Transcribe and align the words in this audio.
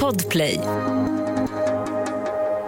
Podplay. 0.00 0.60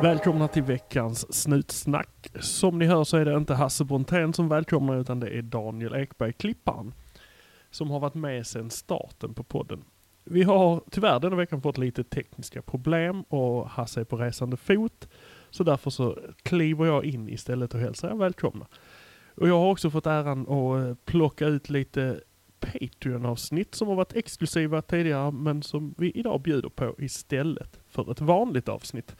Välkomna 0.02 0.48
till 0.48 0.62
veckans 0.62 1.34
snutsnack. 1.42 2.28
Som 2.40 2.78
ni 2.78 2.86
hör 2.86 3.04
så 3.04 3.16
är 3.16 3.24
det 3.24 3.36
inte 3.36 3.54
Hasse 3.54 3.84
Brontén 3.84 4.32
som 4.32 4.48
välkomnar 4.48 4.96
utan 4.96 5.20
det 5.20 5.28
är 5.28 5.42
Daniel 5.42 5.94
Ekberg, 5.94 6.32
klipparen. 6.32 6.94
Som 7.70 7.90
har 7.90 8.00
varit 8.00 8.14
med 8.14 8.46
sedan 8.46 8.70
starten 8.70 9.34
på 9.34 9.42
podden. 9.42 9.84
Vi 10.24 10.42
har 10.42 10.82
tyvärr 10.90 11.20
denna 11.20 11.36
veckan 11.36 11.62
fått 11.62 11.78
lite 11.78 12.04
tekniska 12.04 12.62
problem 12.62 13.22
och 13.22 13.68
Hasse 13.68 14.00
är 14.00 14.04
på 14.04 14.16
resande 14.16 14.56
fot. 14.56 15.08
Så 15.50 15.64
därför 15.64 15.90
så 15.90 16.18
kliver 16.42 16.86
jag 16.86 17.04
in 17.04 17.28
istället 17.28 17.74
och 17.74 17.80
hälsar 17.80 18.10
er 18.10 18.14
välkomna. 18.14 18.66
Och 19.34 19.48
jag 19.48 19.58
har 19.58 19.70
också 19.70 19.90
fått 19.90 20.06
äran 20.06 20.48
att 20.48 21.04
plocka 21.04 21.46
ut 21.46 21.70
lite 21.70 22.20
Patreon-avsnitt 22.72 23.74
som 23.74 23.88
har 23.88 23.94
varit 23.94 24.16
exklusiva 24.16 24.82
tidigare 24.82 25.30
men 25.30 25.62
som 25.62 25.94
vi 25.98 26.10
idag 26.10 26.40
bjuder 26.42 26.68
på 26.68 26.94
istället 26.98 27.80
för 27.88 28.10
ett 28.10 28.20
vanligt 28.20 28.68
avsnitt. 28.68 29.16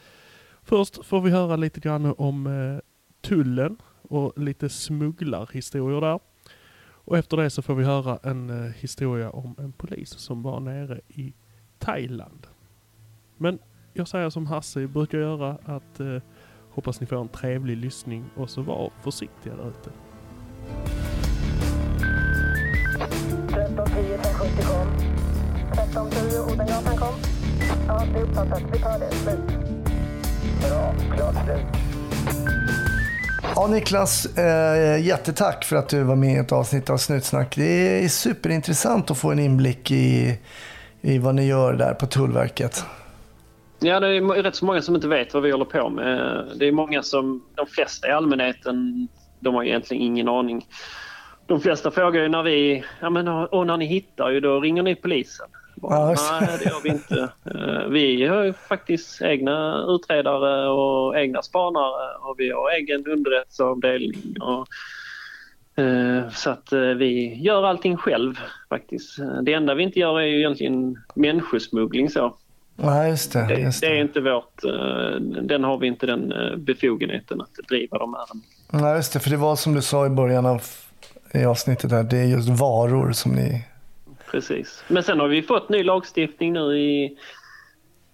Först 0.62 1.04
får 1.04 1.20
vi 1.20 1.30
höra 1.30 1.56
lite 1.56 1.80
grann 1.80 2.14
om 2.18 2.46
eh, 2.46 2.78
tullen 3.20 3.76
och 4.02 4.38
lite 4.38 4.68
smugglarhistorier 4.68 6.00
där. 6.00 6.20
Och 7.06 7.18
efter 7.18 7.36
det 7.36 7.50
så 7.50 7.62
får 7.62 7.74
vi 7.74 7.84
höra 7.84 8.18
en 8.22 8.50
eh, 8.50 8.72
historia 8.72 9.30
om 9.30 9.54
en 9.58 9.72
polis 9.72 10.10
som 10.10 10.42
var 10.42 10.60
nere 10.60 11.00
i 11.08 11.34
Thailand. 11.78 12.46
Men 13.36 13.58
jag 13.92 14.08
säger 14.08 14.30
som 14.30 14.46
Hasse 14.46 14.86
brukar 14.86 15.18
göra 15.18 15.58
att 15.64 16.00
eh, 16.00 16.18
hoppas 16.70 17.00
ni 17.00 17.06
får 17.06 17.20
en 17.20 17.28
trevlig 17.28 17.76
lyssning 17.76 18.24
och 18.36 18.50
så 18.50 18.62
var 18.62 18.92
försiktiga 19.02 19.56
där 19.56 19.68
ute. 19.68 19.90
1310 23.76 24.18
570 24.22 24.64
kom. 24.66 24.88
1310 25.72 26.52
Odengatan 26.52 26.96
kom. 26.96 27.14
Ja, 27.88 28.02
det 28.12 28.18
är 28.18 28.22
uppfattat. 28.22 28.62
Vi 28.72 28.78
tar 28.78 28.98
det. 28.98 29.10
Slut. 29.10 29.38
Bra. 30.68 30.94
Klart 31.16 31.34
slut. 31.44 31.82
Ja, 33.54 33.66
Niklas, 33.66 34.38
eh, 34.38 35.04
jättetack 35.06 35.64
för 35.64 35.76
att 35.76 35.88
du 35.88 36.02
var 36.02 36.16
med 36.16 36.34
i 36.34 36.38
ett 36.38 36.52
avsnitt 36.52 36.90
av 36.90 36.96
Snutsnack. 36.96 37.56
Det 37.56 38.04
är 38.04 38.08
superintressant 38.08 39.10
att 39.10 39.18
få 39.18 39.32
en 39.32 39.38
inblick 39.38 39.90
i, 39.90 40.38
i 41.00 41.18
vad 41.18 41.34
ni 41.34 41.46
gör 41.46 41.72
där 41.72 41.94
på 41.94 42.06
Tullverket. 42.06 42.84
Ja, 43.78 44.00
det 44.00 44.08
är 44.08 44.42
rätt 44.42 44.56
så 44.56 44.64
många 44.64 44.82
som 44.82 44.94
inte 44.94 45.08
vet 45.08 45.34
vad 45.34 45.42
vi 45.42 45.50
håller 45.50 45.64
på 45.64 45.88
med. 45.88 46.44
Det 46.56 46.68
är 46.68 46.72
många 46.72 47.02
som, 47.02 47.42
de 47.54 47.66
flesta 47.66 48.08
i 48.08 48.10
allmänheten, 48.10 49.08
de 49.40 49.54
har 49.54 49.64
egentligen 49.64 50.02
ingen 50.02 50.28
aning. 50.28 50.66
De 51.46 51.60
flesta 51.60 51.90
frågar 51.90 52.22
ju 52.22 52.28
när 52.28 52.42
vi, 52.42 52.84
ja 53.00 53.10
men 53.10 53.28
och 53.28 53.66
när 53.66 53.76
ni 53.76 53.86
hittar 53.86 54.30
ju 54.30 54.40
då 54.40 54.60
ringer 54.60 54.82
ni 54.82 54.94
polisen. 54.94 55.46
Ja, 55.82 56.14
det. 56.40 56.46
Nej, 56.46 56.58
det 56.58 56.64
gör 56.64 56.82
vi 56.82 56.88
inte. 56.88 57.28
Eh, 57.44 57.88
Vi 57.88 58.26
har 58.26 58.44
ju 58.44 58.52
faktiskt 58.52 59.22
egna 59.22 59.84
utredare 59.88 60.68
och 60.68 61.18
egna 61.18 61.42
spanare 61.42 62.16
och 62.20 62.34
vi 62.38 62.50
har 62.50 62.70
egen 62.70 63.06
underrättelseavdelning. 63.06 64.36
Och, 64.40 64.66
eh, 65.84 66.28
så 66.30 66.50
att 66.50 66.72
eh, 66.72 66.80
vi 66.80 67.34
gör 67.42 67.62
allting 67.62 67.96
själv 67.96 68.34
faktiskt. 68.68 69.18
Det 69.42 69.52
enda 69.52 69.74
vi 69.74 69.82
inte 69.82 69.98
gör 70.00 70.20
är 70.20 70.24
ju 70.26 70.38
egentligen 70.38 70.98
människosmuggling 71.14 72.10
så. 72.10 72.36
Ja, 72.76 73.08
just 73.08 73.32
det. 73.32 73.58
Just 73.60 73.80
det 73.80 73.86
är 73.86 73.94
det. 73.94 74.00
inte 74.00 74.20
vårt, 74.20 74.62
den 75.42 75.64
har 75.64 75.78
vi 75.78 75.86
inte 75.86 76.06
den 76.06 76.32
befogenheten 76.56 77.40
att 77.40 77.54
driva 77.68 77.98
de 77.98 78.14
ärendena. 78.14 78.88
Ja, 78.90 78.96
just 78.96 79.12
det. 79.12 79.20
För 79.20 79.30
det 79.30 79.36
var 79.36 79.56
som 79.56 79.74
du 79.74 79.82
sa 79.82 80.06
i 80.06 80.08
början 80.08 80.46
av 80.46 80.62
i 81.40 81.44
avsnittet 81.44 81.90
där, 81.90 82.02
det 82.02 82.18
är 82.18 82.24
just 82.24 82.48
varor 82.48 83.12
som 83.12 83.32
ni... 83.32 83.64
Precis. 84.30 84.84
Men 84.88 85.02
sen 85.02 85.20
har 85.20 85.28
vi 85.28 85.42
fått 85.42 85.68
ny 85.68 85.82
lagstiftning 85.82 86.52
nu 86.52 86.78
i, 86.78 87.18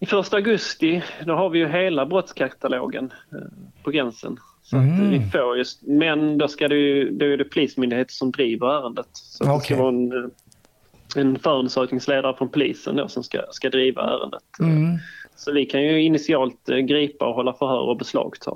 i 0.00 0.06
första 0.06 0.36
augusti. 0.36 1.02
Då 1.26 1.34
har 1.34 1.50
vi 1.50 1.58
ju 1.58 1.68
hela 1.68 2.06
brottskatalogen 2.06 3.12
eh, 3.32 3.38
på 3.84 3.90
gränsen. 3.90 4.36
Så 4.62 4.76
Mm. 4.76 5.10
vi 5.10 5.30
får 5.30 5.58
just, 5.58 5.82
men 5.82 6.38
då 6.38 6.48
ska 6.48 6.68
det 6.68 6.76
ju, 6.76 7.10
då 7.10 7.26
är 7.26 7.36
det 7.36 7.44
Polismyndigheten 7.44 8.12
som 8.12 8.30
driver 8.30 8.66
ärendet. 8.66 9.08
Så 9.12 9.44
att 9.44 9.60
det 9.60 9.64
ska 9.64 9.76
vara 9.76 9.88
en, 9.88 10.12
eh, 10.12 10.30
en 11.16 11.38
förundersökningsledare 11.38 12.36
från 12.36 12.48
polisen 12.48 12.96
då 12.96 13.08
som 13.08 13.22
ska, 13.24 13.42
ska 13.50 13.70
driva 13.70 14.02
ärendet. 14.02 14.42
Mm. 14.60 14.98
Så 15.36 15.52
vi 15.52 15.66
kan 15.66 15.82
ju 15.82 16.02
initialt 16.02 16.68
eh, 16.68 16.76
gripa 16.76 17.26
och 17.26 17.34
hålla 17.34 17.52
förhör 17.52 17.88
och 17.88 17.96
beslagta. 17.96 18.50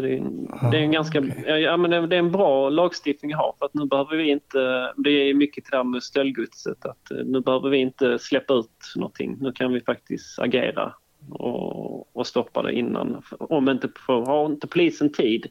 Så 0.00 0.02
det 0.02 0.12
är, 0.14 0.16
en- 0.18 0.70
det 0.70 0.76
är 0.76 0.80
en 0.82 0.90
ganska, 0.92 1.22
ja, 1.46 1.76
men 1.76 1.90
det 1.90 2.16
är 2.16 2.18
en 2.18 2.32
bra 2.32 2.68
lagstiftning 2.68 3.32
att 3.32 3.38
ha 3.38 3.54
för 3.58 3.66
att 3.66 3.74
nu 3.74 3.86
behöver 3.86 4.16
vi 4.16 4.30
inte, 4.30 4.92
det 4.96 5.10
är 5.10 5.34
mycket 5.34 5.64
till 5.64 5.70
det 5.70 5.76
här 5.76 5.84
med 5.84 6.02
stöldgodset, 6.02 6.84
att 6.86 7.10
eh, 7.10 7.16
nu 7.24 7.40
behöver 7.40 7.68
vi 7.70 7.78
inte 7.78 8.18
släppa 8.18 8.54
ut 8.54 8.92
någonting. 8.96 9.36
Nu 9.40 9.52
kan 9.52 9.72
vi 9.72 9.80
faktiskt 9.80 10.38
agera 10.38 10.94
och, 11.30 12.16
och 12.16 12.26
stoppa 12.26 12.62
det 12.62 12.72
innan. 12.72 13.22
Om 13.38 13.68
inte, 13.68 13.88
för, 14.06 14.26
har 14.26 14.46
inte 14.46 14.66
polisen 14.66 15.12
tid 15.12 15.46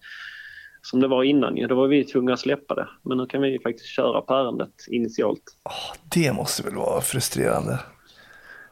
som 0.81 0.99
det 0.99 1.07
var 1.07 1.23
innan 1.23 1.57
ju, 1.57 1.67
då 1.67 1.75
var 1.75 1.87
vi 1.87 2.03
tvungna 2.03 2.33
att 2.33 2.39
släppa 2.39 2.75
det. 2.75 2.87
Men 3.03 3.17
nu 3.17 3.25
kan 3.25 3.41
vi 3.41 3.59
faktiskt 3.59 3.87
köra 3.87 4.21
på 4.21 4.33
ärendet 4.33 4.73
initialt. 4.87 5.43
Det 6.15 6.33
måste 6.33 6.63
väl 6.63 6.75
vara 6.75 7.01
frustrerande? 7.01 7.79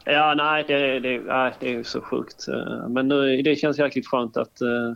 Ja, 0.05 0.33
nej, 0.37 0.63
det, 0.67 0.99
det, 0.99 1.19
nej, 1.19 1.53
det 1.59 1.73
är 1.75 1.83
så 1.83 2.01
sjukt. 2.01 2.47
Eh, 2.47 2.89
Men 2.89 3.07
nu, 3.07 3.41
det 3.41 3.55
känns 3.55 3.79
jäkligt 3.79 4.07
skönt 4.07 4.37
att 4.37 4.61
eh, 4.61 4.93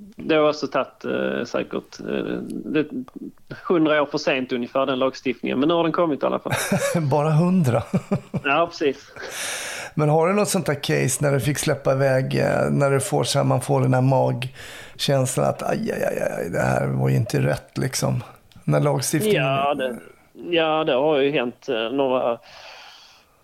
det 0.00 0.34
har 0.34 0.48
också 0.48 0.66
tagit 0.66 1.04
eh, 1.04 1.44
säkert 1.44 2.00
eh, 2.00 2.40
det, 2.48 2.86
100 3.68 4.02
år 4.02 4.06
för 4.06 4.18
sent 4.18 4.52
ungefär 4.52 4.86
den 4.86 4.98
lagstiftningen. 4.98 5.60
Men 5.60 5.68
nu 5.68 5.74
har 5.74 5.82
den 5.82 5.92
kommit 5.92 6.22
i 6.22 6.26
alla 6.26 6.38
fall. 6.38 6.52
Bara 7.10 7.30
hundra. 7.30 7.82
Ja, 8.44 8.66
precis. 8.70 9.12
Men 9.94 10.08
har 10.08 10.28
du 10.28 10.34
något 10.34 10.48
sånt 10.48 10.66
där 10.66 10.74
case 10.74 11.24
när 11.24 11.32
du 11.32 11.40
fick 11.40 11.58
släppa 11.58 11.92
iväg, 11.92 12.38
eh, 12.38 12.70
när 12.70 12.90
du 12.90 13.00
får, 13.00 13.24
så 13.24 13.38
här, 13.38 13.44
man 13.44 13.60
får 13.60 13.80
den 13.80 13.94
här 13.94 14.00
magkänslan 14.00 15.46
att 15.46 15.62
aj, 15.62 15.92
aj, 15.92 16.04
aj, 16.04 16.32
aj, 16.38 16.50
det 16.50 16.60
här 16.60 16.86
var 16.86 17.08
ju 17.08 17.16
inte 17.16 17.40
rätt 17.40 17.78
liksom. 17.78 18.22
När 18.64 18.80
lagstiftningen... 18.80 19.44
Ja, 19.44 19.74
det, 19.74 19.96
ja, 20.50 20.84
det 20.84 20.92
har 20.92 21.18
ju 21.18 21.30
hänt 21.30 21.68
eh, 21.68 21.90
några. 21.92 22.32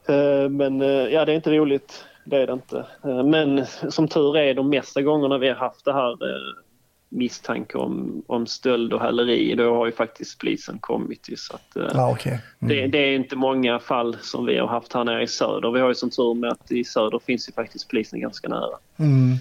Eh, 0.08 0.48
men 0.50 0.82
eh, 0.82 0.88
ja, 0.88 1.24
det 1.24 1.32
är 1.32 1.36
inte 1.36 1.50
roligt. 1.50 2.04
Det 2.24 2.36
är 2.36 2.46
det 2.46 2.52
inte. 2.52 2.86
Eh, 3.04 3.24
men 3.24 3.66
som 3.88 4.08
tur 4.08 4.36
är 4.36 4.54
de 4.54 4.68
mesta 4.68 5.02
gångerna 5.02 5.38
vi 5.38 5.48
har 5.48 5.56
haft 5.56 5.84
det 5.84 5.92
här 5.92 6.10
eh, 6.10 6.64
misstanke 7.08 7.78
om, 7.78 8.22
om 8.26 8.46
stöld 8.46 8.92
och 8.92 9.00
häleri, 9.00 9.54
då 9.54 9.74
har 9.74 9.86
ju 9.86 9.92
faktiskt 9.92 10.38
polisen 10.38 10.78
kommit. 10.80 11.28
Så 11.36 11.54
att, 11.54 11.76
eh, 11.76 11.90
Ja, 11.94 12.12
okej. 12.12 12.40
Mm. 12.62 12.74
Det, 12.76 12.86
det 12.86 12.98
är 12.98 13.14
inte 13.14 13.36
många 13.36 13.78
fall 13.78 14.16
som 14.20 14.46
vi 14.46 14.58
har 14.58 14.68
haft 14.68 14.92
här 14.92 15.04
nere 15.04 15.22
i 15.22 15.26
söder. 15.26 15.70
Vi 15.70 15.80
har 15.80 15.88
ju 15.88 15.94
som 15.94 16.10
tur 16.10 16.34
med 16.34 16.50
att 16.50 16.72
i 16.72 16.84
söder 16.84 17.18
finns 17.18 17.48
ju 17.48 17.52
faktiskt 17.52 17.88
polisen 17.88 18.20
ganska 18.20 18.48
nära. 18.48 18.76
Mm. 18.98 19.36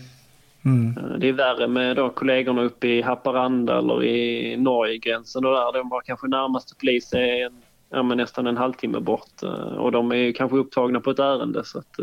Mm. 0.65 1.19
Det 1.19 1.29
är 1.29 1.33
värre 1.33 1.67
med 1.67 1.95
då 1.95 2.09
kollegorna 2.09 2.61
uppe 2.61 2.87
i 2.87 3.01
Haparanda 3.01 3.77
eller 3.77 4.03
i 4.03 4.57
Norgegränsen 4.57 5.45
och 5.45 5.51
där. 5.51 5.73
De 5.73 5.89
var 5.89 6.01
kanske 6.01 6.27
närmaste 6.27 6.75
polis 6.75 7.13
är 7.13 7.45
en, 7.45 7.61
ja, 7.89 8.03
nästan 8.03 8.47
en 8.47 8.57
halvtimme 8.57 8.99
bort. 8.99 9.43
Och 9.77 9.91
de 9.91 10.11
är 10.11 10.31
kanske 10.31 10.57
upptagna 10.57 10.99
på 10.99 11.11
ett 11.11 11.19
ärende 11.19 11.63
så 11.65 11.79
att 11.79 11.99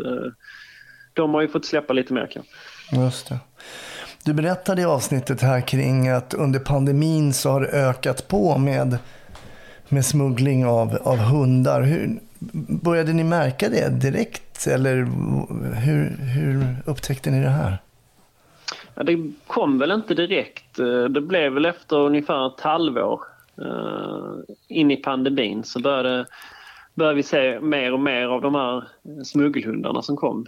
de 1.13 1.33
har 1.33 1.41
ju 1.41 1.47
fått 1.47 1.65
släppa 1.65 1.93
lite 1.93 2.13
mer 2.13 2.29
kanske. 2.31 2.51
Just 2.91 3.29
det. 3.29 3.39
Du 4.23 4.33
berättade 4.33 4.81
i 4.81 4.85
avsnittet 4.85 5.41
här 5.41 5.61
kring 5.61 6.07
att 6.07 6.33
under 6.33 6.59
pandemin 6.59 7.33
så 7.33 7.49
har 7.49 7.61
det 7.61 7.67
ökat 7.67 8.27
på 8.27 8.57
med, 8.57 8.97
med 9.89 10.05
smuggling 10.05 10.65
av, 10.65 10.95
av 11.03 11.17
hundar. 11.17 11.81
Hur, 11.81 12.19
började 12.83 13.13
ni 13.13 13.23
märka 13.23 13.69
det 13.69 13.89
direkt 13.89 14.67
eller 14.67 14.95
hur, 15.75 16.17
hur 16.17 16.75
upptäckte 16.85 17.31
ni 17.31 17.41
det 17.41 17.49
här? 17.49 17.77
Ja, 18.95 19.03
det 19.03 19.31
kom 19.47 19.79
väl 19.79 19.91
inte 19.91 20.13
direkt. 20.13 20.79
Eh, 20.79 21.03
Det 21.03 21.21
blev 21.21 21.53
väl 21.53 21.65
efter 21.65 21.97
ungefär 21.97 22.47
ett 22.47 22.61
halvår 22.61 23.21
eh, 23.57 24.33
in 24.67 24.91
i 24.91 24.95
pandemin 24.95 25.63
så 25.63 25.79
började, 25.79 26.25
började 26.95 27.15
vi 27.15 27.23
se 27.23 27.59
mer 27.59 27.93
och 27.93 27.99
mer 27.99 28.25
av 28.25 28.41
de 28.41 28.55
här 28.55 28.83
smuggelhundarna 29.23 30.01
som 30.01 30.17
kom. 30.17 30.45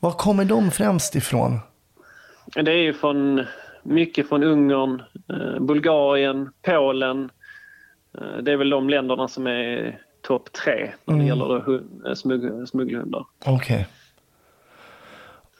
Var 0.00 0.10
kommer 0.12 0.44
de 0.44 0.70
främst 0.70 1.14
ifrån? 1.14 1.58
Det 2.54 2.70
är 2.72 2.82
ju 2.82 2.94
från, 2.94 3.44
mycket 3.82 4.28
från 4.28 4.42
Ungern, 4.42 5.02
eh, 5.30 5.60
Bulgarien, 5.60 6.50
Polen. 6.62 7.30
Eh, 8.18 8.42
det 8.42 8.52
är 8.52 8.56
väl 8.56 8.70
de 8.70 8.88
länderna 8.88 9.28
som 9.28 9.46
är 9.46 9.98
topp 10.22 10.52
tre 10.52 10.90
när 11.04 11.14
det 11.14 11.22
Mm. 11.22 11.26
gäller 11.26 11.74
eh, 12.08 12.14
smugg, 12.14 12.68
smuggelhundar. 12.68 13.26
Okej. 13.46 13.86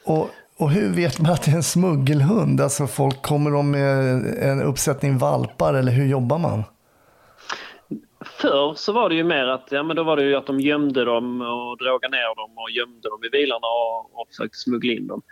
Och, 0.06 0.30
och 0.56 0.70
hur 0.70 0.88
vet 0.94 1.20
man 1.20 1.32
att 1.32 1.42
det 1.42 1.50
är 1.50 1.56
en 1.56 1.62
smuggelhund? 1.62 2.60
Alltså 2.60 2.86
folk, 2.86 3.22
kommer 3.22 3.50
de 3.50 3.70
med 3.70 4.26
en 4.42 4.62
uppsättning 4.62 5.18
valpar 5.18 5.74
eller 5.74 5.92
hur 5.92 6.06
jobbar 6.06 6.38
man? 6.38 6.62
Förr 8.24 8.74
så 8.74 8.92
var 8.92 9.08
det 9.08 9.14
ju 9.14 9.24
mer 9.24 9.46
att, 9.46 9.68
ja, 9.70 9.82
men 9.82 9.96
då 9.96 10.02
var 10.02 10.16
det 10.16 10.22
ju 10.22 10.34
att 10.34 10.46
de 10.46 10.60
gömde 10.60 11.04
dem 11.04 11.40
och 11.40 11.78
drogade 11.78 12.16
ner 12.16 12.36
dem 12.36 12.58
och 12.58 12.70
gömde 12.70 13.08
dem 13.08 13.24
i 13.24 13.30
bilarna 13.30 13.66
och, 13.66 14.20
och 14.20 14.28
försökte 14.28 14.58
smuggla 14.58 14.92
in 14.92 15.06
dem. 15.06 15.22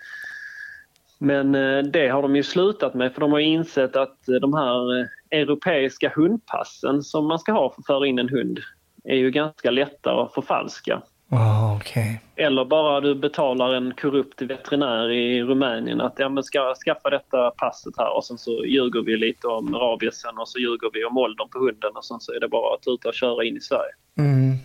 Men 1.19 1.55
eh, 1.55 1.83
det 1.83 2.09
har 2.09 2.23
de 2.23 2.37
ju 2.37 2.43
slutat 2.43 2.95
med 2.95 3.15
för 3.15 3.21
de 3.21 3.33
har 3.33 3.39
insett 3.39 3.97
att 3.97 4.29
eh, 4.29 4.35
de 4.35 4.55
här 4.55 5.01
eh, 5.01 5.07
europeiska 5.31 6.13
hundpassen 6.17 7.03
som 7.03 7.29
man 7.29 7.39
ska 7.39 7.53
ha 7.53 7.71
för 7.71 7.81
att 7.81 7.87
föra 7.87 8.07
in 8.07 8.19
en 8.19 8.29
hund 8.29 8.61
är 9.05 9.17
ju 9.17 9.31
ganska 9.31 9.71
lätta 9.71 10.13
att 10.13 10.35
förfalska. 10.35 11.03
Ah, 11.35 11.77
okej. 11.77 12.21
Eller 12.37 12.65
bara 12.65 13.01
du 13.01 13.15
betalar 13.15 13.75
en 13.75 13.95
korrupt 14.01 14.43
veterinär 14.43 15.11
i 15.11 15.43
Rumänien 15.43 16.01
att 16.01 16.15
ja, 16.17 16.29
men 16.29 16.43
ska 16.43 16.75
skaffa 16.75 17.11
detta 17.11 17.51
passet 17.51 17.95
här 17.99 18.17
och 18.17 18.25
sen 18.25 18.39
så 18.39 18.65
ljuger 18.65 19.03
vi 19.03 19.17
lite 19.17 19.47
om 19.47 19.75
rabiesen 19.75 20.39
och 20.39 20.49
så 20.49 20.59
ljuger 20.59 20.91
vi 20.93 21.05
om 21.05 21.19
åldern 21.19 21.49
på 21.49 21.59
hunden 21.59 21.91
och 21.95 22.05
sen 22.05 22.21
så 22.21 22.33
är 22.33 22.41
det 22.41 22.49
bara 22.49 22.75
att 22.75 22.87
ut 22.87 23.05
och 23.05 23.15
köra 23.15 23.45
in 23.45 23.57
i 23.57 23.61
Sverige. 23.61 23.93
Mm. 24.19 24.57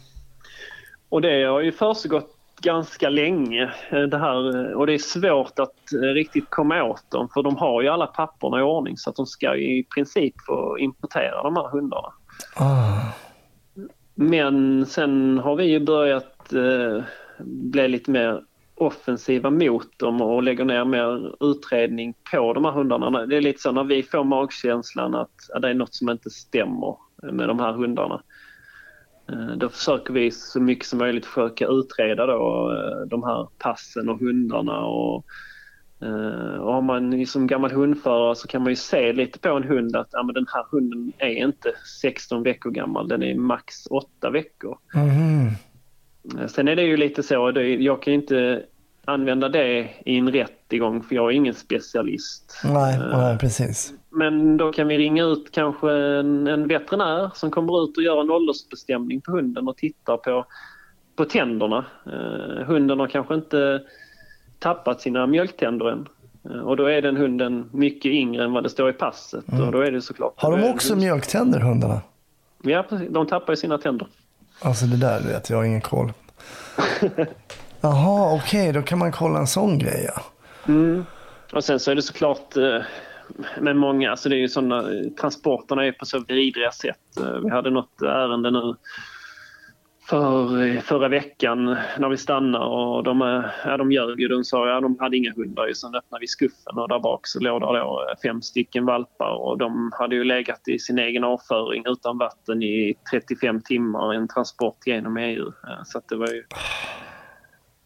Och 1.10 1.22
det 1.22 1.44
har 1.44 1.62
ju 1.62 1.72
försiggått 1.72 2.36
ganska 2.62 3.10
länge 3.10 3.74
eh, 3.90 4.02
det 4.02 4.18
här 4.18 4.74
och 4.74 4.88
det 4.88 4.94
är 4.94 4.98
svårt 4.98 5.60
att 5.60 5.94
eh, 5.94 6.14
riktigt 6.14 6.50
komma 6.50 6.84
åt 6.84 7.12
dem 7.12 7.30
för 7.34 7.44
de 7.44 7.58
har 7.58 7.82
ju 7.82 7.88
alla 7.88 8.08
papperna 8.08 8.60
i 8.60 8.64
ordning 8.64 8.98
så 8.98 9.10
att 9.10 9.16
de 9.16 9.26
ska 9.26 9.56
i 9.56 9.86
princip 9.96 10.34
få 10.46 10.80
importera 10.80 11.44
de 11.44 11.56
här 11.56 11.70
hundarna. 11.70 12.14
Ah. 12.56 13.14
Men 14.20 14.86
sen 14.86 15.40
har 15.40 15.56
vi 15.56 15.64
ju 15.64 15.80
börjat 15.80 16.37
eh, 16.54 17.04
bli 17.46 17.88
lite 17.88 18.12
mer 18.12 18.44
offensiva 18.76 19.50
mot 19.50 20.00
dem 20.00 20.22
och 20.22 20.44
lägger 20.44 20.66
ner 20.66 20.86
mer 20.86 21.36
utredning 21.52 22.14
på 22.32 22.54
de 22.54 22.66
här 22.66 22.72
hundarna. 22.72 23.26
Det 23.26 23.38
är 23.38 23.42
lite 23.42 23.62
så 23.62 23.72
när 23.72 23.84
vi 23.84 24.04
får 24.04 24.24
magkänslan 24.24 25.16
att, 25.16 25.62
det 25.62 25.70
är 25.70 25.74
något 25.74 25.96
som 25.96 26.10
inte 26.10 26.30
stämmer 26.30 26.98
med 27.32 27.48
de 27.48 27.60
här 27.60 27.74
hundarna. 27.74 28.22
Eh, 29.32 29.58
då 29.58 29.70
försöker 29.70 30.14
vi 30.14 30.32
så 30.32 30.60
mycket 30.60 30.86
som 30.86 31.00
möjligt 31.00 31.26
försöka 31.26 31.68
utreda 31.68 32.26
då, 32.26 32.72
eh, 32.72 33.08
de 33.08 33.24
här 33.24 33.48
passen 33.58 34.10
och 34.10 34.20
hundarna. 34.20 34.86
Och, 34.86 35.26
eh, 36.02 36.60
och 36.60 36.74
har 36.74 36.82
man 36.82 37.26
som 37.26 37.48
gammal 37.48 37.72
hundförare 37.72 38.36
så 38.36 38.48
kan 38.48 38.62
man 38.62 38.72
ju 38.72 38.76
se 38.76 39.14
lite 39.14 39.40
på 39.40 39.50
en 39.50 39.64
hund 39.64 39.96
att 39.96 40.10
ja, 40.12 40.24
men 40.24 40.34
den 40.34 40.46
här 40.54 40.66
hunden 40.72 41.14
är 41.18 41.46
inte 41.46 41.72
16 42.02 42.44
veckor 42.44 42.72
gammal, 42.72 43.08
den 43.08 43.24
är 43.24 43.36
max 43.36 43.88
8 43.90 44.30
veckor. 44.30 44.78
Mhm. 44.96 45.50
Sen 46.48 46.68
är 46.68 46.76
det 46.76 46.84
ju 46.84 46.98
lite 46.98 47.24
så, 47.24 47.52
jag 47.80 48.02
kan 48.02 48.14
inte 48.14 48.64
använda 49.06 49.50
det 49.50 49.90
i 50.06 50.18
en 50.18 50.32
rättegång 50.32 51.04
för 51.04 51.16
jag 51.16 51.26
är 51.32 51.36
ingen 51.36 51.54
specialist. 51.54 52.62
Nej, 52.66 52.96
Eh, 52.96 53.18
nej, 53.18 53.38
precis. 53.38 53.94
Men 54.10 54.58
då 54.58 54.72
kan 54.72 54.88
vi 54.88 54.98
ringa 54.98 55.24
ut 55.26 55.52
kanske 55.52 55.92
en, 55.92 56.48
en 56.48 56.68
veterinär 56.68 57.32
som 57.36 57.52
kommer 57.52 57.84
ut 57.84 57.98
och 57.98 58.04
gör 58.04 58.22
en 58.22 58.32
åldersbestämning 58.32 59.22
på 59.22 59.32
hunden 59.32 59.68
och 59.68 59.78
tittar 59.78 60.18
på, 60.18 60.46
på 61.16 61.26
tänderna. 61.26 61.86
Eh, 62.06 62.66
hunden 62.66 63.00
har 63.00 63.08
kanske 63.08 63.34
inte 63.36 63.82
tappat 64.60 65.02
sina 65.02 65.28
mjölktänder 65.28 65.86
än. 65.92 66.08
Eh, 66.50 66.60
och 66.60 66.78
då 66.78 66.86
är 66.86 67.02
den 67.02 67.18
hunden 67.18 67.70
mycket 67.74 68.12
yngre 68.12 68.44
än 68.44 68.52
vad 68.54 68.64
det 68.64 68.70
står 68.70 68.90
i 68.90 68.94
passet. 68.94 69.46
Och 69.66 69.72
då 69.72 69.82
är 69.82 69.92
det 69.92 70.02
såklart... 70.02 70.44
Mm. 70.44 70.54
Har 70.54 70.62
de 70.62 70.74
också 70.74 70.94
hund- 70.94 71.02
mjölktänder, 71.02 71.60
hundarna? 71.60 72.02
Ja, 72.64 72.86
precis. 72.90 73.08
De 73.12 73.28
tappar 73.28 73.54
ju 73.54 73.58
sina 73.58 73.78
tänder. 73.78 74.08
Alltså 74.62 74.86
det 74.86 74.98
där 74.98 75.22
vet, 75.22 75.50
jag 75.50 75.58
har 75.58 75.64
ingen 75.64 75.82
koll. 75.82 76.14
Jaha, 77.82 78.36
okej, 78.36 78.72
då 78.74 78.82
kan 78.82 79.00
man 79.00 79.12
kolla 79.12 79.40
en 79.40 79.48
sån 79.48 79.80
grej 79.80 80.10
ja. 80.16 80.22
Mm. 80.68 81.06
Och 81.54 81.64
sen 81.64 81.80
så 81.80 81.92
är 81.92 81.96
det 81.96 82.02
såklart 82.02 82.58
eh, 82.58 82.82
med 83.60 83.76
många, 83.76 84.12
alltså 84.12 84.30
det 84.30 84.36
är 84.36 84.40
ju 84.40 84.48
sådana, 84.50 84.84
transporterna 85.22 85.86
är 85.86 85.92
på 85.92 86.06
så 86.06 86.20
vidriga 86.20 86.72
sätt. 86.72 87.18
Eh, 87.20 87.32
Vi 87.44 87.50
hade 87.50 87.70
något 87.70 88.02
ärende 88.02 88.52
nu 88.52 88.76
för, 90.10 90.68
eh, 90.68 90.82
förra 90.82 91.08
veckan 91.08 91.66
när 92.00 92.10
vi 92.10 92.18
stannade 92.18 92.66
och 92.66 93.04
de, 93.04 93.22
eh, 93.22 93.44
ja, 93.66 93.78
de 93.78 93.92
ljög 93.92 94.20
ju. 94.20 94.28
De 94.28 94.44
sa 94.44 94.68
ja, 94.70 94.82
de 94.82 94.98
hade 95.00 95.18
inga 95.18 95.34
hundar. 95.34 95.74
Sen 95.74 95.96
öppnade 95.96 96.22
vi 96.22 96.28
skuffen 96.28 96.78
och 96.78 96.90
där 96.90 97.00
bak 97.00 97.28
så 97.28 97.40
låg 97.40 97.62
det 97.62 97.66
då 97.66 98.08
eh, 98.10 98.30
fem 98.30 98.42
stycken 98.42 98.86
valpar 98.86 99.30
och 99.30 99.58
de 99.58 99.92
hade 100.00 100.16
ju 100.16 100.24
legat 100.24 100.68
i 100.68 100.80
sin 100.80 101.00
egen 101.00 101.24
avföring 101.24 101.84
utan 101.86 102.18
vatten 102.18 102.64
i 102.64 102.96
35 103.12 103.62
timmar 103.62 104.14
i 104.14 104.18
en 104.18 104.28
transport 104.28 104.78
genom 104.86 105.18
EU. 105.18 105.52
Så 105.86 105.98
att 105.98 106.10
det 106.10 106.16
var 106.16 106.28
ju 106.28 106.44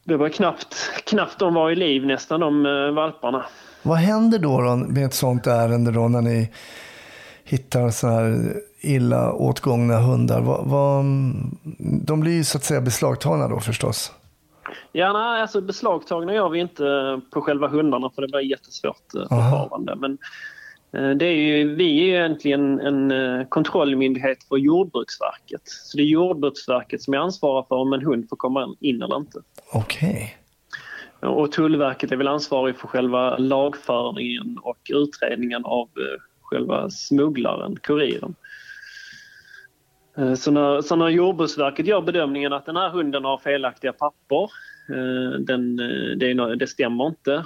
det 0.03 0.17
var 0.17 0.29
knappt, 0.29 0.75
knappt 1.05 1.39
de 1.39 1.53
var 1.53 1.71
i 1.71 1.75
liv 1.75 2.05
nästan 2.05 2.39
de 2.39 2.63
valparna. 2.95 3.45
Vad 3.81 3.97
händer 3.97 4.39
då, 4.39 4.61
då 4.61 4.75
med 4.75 5.05
ett 5.05 5.13
sånt 5.13 5.47
ärende 5.47 5.91
då 5.91 6.07
när 6.07 6.21
ni 6.21 6.51
hittar 7.43 7.89
så 7.89 8.07
här 8.07 8.53
illa 8.81 9.33
åtgångna 9.33 9.99
hundar? 9.99 10.41
Vad, 10.41 10.65
vad, 10.65 11.05
de 12.05 12.19
blir 12.19 12.31
ju 12.31 12.43
så 12.43 12.57
att 12.57 12.63
säga 12.63 12.81
beslagtagna 12.81 13.47
då 13.47 13.59
förstås. 13.59 14.11
Ja, 14.91 15.13
nej, 15.13 15.41
alltså 15.41 15.61
beslagtagna 15.61 16.33
gör 16.33 16.49
vi 16.49 16.59
inte 16.59 17.21
på 17.31 17.41
själva 17.41 17.67
hundarna 17.67 18.09
för 18.15 18.21
det 18.21 18.27
blir 18.27 18.41
jättesvårt 18.41 19.15
eh, 19.15 19.21
förfarande. 19.21 19.95
Men 19.95 20.17
eh, 20.93 21.17
det 21.17 21.25
är 21.25 21.35
ju, 21.35 21.75
vi 21.75 21.99
är 21.99 22.05
ju 22.05 22.15
egentligen 22.15 22.79
en 22.79 23.11
eh, 23.11 23.47
kontrollmyndighet 23.47 24.43
för 24.43 24.57
Jordbruksverket. 24.57 25.61
Så 25.65 25.97
det 25.97 26.03
är 26.03 26.07
Jordbruksverket 26.07 27.01
som 27.01 27.13
är 27.13 27.17
ansvariga 27.17 27.65
för 27.67 27.75
om 27.75 27.93
en 27.93 28.05
hund 28.05 28.29
får 28.29 28.37
komma 28.37 28.75
in 28.79 29.01
eller 29.01 29.17
inte. 29.17 29.39
Okej. 29.73 30.37
Och 31.19 31.51
Tullverket 31.51 32.11
är 32.11 32.15
väl 32.15 32.27
ansvarig 32.27 32.75
för 32.75 32.87
själva 32.87 33.37
lagföringen 33.37 34.57
och 34.61 34.77
utredningen 34.89 35.65
av 35.65 35.89
själva 36.41 36.89
smugglaren, 36.89 37.75
kuriren. 37.75 38.35
Eh, 40.17 40.33
så 40.33 40.51
när, 40.51 40.81
så 40.81 40.95
när 40.95 41.09
Jordbruksverket 41.09 41.85
gör 41.85 42.01
bedömningen 42.01 42.53
att 42.53 42.65
den 42.65 42.75
här 42.75 42.89
hunden 42.89 43.25
har 43.25 43.37
felaktiga 43.37 43.93
papper, 43.93 44.43
eh, 44.89 45.39
den, 45.39 45.79
eh, 45.79 46.17
det, 46.17 46.55
det 46.55 46.67
stämmer 46.67 47.07
inte. 47.07 47.45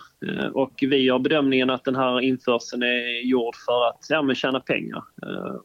Och 0.53 0.73
vi 0.81 0.97
gör 0.97 1.19
bedömningen 1.19 1.69
att 1.69 1.83
den 1.83 1.95
här 1.95 2.19
införseln 2.21 2.83
är 2.83 3.25
gjord 3.25 3.55
för 3.65 3.87
att 3.87 4.05
ja, 4.09 4.21
men 4.21 4.35
tjäna 4.35 4.59
pengar. 4.59 5.03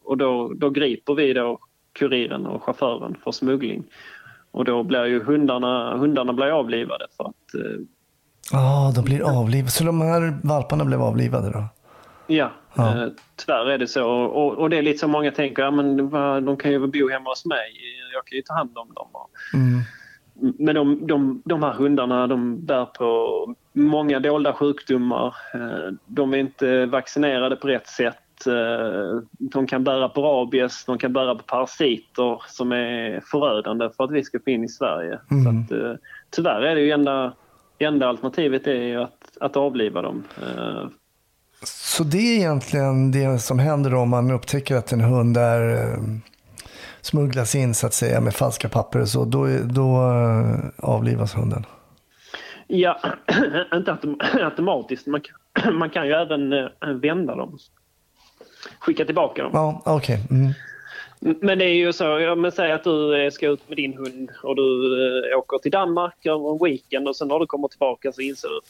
Och 0.04 0.16
då, 0.16 0.52
då 0.56 0.70
griper 0.70 1.14
vi 1.14 1.32
då 1.32 1.58
kuriren 1.92 2.46
och 2.46 2.62
chauffören 2.62 3.16
för 3.24 3.32
smuggling. 3.32 3.84
Och 4.50 4.64
då 4.64 4.82
blir 4.82 5.04
ju 5.04 5.24
hundarna, 5.24 5.96
hundarna 5.96 6.32
blir 6.32 6.46
avlivade 6.46 7.06
för 7.16 7.24
att 7.24 7.34
Ja, 8.52 8.88
ah, 8.88 8.92
de 8.92 9.04
blir 9.04 9.38
avlivade. 9.38 9.70
Så 9.70 9.84
de 9.84 10.00
här 10.00 10.38
valparna 10.42 10.84
blev 10.84 11.02
avlivade 11.02 11.50
då? 11.50 11.64
Ja, 12.30 12.50
Ja. 12.74 13.02
Eh, 13.02 13.08
tyvärr 13.36 13.66
är 13.66 13.78
det 13.78 13.86
så. 13.86 14.10
Och, 14.10 14.58
och 14.58 14.70
det 14.70 14.78
är 14.78 14.82
lite 14.82 14.98
så 14.98 15.08
många 15.08 15.30
tänker, 15.30 15.62
ja, 15.62 15.70
men 15.70 15.96
de 16.44 16.56
kan 16.56 16.70
ju 16.70 16.78
bo 16.86 17.08
hemma 17.08 17.30
hos 17.30 17.46
mig. 17.46 17.72
Jag 18.12 18.24
kan 18.24 18.36
ju 18.36 18.42
ta 18.42 18.54
hand 18.54 18.78
om 18.78 18.94
dem. 18.94 19.08
Mm. 19.54 19.80
Men 20.58 20.74
de, 20.74 21.06
de, 21.06 21.42
de 21.44 21.62
här 21.62 21.72
hundarna 21.72 22.26
de 22.26 22.66
bär 22.66 22.84
på 22.84 23.54
många 23.72 24.20
dolda 24.20 24.52
sjukdomar. 24.52 25.36
Eh, 25.54 25.92
De 26.06 26.34
är 26.34 26.38
inte 26.38 26.86
vaccinerade 26.86 27.56
på 27.56 27.68
rätt 27.68 27.88
sätt. 27.88 28.46
Eh, 28.46 29.22
De 29.38 29.66
kan 29.66 29.84
bära 29.84 30.08
på 30.08 30.22
rabies, 30.22 30.84
de 30.84 30.98
kan 30.98 31.12
bära 31.12 31.34
på 31.34 31.42
parasiter 31.42 32.42
som 32.46 32.72
är 32.72 33.20
förödande 33.30 33.88
för 33.96 34.04
att 34.04 34.10
vi 34.10 34.24
ska 34.24 34.38
få 34.44 34.50
in 34.50 34.64
i 34.64 34.68
Sverige. 34.68 35.18
Mm. 35.30 35.44
Så 35.44 35.74
att, 35.74 35.82
eh, 35.82 35.94
tyvärr 36.30 36.60
är 36.62 36.74
det 36.74 36.80
ju 36.80 36.90
enda, 36.90 37.32
enda 37.78 38.08
alternativet 38.08 38.66
är 38.66 38.98
att, 38.98 39.36
att 39.40 39.56
avliva 39.56 40.02
dem. 40.02 40.24
Så 41.64 42.04
det 42.04 42.18
är 42.18 42.36
egentligen 42.36 43.12
det 43.12 43.38
som 43.38 43.58
händer 43.58 43.94
om 43.94 44.10
man 44.10 44.30
upptäcker 44.30 44.76
att 44.76 44.92
en 44.92 45.00
hund 45.00 45.36
är 45.36 45.92
eh, 45.92 45.98
smugglas 47.00 47.54
in 47.54 47.74
så 47.74 47.86
att 47.86 47.94
säga 47.94 48.20
med 48.20 48.34
falska 48.34 48.68
papper 48.68 49.00
och 49.00 49.08
så. 49.08 49.24
Då, 49.24 49.46
då 49.64 49.96
eh, 49.96 50.88
avlivas 50.90 51.34
hunden. 51.34 51.66
Ja, 52.66 53.00
inte 53.74 53.92
autom- 53.92 54.42
automatiskt. 54.44 55.06
Man 55.06 55.20
kan, 55.20 55.74
man 55.78 55.90
kan 55.90 56.06
ju 56.06 56.12
även 56.12 56.52
eh, 56.52 56.68
vända 57.02 57.34
dem. 57.34 57.58
Skicka 58.78 59.04
tillbaka 59.04 59.42
dem. 59.42 59.50
Ja, 59.54 59.82
okej. 59.84 60.20
Mm. 60.30 60.52
Men 61.40 61.58
det 61.58 61.64
är 61.64 61.74
ju 61.74 61.92
så, 61.92 62.04
ja, 62.04 62.34
men 62.34 62.52
säg 62.52 62.72
att 62.72 62.84
du 62.84 63.28
ska 63.32 63.48
ut 63.48 63.68
med 63.68 63.76
din 63.76 63.94
hund 63.96 64.30
och 64.42 64.56
du 64.56 65.34
åker 65.34 65.58
till 65.58 65.70
Danmark 65.70 66.26
över 66.26 66.52
en 66.52 66.64
weekend 66.64 67.08
och 67.08 67.16
sen 67.16 67.28
när 67.28 67.38
du 67.38 67.46
kommer 67.46 67.68
tillbaka 67.68 68.12
så 68.12 68.20
inser 68.20 68.48
du 68.48 68.60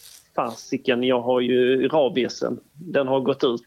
fasiken, 0.48 1.02
jag 1.02 1.20
har 1.20 1.40
ju 1.40 1.88
rabiesen. 1.88 2.58
Den 2.72 3.08
har 3.08 3.20
gått 3.20 3.44
ut. 3.44 3.66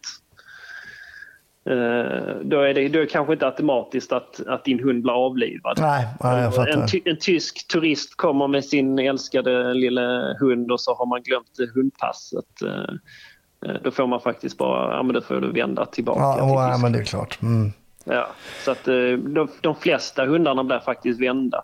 Eh, 1.70 2.36
då, 2.44 2.62
är 2.62 2.74
det, 2.74 2.88
då 2.88 3.00
är 3.00 3.01
det 3.01 3.06
kanske 3.06 3.34
inte 3.34 3.46
automatiskt 3.46 4.12
att, 4.12 4.48
att 4.48 4.65
din 4.65 4.80
hund 4.84 5.03
blir 5.03 5.13
avlivad. 5.13 5.77
Nej, 5.80 6.08
nej, 6.24 6.38
jag 6.38 6.46
en, 6.46 6.51
fattar. 6.51 6.88
ty, 6.88 7.01
en 7.06 7.18
tysk 7.20 7.68
turist 7.68 8.18
kommer 8.18 8.48
med 8.48 8.65
sin 8.65 9.00
älskade 9.00 9.74
lilla 9.74 10.34
hund 10.39 10.72
och 10.72 10.82
så 10.82 10.96
har 10.96 11.06
man 11.06 11.22
glömt 11.22 11.74
hundpasset. 11.75 12.62
Eh, 12.65 13.70
eh, 13.70 13.82
Då 13.84 13.92
får 13.92 14.08
man 14.08 14.22
faktiskt 14.22 14.58
bara, 14.58 14.96
ja 14.96 15.03
men 15.03 15.13
då 15.13 15.22
får 15.22 15.42
du 15.42 15.51
vända 15.51 15.86
tillbaka 15.86 16.20
Ja, 16.20 16.34
till 16.36 16.44
ja, 16.44 16.77
men 16.82 16.92
det 16.92 17.00
är 17.00 17.03
klart. 17.03 17.42
Mm. 17.42 17.72
Ja, 18.06 18.27
så 18.65 18.72
att 18.72 18.86
de, 18.86 19.48
de 19.62 19.75
flesta 19.75 20.25
hundarna 20.25 20.63
blir 20.63 20.80
faktiskt 20.80 21.22
vända. 21.22 21.63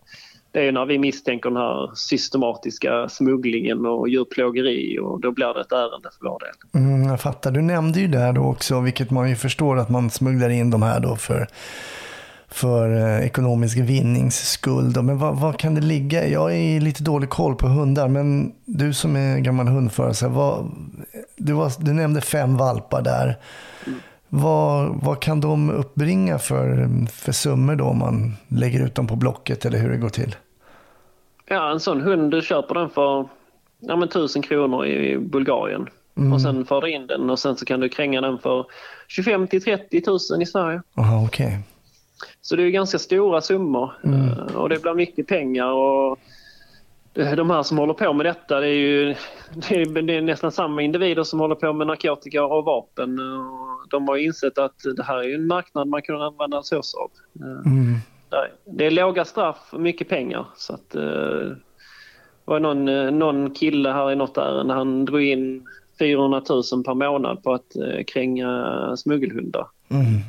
Det 0.52 0.68
är 0.68 0.72
när 0.72 0.86
vi 0.86 1.00
misstänker 1.00 1.50
den 1.50 1.58
här 1.58 1.92
systematiska 1.96 3.10
smugglingen 3.10 3.86
och 3.86 4.10
djurplågeri 4.10 5.00
och 5.00 5.22
då 5.22 5.32
blir 5.32 5.54
det 5.54 5.62
ett 5.62 5.72
ärende 5.72 6.10
för 6.20 6.30
vår 6.30 6.40
del. 6.40 6.84
Mm, 6.84 7.10
jag 7.10 7.22
fattar. 7.22 7.52
Du 7.52 7.62
nämnde 7.62 8.00
ju 8.00 8.08
där 8.08 8.34
då 8.34 8.42
också, 8.42 8.80
vilket 8.80 9.12
man 9.12 9.30
ju 9.30 9.36
förstår 9.36 9.78
att 9.78 9.90
man 9.90 10.10
smugglar 10.10 10.50
in 10.50 10.72
de 10.72 10.82
här 10.82 11.00
då 11.00 11.16
för, 11.16 11.48
för 12.48 12.96
eh, 12.96 13.26
ekonomisk 13.26 13.78
vinnings 13.78 14.50
skull. 14.50 14.94
Då. 14.94 15.02
Men 15.02 15.18
vad, 15.18 15.40
vad 15.40 15.58
kan 15.58 15.76
det 15.76 15.82
ligga? 15.82 16.28
Jag 16.28 16.56
är 16.56 16.82
lite 16.82 17.04
dålig 17.04 17.30
koll 17.30 17.56
på 17.56 17.68
hundar, 17.68 18.08
men 18.08 18.52
du 18.66 18.94
som 18.94 19.16
är 19.16 19.40
gammal 19.40 19.68
hundförare, 19.68 20.14
här, 20.22 20.30
vad, 20.30 20.72
du, 21.38 21.54
var, 21.54 21.72
du 21.80 21.94
nämnde 21.94 22.22
fem 22.22 22.58
valpar 22.58 23.02
där. 23.02 23.38
Vad, 24.30 25.00
vad 25.04 25.20
kan 25.20 25.42
de 25.42 25.70
uppbringa 25.70 26.40
för, 26.40 26.88
för 27.12 27.32
summor 27.32 27.76
då 27.76 27.86
om 27.86 27.98
man 28.00 28.34
lägger 28.48 28.86
ut 28.86 28.96
dem 28.96 29.08
på 29.08 29.16
Blocket 29.16 29.66
eller 29.66 29.78
hur 29.78 29.90
det 29.90 29.98
går 29.98 30.10
till? 30.10 30.36
Ja, 31.46 31.72
en 31.72 31.80
sån 31.80 32.02
hund, 32.02 32.32
du 32.32 32.42
köper 32.42 32.76
den 32.76 32.90
för 32.90 33.30
ja, 33.80 33.96
men 33.96 34.04
1000 34.08 34.42
kronor 34.42 34.86
i 34.86 35.18
Bulgarien. 35.18 35.88
Mm. 36.18 36.34
Och 36.34 36.42
sen 36.42 36.66
för 36.66 36.82
du 36.82 36.92
in 36.92 37.08
den 37.08 37.30
och 37.30 37.40
sen 37.40 37.56
så 37.58 37.66
kan 37.66 37.80
du 37.80 37.90
kränga 37.90 38.22
den 38.22 38.38
för 38.40 38.66
25 39.08 39.48
till 39.48 39.64
30 39.64 40.04
000 40.08 40.42
i 40.42 40.46
Sverige. 40.46 40.82
Aha, 40.98 41.26
okej. 41.26 41.60
Så 42.42 42.56
det 42.56 42.62
är 42.62 42.66
ju 42.66 42.72
ganska 42.72 43.00
stora 43.00 43.42
summor 43.42 43.92
Mm. 44.04 44.30
eh, 44.30 44.56
och 44.56 44.70
det 44.70 44.82
blir 44.82 44.94
mycket 44.94 45.28
pengar. 45.28 45.72
Och 45.72 46.20
de 47.14 47.50
här 47.50 47.64
som 47.64 47.78
håller 47.78 47.94
på 47.94 48.14
med 48.14 48.26
detta 48.26 48.60
det 48.60 48.68
är 48.68 48.72
ju 48.74 49.16
det 49.54 49.76
är, 49.76 50.02
det 50.02 50.14
är 50.14 50.22
nästan 50.22 50.52
samma 50.52 50.82
individer 50.82 51.24
som 51.24 51.40
håller 51.40 51.56
på 51.56 51.74
med 51.74 51.88
narkotika 51.88 52.44
och 52.44 52.66
vapen. 52.66 53.20
Och 53.20 53.69
de 53.92 54.08
har 54.08 54.18
insett 54.18 54.58
att 54.58 54.76
det 54.96 55.04
här 55.04 55.18
är 55.18 55.36
en 55.36 55.48
marknad 55.48 55.88
man 55.88 56.02
kan 56.02 56.22
använda 56.22 56.64
sig 56.64 56.78
av. 56.78 57.12
Eh, 57.46 57.72
Mm. 57.72 57.96
Det 58.66 58.86
är 58.86 58.92
låga 58.92 59.26
straff 59.26 59.70
och 59.72 59.82
mycket 59.82 60.10
pengar. 60.10 60.46
Så 60.56 60.74
att, 60.74 60.96
eh, 60.96 61.02
det 61.02 61.56
var 62.46 62.60
någon, 62.60 62.88
eh, 62.88 63.12
någon 63.12 63.54
kille 63.54 63.90
här 63.90 64.12
i 64.12 64.16
något 64.16 64.38
ärende, 64.38 64.74
han 64.74 65.06
drog 65.06 65.24
in 65.24 65.68
400 66.00 66.42
000 66.50 66.84
per 66.84 66.94
månad 66.94 67.44
på 67.44 67.54
att 67.54 67.76
kränga 68.08 68.98
smuggelhundar. 68.98 69.68
Mm. 69.90 70.22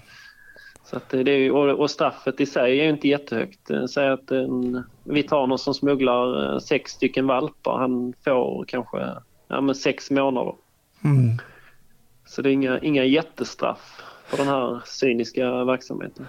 Så 0.90 0.96
att 0.96 1.08
det 1.08 1.30
är, 1.30 1.52
och, 1.52 1.90
straffet 1.90 2.40
i 2.40 2.46
sig 2.46 2.80
är 2.80 2.84
ju 2.84 2.90
inte 2.90 3.08
jättehögt. 3.08 3.70
Eh, 3.70 3.86
Säg 3.86 4.08
att 4.08 4.30
en, 4.30 4.84
vi 5.04 5.22
tar 5.22 5.46
någon 5.46 5.58
som 5.58 5.74
smugglar 5.74 6.58
sex 6.58 6.92
stycken 6.92 7.26
valpar. 7.26 7.78
Han 7.78 8.12
får 8.24 8.64
kanske 8.68 8.98
ja, 9.48 9.60
men 9.60 9.74
sex 9.74 10.10
månader. 10.10 10.54
Mm. 11.04 11.38
Så 12.30 12.42
det 12.42 12.50
är 12.50 12.52
inga, 12.52 12.78
inga 12.78 13.04
jättestraff 13.04 14.02
för 14.26 14.36
den 14.36 14.46
här 14.46 14.82
cyniska 14.86 15.64
verksamheten. 15.64 16.26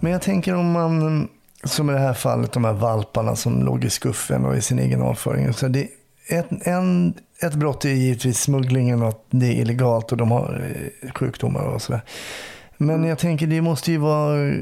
Men 0.00 0.12
jag 0.12 0.22
tänker 0.22 0.54
om 0.54 0.72
man, 0.72 1.28
som 1.64 1.90
i 1.90 1.92
det 1.92 1.98
här 1.98 2.14
fallet, 2.14 2.52
de 2.52 2.64
här 2.64 2.72
valparna 2.72 3.36
som 3.36 3.64
låg 3.64 3.84
i 3.84 3.90
skuffen 3.90 4.44
och 4.44 4.56
i 4.56 4.60
sin 4.60 4.78
egen 4.78 5.02
avföring. 5.02 5.52
Så 5.52 5.68
det, 5.68 5.88
ett, 6.28 6.66
en, 6.66 7.14
ett 7.42 7.54
brott 7.54 7.84
är 7.84 7.88
givetvis 7.88 8.40
smugglingen 8.40 9.02
och 9.02 9.08
att 9.08 9.24
det 9.30 9.46
är 9.46 9.60
illegalt 9.60 10.12
och 10.12 10.18
de 10.18 10.30
har 10.30 10.74
eh, 11.02 11.10
sjukdomar 11.12 11.64
och 11.64 11.82
sådär. 11.82 12.00
Men 12.76 13.04
jag 13.04 13.18
tänker 13.18 13.46
det 13.46 13.60
måste 13.60 13.92
ju 13.92 13.98
vara 13.98 14.48
eh, 14.48 14.54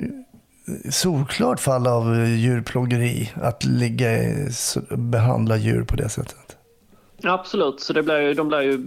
solklart 0.91 1.61
fall 1.61 1.87
av 1.87 2.15
eh, 2.15 2.35
djurplågeri 2.35 3.33
att 3.35 3.65
ligga 3.65 4.09
behandla 4.91 5.57
djur 5.57 5.85
på 5.85 5.97
det 5.97 6.09
sättet. 6.09 6.44
Absolut, 7.27 7.81
så 7.81 7.93
det 7.93 8.03
blir 8.03 8.21
ju, 8.21 8.35
de 8.35 8.49
blir 8.49 8.61
ju 8.61 8.79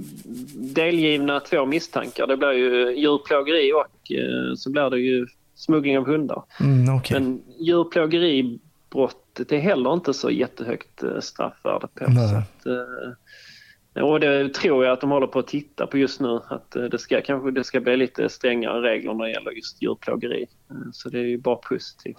delgivna 0.56 1.40
två 1.40 1.66
misstankar. 1.66 2.28
Det 2.28 2.38
blir 2.38 2.52
ju 2.52 2.96
djurplågeri 3.00 3.74
och 3.74 4.12
eh, 4.12 4.54
så 4.56 4.72
blir 4.72 4.90
det 4.90 5.00
ju 5.00 5.28
smuggling 5.56 5.98
av 5.98 6.06
hundar. 6.06 6.44
Mm, 6.60 6.96
okej. 6.96 7.20
Men 7.20 7.42
djurplågeribrottet 7.60 9.52
är 9.52 9.58
heller 9.60 9.94
inte 9.94 10.14
så 10.14 10.30
jättehögt 10.30 11.04
eh, 11.04 11.20
straffvärde 11.20 11.88
på. 11.94 12.06
Nej. 12.08 12.30
Så 12.30 12.36
att, 12.36 12.66
eh, 12.66 14.04
och 14.04 14.20
det 14.20 14.54
tror 14.54 14.86
jag 14.86 14.94
att 14.94 15.02
de 15.02 15.12
håller 15.12 15.28
på 15.28 15.40
att 15.40 15.48
titta 15.48 15.88
på 15.88 15.98
just 15.98 16.20
nu. 16.22 16.40
Att 16.48 16.76
eh, 16.76 16.84
det 16.84 16.98
ska 16.98 17.22
kanske 17.22 17.52
det 17.52 17.64
ska 17.64 17.80
bli 17.80 17.98
lite 17.98 18.30
strängare 18.30 18.82
regler 18.82 19.14
när 19.14 19.26
det 19.26 19.32
gäller 19.32 19.52
just 19.52 19.82
djurplågeri. 19.82 20.46
Eh, 20.70 20.76
Så 20.92 21.10
det 21.10 21.20
är 21.20 21.24
ju 21.24 21.38
bara 21.38 21.56
positivt. 21.56 22.18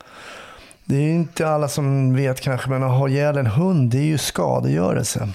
Det 0.84 0.94
är 0.96 1.00
ju 1.02 1.12
inte 1.12 1.48
alla 1.48 1.68
som 1.68 2.16
vet 2.16 2.40
kanske, 2.40 2.70
men 2.70 2.82
att 2.82 2.98
ha 2.98 3.08
ihjäl 3.08 3.36
en 3.36 3.46
hund 3.46 3.90
det 3.90 3.98
är 3.98 4.06
ju 4.06 4.18
skadegörelse. 4.18 5.28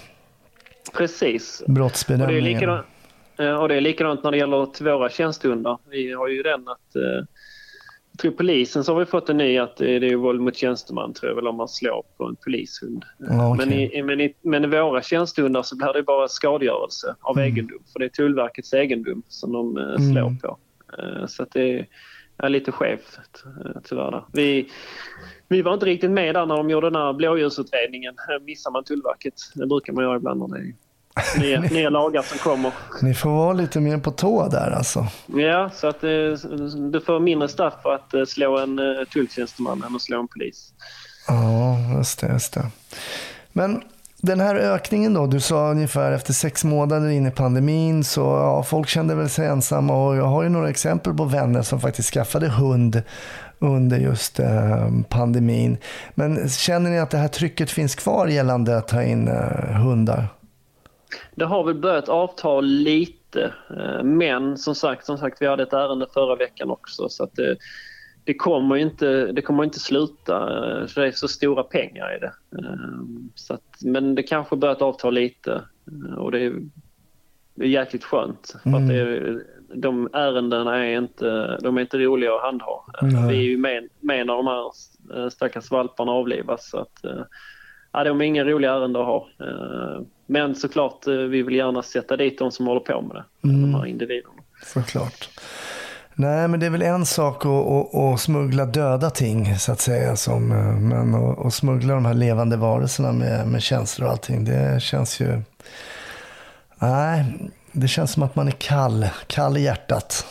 Precis. 0.93 1.61
Och 1.61 1.67
det, 1.67 1.71
är 1.71 1.75
Brottsbenämningen. 1.75 2.43
likadant, 2.43 2.85
eh, 3.39 3.55
och 3.55 3.67
det 3.67 3.75
är 3.75 3.81
likadant 3.81 4.23
när 4.23 4.31
det 4.31 4.37
gäller 4.37 4.83
våra 4.83 5.09
tjänstehundar. 5.09 5.77
Vi 5.89 6.13
har 6.13 6.27
ju 6.27 6.43
den 6.43 6.67
att... 6.67 6.95
Eh, 6.95 7.25
jag 8.15 8.19
tror 8.19 8.31
polisen 8.31 8.83
så 8.83 8.93
har 8.93 8.99
vi 8.99 9.05
fått 9.05 9.29
en 9.29 9.37
ny 9.37 9.57
att 9.57 9.77
det 9.77 9.95
är 10.07 10.15
våld 10.15 10.41
mot 10.41 10.55
tjänsteman 10.55 11.13
tror 11.13 11.29
jag 11.29 11.35
väl 11.35 11.47
om 11.47 11.55
man 11.55 11.67
slår 11.67 12.03
på 12.17 12.25
en 12.25 12.35
polishund. 12.35 13.05
Okej. 13.19 13.55
men, 13.57 13.73
i, 13.73 14.03
men, 14.03 14.21
i, 14.21 14.33
men 14.41 14.63
i 14.63 14.67
våra 14.67 15.01
tjänstehundar 15.01 15.61
så 15.63 15.77
blir 15.77 15.93
det 15.93 16.03
bara 16.03 16.27
skadegörelse 16.27 17.15
av 17.21 17.37
Mm. 17.37 17.51
egendom. 17.51 17.79
För 17.93 17.99
det 17.99 18.05
är 18.05 18.09
Tullverkets 18.09 18.73
egendom 18.73 19.23
som 19.27 19.51
de 19.51 19.77
eh, 19.77 19.83
slår 19.95 20.27
Mm. 20.27 20.37
på. 20.39 20.57
Eh, 20.97 21.25
så 21.27 21.43
att 21.43 21.51
det 21.51 21.85
är 22.37 22.49
lite 22.49 22.71
skevt 22.71 23.19
eh, 23.45 23.71
tyvärr. 23.83 24.11
Där. 24.11 24.23
Vi, 24.33 24.69
vi 25.53 25.61
var 25.61 25.73
inte 25.73 25.85
riktigt 25.85 26.11
med 26.11 26.35
där 26.35 26.45
när 26.45 26.57
de 26.57 26.69
gjorde 26.69 26.89
den 26.89 27.01
här 27.01 27.13
blåljusutredningen. 27.13 28.15
Missar 28.45 28.71
man 28.71 28.83
Tullverket. 28.83 29.33
Det 29.53 29.67
brukar 29.67 29.93
man 29.93 30.03
göra 30.03 30.15
ibland 30.15 30.39
när 30.39 30.57
det 30.57 30.63
är 30.63 31.39
nya, 31.39 31.59
nya 31.71 31.89
lagar 31.89 32.21
som 32.21 32.37
kommer. 32.37 32.71
Ni 33.01 33.13
får 33.13 33.29
vara 33.29 33.53
lite 33.53 33.79
mer 33.79 33.97
på 33.97 34.11
tå 34.11 34.47
där 34.47 34.71
alltså. 34.71 35.07
Ja, 35.25 35.69
så 35.75 35.87
att 35.87 36.03
eh, 36.03 36.09
du 36.91 37.01
får 37.05 37.19
mindre 37.19 37.47
straff 37.47 37.73
för 37.83 37.95
att 37.95 38.13
eh, 38.13 38.25
slå 38.25 38.57
en 38.57 38.79
eh, 38.79 39.07
tulltjänsteman 39.13 39.83
än 39.83 39.95
att 39.95 40.01
slå 40.01 40.19
en 40.19 40.27
polis. 40.27 40.73
Ja, 41.27 41.77
just 41.97 42.19
det, 42.19 42.27
just 42.27 42.53
det. 42.53 42.65
Men 43.51 43.81
den 44.17 44.39
här 44.39 44.55
ökningen 44.55 45.13
då, 45.13 45.27
du 45.27 45.39
sa 45.39 45.71
ungefär 45.71 46.11
efter 46.11 46.33
sex 46.33 46.63
månader 46.63 47.09
in 47.09 47.27
i 47.27 47.31
pandemin 47.31 48.03
så 48.03 48.21
ja, 48.21 48.63
folk 48.63 48.87
kände 48.87 49.15
väl 49.15 49.29
sig 49.29 49.47
ensamma 49.47 50.07
och 50.07 50.15
jag 50.15 50.25
har 50.25 50.43
ju 50.43 50.49
några 50.49 50.69
exempel 50.69 51.13
på 51.13 51.25
vänner 51.25 51.61
som 51.61 51.81
faktiskt 51.81 52.13
skaffade 52.13 52.47
hund 52.47 53.01
under 53.63 53.97
just 53.97 54.39
eh, 54.39 54.89
pandemin. 55.09 55.77
Men 56.15 56.49
känner 56.49 56.89
ni 56.89 56.99
att 56.99 57.11
det 57.11 57.17
här 57.17 57.27
trycket 57.27 57.71
finns 57.71 57.95
kvar 57.95 58.27
gällande 58.27 58.77
att 58.77 58.87
ta 58.87 59.03
in 59.03 59.27
eh, 59.27 59.81
hundar? 59.81 60.27
Det 61.35 61.45
har 61.45 61.63
väl 61.63 61.75
börjat 61.75 62.09
avta 62.09 62.61
lite, 62.61 63.53
eh, 63.69 64.03
men 64.03 64.57
som 64.57 64.75
sagt, 64.75 65.05
som 65.05 65.17
sagt, 65.17 65.41
vi 65.41 65.47
hade 65.47 65.63
ett 65.63 65.73
ärende 65.73 66.07
förra 66.13 66.35
veckan 66.35 66.71
också 66.71 67.09
så 67.09 67.23
att 67.23 67.35
det, 67.35 67.57
det 68.23 68.33
kommer 68.33 68.75
inte, 68.75 69.31
det 69.31 69.41
kommer 69.41 69.63
inte 69.63 69.79
sluta, 69.79 70.37
eh, 70.37 70.87
för 70.87 71.01
det 71.01 71.07
är 71.07 71.11
så 71.11 71.27
stora 71.27 71.63
pengar 71.63 72.15
i 72.17 72.19
det. 72.19 72.33
Eh, 72.57 72.89
Så 73.35 73.53
att, 73.53 73.81
men 73.81 74.15
det 74.15 74.23
kanske 74.23 74.55
börjat 74.55 74.81
avta 74.81 75.09
lite 75.09 75.61
och 76.17 76.31
det 76.31 76.39
är, 76.39 76.53
jäkligt 77.55 78.03
skönt. 78.03 78.55
För 78.63 78.69
att 78.69 78.87
det 78.87 78.95
är, 78.95 79.43
de 79.75 80.09
ärendena 80.13 80.85
är 80.85 80.97
inte, 80.97 81.57
de 81.61 81.77
är 81.77 81.81
inte 81.81 81.97
roliga 81.97 82.33
att 82.33 82.41
handha. 82.41 82.81
Nej. 83.01 83.27
Vi 83.27 83.37
är 83.37 83.41
ju 83.41 83.57
med, 83.57 83.89
med 83.99 84.27
när 84.27 84.33
de 84.33 84.47
här 84.47 84.71
eh, 85.23 85.29
stackars 85.29 85.71
valparna 85.71 86.11
avlivas. 86.11 86.69
Så 86.69 86.79
att, 86.79 87.05
eh, 87.05 87.23
Ja, 87.95 88.03
de 88.03 88.21
är 88.21 88.25
inga 88.25 88.43
roliga 88.43 88.71
ärenden 88.71 89.01
att 89.01 89.07
ha. 89.07 89.27
Eh, 89.39 90.01
Men 90.25 90.55
såklart, 90.55 91.07
vi 91.07 91.41
vill 91.43 91.55
gärna 91.55 91.83
sätta 91.83 92.17
dit 92.17 92.39
de 92.39 92.51
som 92.51 92.67
håller 92.67 92.81
på 92.81 93.01
med 93.01 93.15
det. 93.15 93.23
De 93.41 93.75
här 93.75 93.85
individerna. 93.85 94.33
Såklart. 94.63 95.29
Nej, 96.15 96.47
men 96.47 96.59
det 96.59 96.65
är 96.65 96.69
väl 96.69 96.81
en 96.81 97.05
sak 97.05 97.45
att, 97.45 97.51
att, 97.51 97.95
att 97.95 98.19
smuggla 98.19 98.65
döda 98.65 99.09
ting 99.09 99.55
så 99.55 99.71
att 99.71 99.79
säga. 99.79 100.15
Som, 100.15 100.47
men 100.89 101.15
att, 101.15 101.45
att 101.45 101.53
smuggla 101.53 101.93
de 101.93 102.05
här 102.05 102.13
levande 102.13 102.57
varelserna 102.57 103.11
med, 103.11 103.47
med 103.47 103.61
känslor 103.61 104.05
och 104.07 104.11
allting. 104.11 104.45
Det 104.45 104.81
känns 104.81 105.19
ju... 105.21 105.41
Nej, 106.79 107.25
det 107.73 107.87
känns 107.87 108.13
som 108.13 108.23
att 108.23 108.35
man 108.35 108.47
är 108.47 108.51
kall. 108.51 109.05
Kall 109.27 109.57
i 109.57 109.61
hjärtat. 109.63 110.25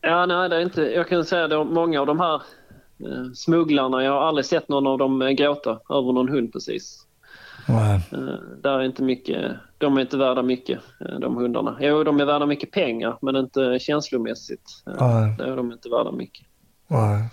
Ja, 0.00 0.26
nej, 0.26 0.48
det 0.48 0.56
är 0.56 0.60
inte, 0.60 0.82
jag 0.82 1.08
kan 1.08 1.24
säga 1.24 1.60
att 1.60 1.66
många 1.66 2.00
av 2.00 2.06
de 2.06 2.20
här 2.20 2.34
eh, 2.34 3.32
smugglarna, 3.34 4.04
jag 4.04 4.12
har 4.12 4.20
aldrig 4.20 4.44
sett 4.44 4.68
någon 4.68 4.86
av 4.86 4.98
dem 4.98 5.22
eh, 5.22 5.30
gråta 5.30 5.70
över 5.70 6.12
någon 6.12 6.28
hund 6.28 6.52
precis. 6.52 7.06
Nej. 7.68 8.00
Eh, 8.12 8.18
där 8.62 8.78
är 8.78 8.82
inte 8.82 9.02
mycket, 9.02 9.52
de 9.78 9.96
är 9.96 10.00
inte 10.00 10.16
värda 10.16 10.42
mycket, 10.42 10.78
eh, 11.00 11.18
de 11.20 11.36
hundarna. 11.36 11.76
Jo, 11.80 12.04
de 12.04 12.20
är 12.20 12.24
värda 12.24 12.46
mycket 12.46 12.70
pengar, 12.70 13.18
men 13.22 13.36
inte 13.36 13.78
känslomässigt. 13.78 14.82
Nej. 14.86 15.34
Där 15.38 15.44
är 15.44 15.56
de 15.56 15.72
inte 15.72 15.88
värda 15.88 16.12
mycket. 16.12 16.46
Nej. 16.88 17.24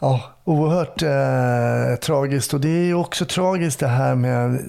Ja, 0.00 0.22
oerhört 0.44 1.02
eh, 1.02 2.00
tragiskt. 2.00 2.54
Och 2.54 2.60
det 2.60 2.68
är 2.68 2.84
ju 2.84 2.94
också 2.94 3.24
tragiskt 3.24 3.80
det 3.80 3.86
här 3.86 4.14
med 4.14 4.60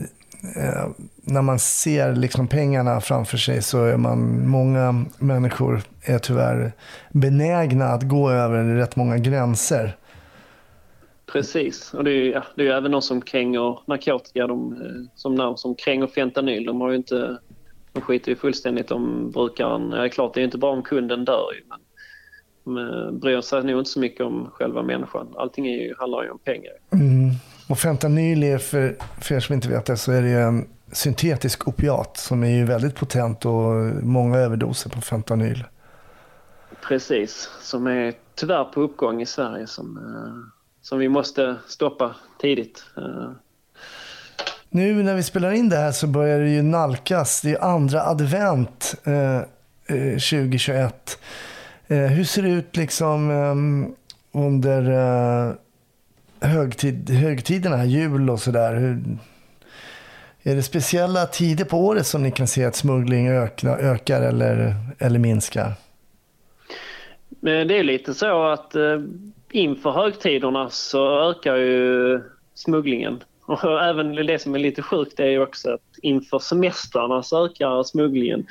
eh, 0.55 0.87
när 1.21 1.41
man 1.41 1.59
ser 1.59 2.15
liksom 2.15 2.47
pengarna 2.47 3.01
framför 3.01 3.37
sig 3.37 3.61
så 3.61 3.83
är 3.83 3.97
man, 3.97 4.47
många 4.47 5.05
människor 5.19 5.81
är 6.01 6.19
tyvärr 6.19 6.71
benägna 7.11 7.85
att 7.85 8.03
gå 8.03 8.29
över 8.29 8.63
rätt 8.75 8.95
många 8.95 9.17
gränser. 9.17 9.97
Precis, 11.31 11.93
och 11.93 12.03
det 12.03 12.11
är 12.11 12.31
ja, 12.31 12.43
det 12.55 12.67
är 12.67 12.71
även 12.71 12.91
de 12.91 13.01
som 13.01 13.21
kränger 13.21 13.79
narkotika, 13.85 14.47
de, 14.47 14.73
eh, 14.73 15.11
som, 15.15 15.53
som 15.57 15.75
kränger 15.75 16.07
fentanyl. 16.07 16.65
De 16.65 16.81
har 16.81 16.89
ju 16.89 16.95
inte, 16.95 17.37
de 17.93 18.01
skiter 18.01 18.29
ju 18.29 18.35
fullständigt 18.35 18.91
om 18.91 19.31
brukaren. 19.31 19.91
Ja, 19.91 19.97
det 19.97 20.03
är 20.05 20.09
klart, 20.09 20.33
det 20.33 20.41
är 20.41 20.45
inte 20.45 20.57
bara 20.57 20.71
om 20.71 20.83
kunden 20.83 21.25
dör 21.25 21.53
ju, 21.55 21.63
men 21.69 21.79
de 22.63 22.77
eh, 22.77 23.11
bryr 23.11 23.41
sig 23.41 23.63
nog 23.63 23.79
inte 23.79 23.89
så 23.89 23.99
mycket 23.99 24.25
om 24.25 24.49
själva 24.51 24.83
människan. 24.83 25.27
Allting 25.37 25.67
är 25.67 25.83
ju, 25.83 25.93
handlar 25.97 26.23
ju 26.23 26.29
om 26.29 26.39
pengar. 26.39 26.73
Mm. 26.91 27.29
Och 27.69 27.79
fentanyl 27.79 28.43
är, 28.43 28.57
för, 28.57 28.95
för 29.21 29.35
er 29.35 29.39
som 29.39 29.55
inte 29.55 29.69
vet 29.69 29.85
det, 29.85 29.97
så 29.97 30.11
är 30.11 30.21
det 30.21 30.29
en 30.31 30.67
syntetisk 30.91 31.67
opiat 31.67 32.17
som 32.17 32.43
är 32.43 32.49
ju 32.49 32.65
väldigt 32.65 32.95
potent 32.95 33.45
och 33.45 33.73
många 34.03 34.37
överdoser 34.37 34.89
på 34.89 35.01
fentanyl. 35.01 35.63
Precis, 36.87 37.49
som 37.61 37.87
är 37.87 38.13
tyvärr 38.35 38.63
på 38.63 38.81
uppgång 38.81 39.21
i 39.21 39.25
Sverige 39.25 39.67
som, 39.67 39.97
eh, 39.97 40.51
som 40.81 40.99
vi 40.99 41.09
måste 41.09 41.55
stoppa 41.67 42.15
tidigt. 42.41 42.83
Eh, 42.97 43.31
Nu 44.69 45.03
när 45.03 45.15
vi 45.15 45.23
spelar 45.23 45.51
in 45.51 45.69
det 45.69 45.75
här 45.77 45.91
så 45.91 46.07
börjar 46.07 46.39
det 46.39 46.49
ju 46.49 46.61
nalkas. 46.61 47.41
Det 47.41 47.51
är 47.51 47.63
andra 47.63 48.03
advent 48.03 48.95
eh, 49.03 49.37
eh, 49.97 50.17
2021. 50.17 51.19
Eh, 51.87 51.97
hur 51.97 52.23
ser 52.23 52.41
det 52.41 52.49
ut 52.49 52.77
liksom 52.77 53.31
eh, 53.31 54.39
under 54.41 54.89
eh, 55.47 55.53
högtid, 56.41 57.09
högtiderna, 57.09 57.85
jul 57.85 58.29
och 58.29 58.39
sådär. 58.39 58.99
Är 60.43 60.55
det 60.55 60.63
speciella 60.63 61.25
tider 61.25 61.65
på 61.65 61.77
året 61.77 62.07
som 62.07 62.23
ni 62.23 62.31
kan 62.31 62.47
se 62.47 62.65
att 62.65 62.75
smuggling 62.75 63.27
ökar, 63.27 63.77
ökar 63.77 64.21
eller, 64.21 64.75
eller 64.99 65.19
minskar? 65.19 65.73
Men 67.29 67.67
det 67.67 67.79
är 67.79 67.83
lite 67.83 68.13
så 68.13 68.43
att 68.43 68.75
eh, 68.75 69.01
inför 69.51 69.91
högtiderna 69.91 70.69
så 70.69 71.29
ökar 71.29 71.55
ju 71.55 72.21
smugglingen. 72.53 73.23
Och 73.45 73.83
även 73.83 74.15
det 74.15 74.41
som 74.41 74.55
är 74.55 74.59
lite 74.59 74.81
sjukt 74.81 75.19
är 75.19 75.25
ju 75.25 75.41
också 75.41 75.73
att 75.73 75.99
inför 76.01 76.39
semestrarna 76.39 77.23
så 77.23 77.45
ökar 77.45 77.83
smugglingen. 77.83 78.47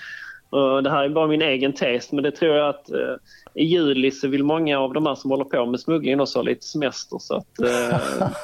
Och 0.50 0.82
det 0.82 0.90
här 0.90 1.04
är 1.04 1.08
bara 1.08 1.26
min 1.26 1.42
egen 1.42 1.72
tes 1.72 2.12
men 2.12 2.22
det 2.24 2.30
tror 2.30 2.56
jag 2.56 2.68
att 2.68 2.90
eh, 2.90 3.14
i 3.54 3.64
juli 3.64 4.10
så 4.10 4.28
vill 4.28 4.44
många 4.44 4.78
av 4.78 4.92
de 4.92 5.06
här 5.06 5.14
som 5.14 5.30
håller 5.30 5.44
på 5.44 5.66
med 5.66 5.80
smuggling 5.80 6.20
också 6.20 6.38
ha 6.38 6.42
lite 6.42 6.66
semester 6.66 7.16
så 7.20 7.36
att 7.36 7.58
eh, 7.60 7.98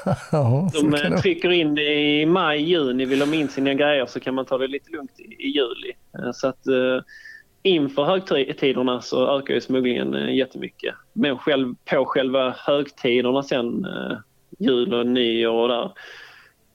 Ja, 0.33 0.71
så 0.75 0.81
de 0.83 0.95
eh, 0.95 1.11
det- 1.11 1.19
trycker 1.19 1.51
in 1.51 1.75
det 1.75 1.95
i 1.95 2.27
maj, 2.27 2.63
juni. 2.63 3.05
Vill 3.05 3.19
de 3.19 3.35
in 3.35 3.49
sina 3.49 3.75
grejer 3.75 4.07
så 4.07 4.21
kan 4.21 4.35
man 4.35 4.45
ta 4.45 4.59
det 4.59 4.67
lite 4.67 4.91
lugnt 4.91 5.21
i, 5.21 5.23
i 5.47 5.49
juli. 5.51 5.93
Eh, 6.19 6.31
Så 6.33 6.49
att 6.49 6.67
eh, 6.67 7.01
inför 7.63 8.05
högtiderna 8.05 9.01
så 9.01 9.39
ökar 9.39 9.55
ju 9.55 9.61
smugglingen 9.61 10.15
eh, 10.15 10.35
jättemycket. 10.35 10.95
Men 11.13 11.39
själv, 11.39 11.75
på 11.91 12.05
själva 12.05 12.55
högtiderna 12.59 13.43
sen, 13.43 13.85
eh, 13.85 14.17
jul 14.59 14.95
och 14.95 15.07
nyår 15.07 15.63
och 15.63 15.69
där, 15.69 15.91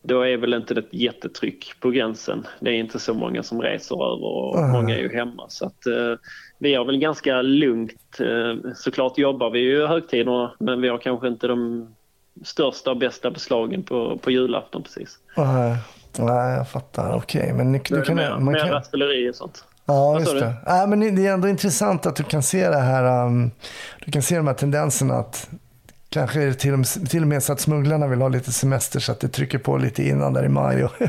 då 0.08 0.22
är 0.22 0.38
väl 0.38 0.54
inte 0.54 0.74
det 0.74 0.80
ett 0.80 0.94
jättetryck 0.94 1.72
på 1.80 1.90
gränsen. 1.90 2.48
Det 2.60 2.70
är 2.70 2.74
inte 2.74 3.00
så 3.00 3.14
många 3.14 3.44
som 3.44 3.62
reser 3.62 3.96
över 3.96 4.26
och 4.26 4.58
Mm. 4.60 4.72
många 4.72 4.96
är 4.96 5.00
ju 5.00 5.16
hemma. 5.16 5.46
Så 5.50 5.66
att, 5.66 5.86
eh, 5.88 6.20
vi 6.60 6.76
har 6.76 6.86
väl 6.86 6.98
ganska 6.98 7.42
lugnt. 7.42 8.20
Eh, 8.20 8.72
såklart 8.76 9.18
jobbar 9.18 9.50
vi 9.50 9.60
ju 9.60 9.86
högtiderna 9.88 10.52
men 10.60 10.82
vi 10.82 10.90
har 10.90 10.98
kanske 10.98 11.28
inte 11.28 11.48
de 11.48 11.88
största 12.46 12.92
och 12.92 12.98
bästa 12.98 13.32
beslagen 13.32 13.84
på, 13.84 14.18
på 14.18 14.32
julafton 14.32 14.84
precis. 14.84 15.18
Nej, 15.38 15.76
nej, 16.20 16.58
jag 16.58 16.70
fattar. 16.70 17.16
Okej, 17.16 17.54
men 17.54 17.72
ni, 17.72 17.82
Då 17.90 17.96
du 17.96 18.02
kan... 18.02 18.16
mer, 18.16 18.38
Man 18.40 18.56
kan 18.56 18.70
rattfylleri 18.70 19.30
och 19.32 19.36
sånt. 19.36 19.64
ja, 19.86 20.20
just 20.20 20.40
det. 20.40 20.54
Nej, 20.68 20.88
men 20.88 21.16
det 21.16 21.28
är 21.28 21.34
ändå 21.34 21.48
intressant 21.48 22.06
att 22.06 22.16
du 22.16 22.24
kan 22.24 22.44
se 22.44 22.70
det 22.70 22.78
här. 22.80 23.26
Um, 23.26 23.52
du 24.06 24.12
kan 24.12 24.22
se 24.22 24.38
de 24.38 24.48
här 24.48 24.54
tendenserna 24.54 25.14
att 25.14 25.50
kanske 26.10 26.42
är 26.42 26.46
det 26.46 26.54
till 26.54 26.74
och, 26.74 26.80
med, 26.80 27.10
till 27.10 27.22
och 27.22 27.28
med 27.28 27.44
så 27.44 27.54
att 27.54 27.60
smugglarna 27.60 28.08
vill 28.08 28.22
ha 28.22 28.28
lite 28.28 28.52
semester 28.52 29.00
så 29.00 29.12
att 29.12 29.20
det 29.20 29.28
trycker 29.28 29.58
på 29.58 29.78
lite 29.78 30.04
innan 30.04 30.34
där 30.34 30.46
i 30.46 30.50
maj. 30.50 30.84
Och 30.84 30.92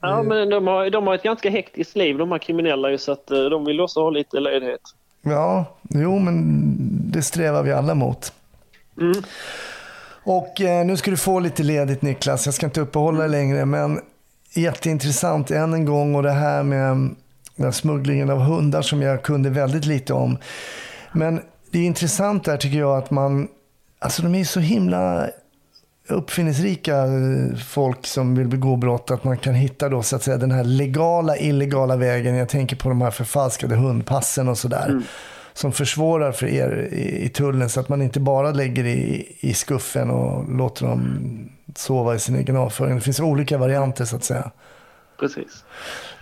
Ja, 0.00 0.22
men 0.22 0.50
de 0.50 0.66
har, 0.66 0.90
de 0.90 1.06
har 1.06 1.14
ett 1.14 1.22
ganska 1.22 1.50
hektiskt 1.50 1.96
liv 1.96 2.18
de 2.18 2.32
här 2.32 2.38
kriminella 2.38 2.90
ju 2.90 2.98
så 2.98 3.12
att 3.12 3.30
eh, 3.30 3.44
de 3.44 3.64
vill 3.64 3.80
också 3.80 4.00
ha 4.00 4.10
lite 4.10 4.40
ledighet. 4.40 4.80
ja, 5.22 5.64
jo, 5.82 6.18
men 6.18 6.42
det 7.12 7.22
strävar 7.22 7.62
vi 7.62 7.72
alla 7.72 7.94
mot. 7.94 8.32
Mm. 9.00 9.22
Och 10.24 10.60
eh, 10.60 10.86
nu 10.86 10.96
ska 10.96 11.10
du 11.10 11.16
få 11.16 11.40
lite 11.40 11.62
ledigt 11.62 12.02
Niklas. 12.02 12.46
Jag 12.46 12.54
ska 12.54 12.66
inte 12.66 12.80
uppehålla 12.80 13.18
dig 13.18 13.28
längre, 13.28 13.64
men 13.64 14.00
jätteintressant 14.54 15.50
än 15.50 15.74
en 15.74 15.84
gång 15.84 16.14
och 16.14 16.22
det 16.22 16.30
här 16.30 16.62
med 16.62 16.96
den 17.56 17.64
här 17.64 17.70
smugglingen 17.70 18.30
av 18.30 18.38
hundar 18.38 18.82
som 18.82 19.02
jag 19.02 19.22
kunde 19.22 19.50
väldigt 19.50 19.86
lite 19.86 20.12
om. 20.12 20.38
Men 21.12 21.40
det 21.70 21.78
är 21.78 21.82
intressant 21.82 22.44
där 22.44 22.56
tycker 22.56 22.78
jag 22.78 22.98
att 22.98 23.10
man, 23.10 23.48
alltså 23.98 24.22
de 24.22 24.34
är 24.34 24.44
så 24.44 24.60
himla 24.60 25.30
uppfinningsrika 26.08 26.96
eh, 26.96 27.56
folk 27.66 28.06
som 28.06 28.34
vill 28.34 28.48
begå 28.48 28.76
brott 28.76 29.10
att 29.10 29.24
man 29.24 29.38
kan 29.38 29.54
hitta 29.54 29.88
då 29.88 30.02
så 30.02 30.16
att 30.16 30.22
säga 30.22 30.36
den 30.36 30.50
här 30.50 30.64
legala 30.64 31.36
illegala 31.36 31.96
vägen. 31.96 32.34
Jag 32.34 32.48
tänker 32.48 32.76
på 32.76 32.88
de 32.88 33.02
här 33.02 33.10
förfalskade 33.10 33.74
hundpassen 33.74 34.48
och 34.48 34.58
sådär. 34.58 35.02
Som 35.52 35.72
försvårar 35.72 36.32
för 36.32 36.46
er 36.46 36.88
i, 36.92 37.24
i 37.24 37.28
tullen 37.28 37.68
så 37.68 37.80
att 37.80 37.88
man 37.88 38.02
inte 38.02 38.20
bara 38.20 38.50
lägger 38.50 38.84
i, 38.84 39.36
i 39.40 39.54
skuffen 39.54 40.10
och 40.10 40.56
låter 40.56 40.86
dem 40.86 41.48
sova 41.74 42.14
i 42.14 42.18
sin 42.18 42.36
egen 42.36 42.56
avföring. 42.56 42.94
Det 42.94 43.00
finns 43.00 43.20
olika 43.20 43.58
varianter 43.58 44.04
så 44.04 44.16
att 44.16 44.24
säga. 44.24 44.50
Precis. 45.20 45.64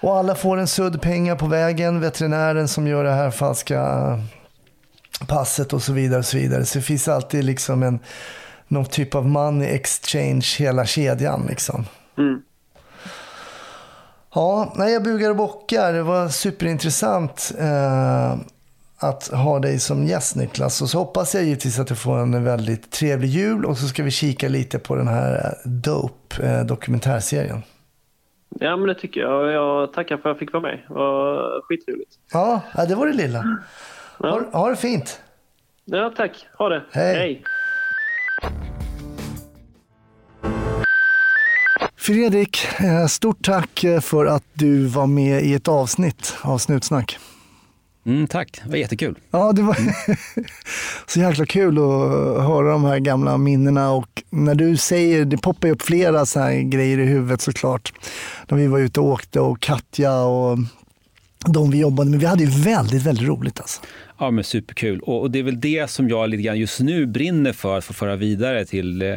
Och 0.01 0.17
alla 0.17 0.35
får 0.35 0.57
en 0.57 0.67
sudd 0.67 1.03
pengar 1.03 1.37
på 1.37 1.47
vägen. 1.47 2.01
Veterinären 2.01 2.69
som 2.69 2.87
gör 2.87 3.05
det 3.05 3.13
här 3.13 3.31
falska 3.31 3.81
passet 5.29 5.73
och 5.73 5.83
så 5.83 5.93
vidare. 5.93 6.19
Och 6.19 6.25
så, 6.25 6.37
vidare. 6.37 6.65
så 6.65 6.79
det 6.79 6.85
finns 6.85 7.09
alltid 7.09 7.45
liksom 7.45 7.83
en, 7.83 7.99
någon 8.69 8.85
typ 8.85 9.15
av 9.15 9.27
money 9.27 9.69
exchange 9.69 10.57
hela 10.59 10.87
kedjan. 10.87 11.47
Liksom. 11.49 11.85
Mm. 12.19 12.43
Ja, 14.35 14.73
nej, 14.77 14.93
jag 14.93 15.03
bugar 15.03 15.31
och 15.31 15.37
bockar. 15.37 15.93
Det 15.93 16.03
var 16.03 16.29
superintressant 16.29 17.53
eh, 17.59 18.35
att 18.99 19.29
ha 19.29 19.59
dig 19.59 19.79
som 19.79 20.05
gäst 20.05 20.37
Niklas. 20.37 20.83
Och 20.83 20.89
så 20.89 20.99
hoppas 20.99 21.35
jag 21.35 21.45
givetvis 21.45 21.79
att 21.79 21.87
du 21.87 21.95
får 21.95 22.19
en 22.19 22.45
väldigt 22.45 22.91
trevlig 22.91 23.29
jul 23.29 23.65
och 23.65 23.79
så 23.79 23.87
ska 23.87 24.03
vi 24.03 24.11
kika 24.11 24.49
lite 24.49 24.79
på 24.79 24.97
den 24.97 25.09
här 25.09 25.35
eh, 25.35 25.71
Dope 25.71 26.47
eh, 26.47 26.65
dokumentärserien. 26.65 27.63
Ja, 28.61 28.77
men 28.77 28.89
det 28.89 28.95
tycker 28.95 29.21
jag. 29.21 29.53
Jag 29.53 29.93
tackar 29.93 30.17
för 30.17 30.29
att 30.29 30.35
jag 30.35 30.39
fick 30.39 30.53
vara 30.53 30.63
med. 30.63 30.81
Det 30.89 30.95
var 30.95 31.61
skitroligt. 31.63 32.11
Ja, 32.33 32.61
ja, 32.75 32.87
det 32.87 32.95
var 32.95 33.07
det 33.07 33.13
lilla. 33.13 33.59
Ha, 34.19 34.43
ha 34.53 34.71
det 34.71 34.77
fint. 34.77 35.21
Ja, 35.85 36.13
tack. 36.17 36.47
Ha 36.59 36.69
det. 36.69 36.83
Hej. 36.93 37.45
Fredrik, 41.97 42.67
eh, 42.81 43.07
stort 43.07 43.45
tack 43.45 43.85
eh, 43.85 44.01
för 44.01 44.27
att 44.27 44.45
du 44.53 44.87
var 44.87 45.07
med 45.07 45.43
i 45.43 45.55
ett 45.55 45.69
avsnitt 45.69 46.35
av 46.43 46.59
Snutsnack. 46.59 47.19
Mm, 48.07 48.27
tack, 48.27 48.61
det 48.65 48.71
var 48.71 48.77
jättekul. 48.77 49.19
Ja, 49.31 49.53
det 49.53 49.63
var 49.63 49.77
så 51.11 51.21
jäkla 51.21 51.47
kul 51.47 51.79
att 51.79 52.43
höra 52.45 52.73
de 52.73 52.85
här 52.85 52.99
gamla 52.99 53.39
minnena 53.39 53.93
och 53.93 54.23
när 54.31 54.55
du 54.55 54.77
säger, 54.77 55.25
det 55.25 55.39
poppar 55.39 55.69
ju 55.69 55.75
upp 55.75 55.83
flera 55.83 56.27
så 56.27 56.41
här 56.41 56.53
grejer 56.61 56.99
i 56.99 57.05
huvudet 57.05 57.41
såklart. 57.41 57.93
När 58.49 58.59
vi 58.59 58.67
var 58.67 58.79
ute 58.79 59.01
och 59.01 59.07
åkte 59.07 59.41
och 59.41 59.61
Katja 59.61 60.21
och 60.23 60.59
de 61.47 61.71
vi 61.71 61.79
jobbade 61.79 62.11
med. 62.11 62.21
Vi 62.21 62.27
hade 62.27 62.45
ju 62.45 62.51
väldigt, 62.51 63.03
väldigt 63.03 63.29
roligt 63.29 63.61
alltså. 63.61 63.81
Ja, 64.19 64.31
men 64.31 64.45
superkul. 64.45 65.01
Och, 65.01 65.21
och 65.21 65.31
det 65.31 65.39
är 65.39 65.43
väl 65.43 65.61
det 65.61 65.91
som 65.91 66.09
jag 66.09 66.31
lite 66.31 66.43
grann 66.43 66.59
just 66.59 66.81
nu 66.81 67.07
brinner 67.07 67.53
för 67.53 67.79
att 67.79 67.85
få 67.85 67.93
föra 67.93 68.17
vidare 68.17 68.65
till, 68.65 69.03
eh, 69.03 69.17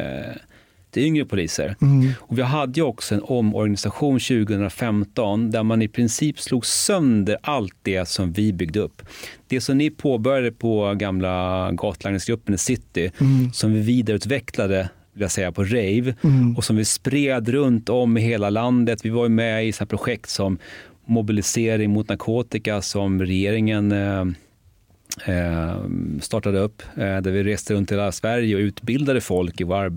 till 0.90 1.02
yngre 1.02 1.24
poliser. 1.24 1.76
Och 2.20 2.38
vi 2.38 2.42
hade 2.42 2.80
ju 2.80 2.86
också 2.86 3.14
en 3.14 3.22
omorganisation 3.22 4.20
2015 4.20 5.50
där 5.50 5.62
man 5.62 5.82
i 5.82 5.88
princip 5.88 6.40
slog 6.40 6.66
sönder 6.66 7.36
allt 7.42 7.76
det 7.82 8.08
som 8.08 8.32
vi 8.32 8.52
byggde 8.52 8.80
upp. 8.80 9.02
Det 9.48 9.60
som 9.60 9.78
ni 9.78 9.90
påbörjade 9.90 10.52
på 10.52 10.94
gamla 10.94 11.68
gatlangningsgruppen 11.72 12.54
i 12.54 12.58
city, 12.58 13.10
som 13.52 13.72
vi 13.72 13.80
vidareutvecklade 13.80 14.88
vill 15.18 15.22
jag 15.22 15.30
säga, 15.30 15.52
på 15.52 15.64
rave 15.64 16.14
och 16.56 16.64
som 16.64 16.76
vi 16.76 16.84
spred 16.84 17.48
runt 17.48 17.88
om 17.88 18.16
i 18.16 18.20
hela 18.20 18.50
landet. 18.50 19.04
Vi 19.04 19.10
var 19.10 19.28
med 19.28 19.66
i 19.66 19.72
så 19.72 19.78
här 19.78 19.86
projekt 19.86 20.30
som 20.30 20.58
mobilisering 21.08 21.90
mot 21.90 22.08
narkotika 22.08 22.82
som 22.82 23.22
regeringen 23.22 23.92
eh, 23.92 24.24
eh, 25.26 25.76
startade 26.20 26.58
upp 26.58 26.82
eh, 26.96 27.16
där 27.18 27.30
vi 27.30 27.42
reste 27.42 27.74
runt 27.74 27.90
i 27.90 27.94
hela 27.94 28.12
Sverige 28.12 28.54
och 28.56 28.60
utbildade 28.60 29.20
folk 29.20 29.60
i 29.60 29.64
våra 29.64 29.90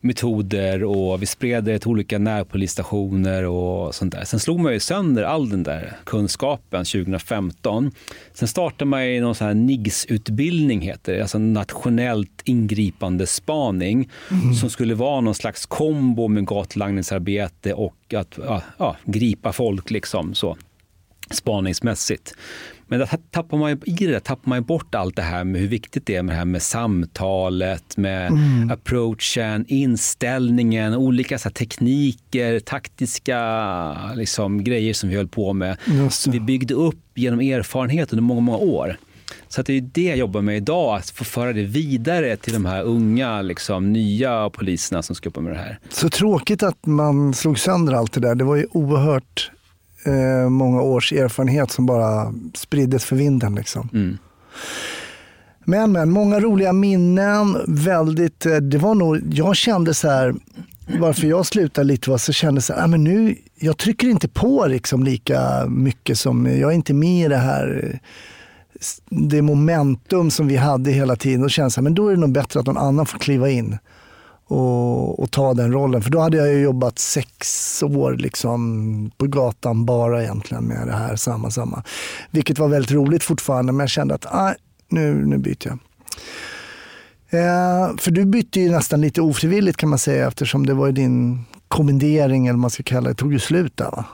arbetsmetoder 0.00 0.84
och 0.84 1.22
vi 1.22 1.26
spred 1.26 1.64
det 1.64 1.78
till 1.78 1.88
olika 1.88 2.18
närpolisstationer 2.18 3.44
och 3.44 3.94
sånt 3.94 4.12
där. 4.12 4.24
Sen 4.24 4.40
slog 4.40 4.60
man 4.60 4.72
ju 4.72 4.80
sönder 4.80 5.22
all 5.22 5.48
den 5.48 5.62
där 5.62 5.96
kunskapen 6.04 6.84
2015. 6.84 7.90
Sen 8.32 8.48
startade 8.48 8.84
man 8.84 9.06
ju 9.06 9.20
någon 9.20 9.34
sån 9.34 9.46
här 9.46 9.54
NIGS-utbildning 9.54 10.80
heter 10.80 11.12
det, 11.12 11.22
alltså 11.22 11.38
nationellt 11.38 12.42
ingripande 12.44 13.26
spaning 13.26 14.08
som 14.60 14.70
skulle 14.70 14.94
vara 14.94 15.20
någon 15.20 15.34
slags 15.34 15.66
kombo 15.66 16.28
med 16.28 16.46
gatlangningsarbete 16.46 17.74
och 17.74 18.14
att 18.14 18.38
ja, 18.38 18.62
ja, 18.78 18.96
gripa 19.04 19.52
folk 19.52 19.90
liksom 19.90 20.34
så 20.34 20.56
spaningsmässigt. 21.30 22.34
Men 22.90 22.98
där 22.98 23.08
tappar 23.30 23.58
man, 23.58 23.70
i 23.70 23.92
det 23.92 24.06
där 24.06 24.20
tappar 24.20 24.48
man 24.48 24.58
ju 24.58 24.64
bort 24.64 24.94
allt 24.94 25.16
det 25.16 25.22
här 25.22 25.44
med 25.44 25.60
hur 25.60 25.68
viktigt 25.68 26.06
det 26.06 26.16
är 26.16 26.22
med 26.22 26.34
det 26.34 26.38
här 26.38 26.44
med 26.44 26.62
samtalet, 26.62 27.96
med 27.96 28.32
approachen, 28.72 29.64
inställningen, 29.68 30.94
olika 30.94 31.38
så 31.38 31.50
tekniker, 31.50 32.60
taktiska 32.60 34.14
liksom, 34.14 34.64
grejer 34.64 34.94
som 34.94 35.08
vi 35.08 35.16
höll 35.16 35.28
på 35.28 35.52
med. 35.52 35.76
Som 36.10 36.32
vi 36.32 36.40
byggde 36.40 36.74
upp 36.74 36.98
genom 37.14 37.40
erfarenhet 37.40 38.12
under 38.12 38.22
många, 38.22 38.40
många 38.40 38.58
år. 38.58 38.96
Så 39.48 39.60
att 39.60 39.66
det 39.66 39.72
är 39.76 39.80
det 39.80 40.02
jag 40.02 40.18
jobbar 40.18 40.40
med 40.40 40.56
idag, 40.56 40.96
att 40.96 41.10
få 41.10 41.24
föra 41.24 41.52
det 41.52 41.62
vidare 41.62 42.36
till 42.36 42.52
de 42.52 42.64
här 42.66 42.82
unga, 42.82 43.42
liksom, 43.42 43.92
nya 43.92 44.50
poliserna 44.50 45.02
som 45.02 45.16
ska 45.16 45.26
jobba 45.26 45.40
med 45.40 45.52
det 45.52 45.58
här. 45.58 45.78
Så 45.88 46.08
tråkigt 46.08 46.62
att 46.62 46.86
man 46.86 47.34
slog 47.34 47.58
sönder 47.58 47.92
allt 47.92 48.12
det 48.12 48.20
där. 48.20 48.34
Det 48.34 48.44
var 48.44 48.56
ju 48.56 48.66
oerhört 48.70 49.50
eh, 50.04 50.48
många 50.48 50.82
års 50.82 51.12
erfarenhet 51.12 51.70
som 51.70 51.86
bara 51.86 52.34
spriddes 52.54 53.04
för 53.04 53.16
vinden. 53.16 53.54
Liksom. 53.54 53.88
Mm. 53.92 54.18
Men, 55.64 55.92
men, 55.92 56.10
många 56.10 56.40
roliga 56.40 56.72
minnen. 56.72 57.56
Väldigt, 57.68 58.46
eh, 58.46 58.56
det 58.56 58.78
var 58.78 58.94
nog, 58.94 59.20
jag 59.32 59.56
kände 59.56 59.94
så 59.94 60.08
här, 60.08 60.34
varför 60.98 61.26
jag 61.26 61.46
slutade 61.46 61.86
lite 61.86 62.10
var 62.10 62.18
så 62.18 62.32
kände 62.32 62.60
så 62.60 62.72
här, 62.72 62.84
ah, 62.84 62.86
men 62.86 63.04
nu, 63.04 63.36
jag 63.54 63.76
trycker 63.76 64.08
inte 64.08 64.28
på 64.28 64.66
liksom 64.66 65.04
lika 65.04 65.66
mycket 65.66 66.18
som, 66.18 66.46
jag 66.46 66.70
är 66.70 66.74
inte 66.74 66.94
med 66.94 67.24
i 67.24 67.28
det 67.28 67.36
här 67.36 68.00
det 69.08 69.42
momentum 69.42 70.30
som 70.30 70.46
vi 70.46 70.56
hade 70.56 70.90
hela 70.90 71.16
tiden. 71.16 71.40
Då 71.40 71.48
kändes 71.48 71.74
det 71.74 71.82
men 71.82 71.94
då 71.94 72.08
är 72.08 72.14
det 72.14 72.20
nog 72.20 72.32
bättre 72.32 72.60
att 72.60 72.66
någon 72.66 72.78
annan 72.78 73.06
får 73.06 73.18
kliva 73.18 73.50
in 73.50 73.78
och, 74.50 75.22
och 75.22 75.30
ta 75.30 75.54
den 75.54 75.72
rollen. 75.72 76.02
För 76.02 76.10
då 76.10 76.20
hade 76.20 76.36
jag 76.36 76.48
ju 76.48 76.60
jobbat 76.60 76.98
sex 76.98 77.82
år 77.82 78.12
liksom 78.12 79.10
på 79.16 79.26
gatan 79.26 79.84
bara 79.84 80.22
egentligen 80.22 80.64
med 80.64 80.86
det 80.86 80.92
här, 80.92 81.16
samma, 81.16 81.50
samma. 81.50 81.82
Vilket 82.30 82.58
var 82.58 82.68
väldigt 82.68 82.92
roligt 82.92 83.22
fortfarande, 83.22 83.72
men 83.72 83.80
jag 83.80 83.90
kände 83.90 84.14
att 84.14 84.26
ah, 84.26 84.54
nu, 84.88 85.26
nu 85.26 85.38
byter 85.38 85.66
jag. 85.66 85.78
Eh, 87.32 87.96
för 87.96 88.10
du 88.10 88.24
bytte 88.24 88.60
ju 88.60 88.70
nästan 88.70 89.00
lite 89.00 89.20
ofrivilligt 89.20 89.76
kan 89.76 89.88
man 89.88 89.98
säga 89.98 90.28
eftersom 90.28 90.66
det 90.66 90.74
var 90.74 90.86
ju 90.86 90.92
din 90.92 91.44
kommendering 91.68 92.46
eller 92.46 92.52
vad 92.52 92.60
man 92.60 92.70
ska 92.70 92.82
kalla 92.82 93.08
det, 93.08 93.14
tog 93.14 93.32
ju 93.32 93.38
slut 93.38 93.76
där 93.76 93.90
va? 93.90 94.04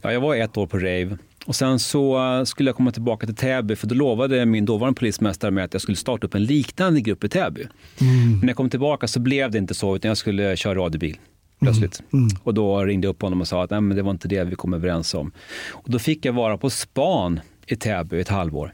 Ja, 0.00 0.12
jag 0.12 0.20
var 0.20 0.36
ett 0.36 0.56
år 0.56 0.66
på 0.66 0.78
rave. 0.78 1.18
Och 1.46 1.56
sen 1.56 1.78
så 1.78 2.36
eh, 2.38 2.44
skulle 2.44 2.68
jag 2.68 2.76
komma 2.76 2.90
tillbaka 2.90 3.26
till 3.26 3.36
Täby 3.36 3.76
för 3.76 3.86
då 3.86 3.94
lovade 3.94 4.46
min 4.46 4.64
dåvarande 4.64 4.98
polismästare 4.98 5.50
mig 5.50 5.64
att 5.64 5.72
jag 5.72 5.82
skulle 5.82 5.96
starta 5.96 6.26
upp 6.26 6.34
en 6.34 6.44
liknande 6.44 7.00
grupp 7.00 7.24
i 7.24 7.28
Täby. 7.28 7.66
Mm. 8.00 8.30
Men 8.30 8.40
när 8.40 8.48
jag 8.48 8.56
kom 8.56 8.70
tillbaka 8.70 9.08
så 9.08 9.20
blev 9.20 9.50
det 9.50 9.58
inte 9.58 9.74
så 9.74 9.96
utan 9.96 10.08
jag 10.08 10.18
skulle 10.18 10.56
köra 10.56 10.74
radiobil 10.74 11.18
plötsligt. 11.60 12.02
Mm. 12.12 12.24
Mm. 12.24 12.36
Och 12.42 12.54
då 12.54 12.84
ringde 12.84 13.06
jag 13.06 13.10
upp 13.10 13.22
honom 13.22 13.40
och 13.40 13.48
sa 13.48 13.64
att 13.64 13.70
Nej, 13.70 13.80
men 13.80 13.96
det 13.96 14.02
var 14.02 14.10
inte 14.10 14.28
det 14.28 14.44
vi 14.44 14.54
kom 14.54 14.74
överens 14.74 15.14
om. 15.14 15.32
Och 15.70 15.90
då 15.90 15.98
fick 15.98 16.24
jag 16.24 16.32
vara 16.32 16.58
på 16.58 16.70
span 16.70 17.40
i 17.66 17.76
Täby 17.76 18.20
ett 18.20 18.28
halvår. 18.28 18.72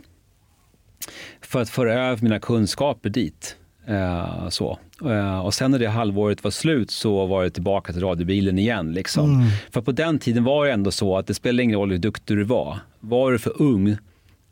För 1.41 1.63
att 1.63 1.71
föra 1.71 1.95
över 1.95 2.23
mina 2.23 2.39
kunskaper 2.39 3.11
dit. 3.11 3.57
Eh, 3.89 4.49
så. 4.49 4.79
Eh, 5.05 5.39
och 5.39 5.55
sen 5.55 5.71
när 5.71 5.79
det 5.79 5.89
halvåret 5.89 6.45
var 6.45 6.51
slut 6.51 6.91
så 6.91 7.27
var 7.27 7.45
det 7.45 7.51
tillbaka 7.51 7.93
till 7.93 8.03
radiobilen 8.03 8.59
igen. 8.59 8.93
Liksom. 8.93 9.35
Mm. 9.35 9.47
För 9.71 9.81
på 9.81 9.93
den 9.93 10.19
tiden 10.19 10.45
var 10.45 10.67
det 10.67 10.73
ändå 10.73 10.91
så 10.91 11.17
att 11.17 11.27
det 11.27 11.35
spelade 11.35 11.63
ingen 11.63 11.79
roll 11.79 11.91
hur 11.91 11.99
duktig 11.99 12.37
du 12.37 12.45
var. 12.45 12.79
Var 13.01 13.33
du 13.33 13.39
för 13.39 13.63
ung 13.63 13.97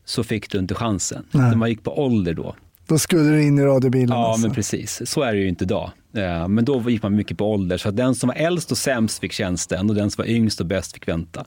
så 0.04 0.24
fick 0.24 0.50
du 0.50 0.58
inte 0.58 0.74
chansen. 0.74 1.24
När 1.30 1.54
man 1.54 1.68
gick 1.68 1.82
på 1.82 2.04
ålder 2.04 2.34
då. 2.34 2.54
Då 2.88 2.98
skulle 2.98 3.30
du 3.30 3.42
in 3.42 3.58
i 3.58 3.62
radiobilen? 3.62 4.08
Ja, 4.08 4.26
alltså. 4.26 4.46
men 4.46 4.54
precis. 4.54 5.02
Så 5.10 5.22
är 5.22 5.32
det 5.32 5.40
ju 5.40 5.48
inte 5.48 5.64
idag. 5.64 5.90
Eh, 6.14 6.48
men 6.48 6.64
då 6.64 6.90
gick 6.90 7.02
man 7.02 7.14
mycket 7.14 7.38
på 7.38 7.52
ålder. 7.52 7.76
Så 7.76 7.90
den 7.90 8.14
som 8.14 8.28
var 8.28 8.34
äldst 8.34 8.70
och 8.70 8.78
sämst 8.78 9.18
fick 9.18 9.32
tjänsten 9.32 9.90
och 9.90 9.96
den 9.96 10.10
som 10.10 10.22
var 10.22 10.30
yngst 10.30 10.60
och 10.60 10.66
bäst 10.66 10.92
fick 10.92 11.08
vänta. 11.08 11.44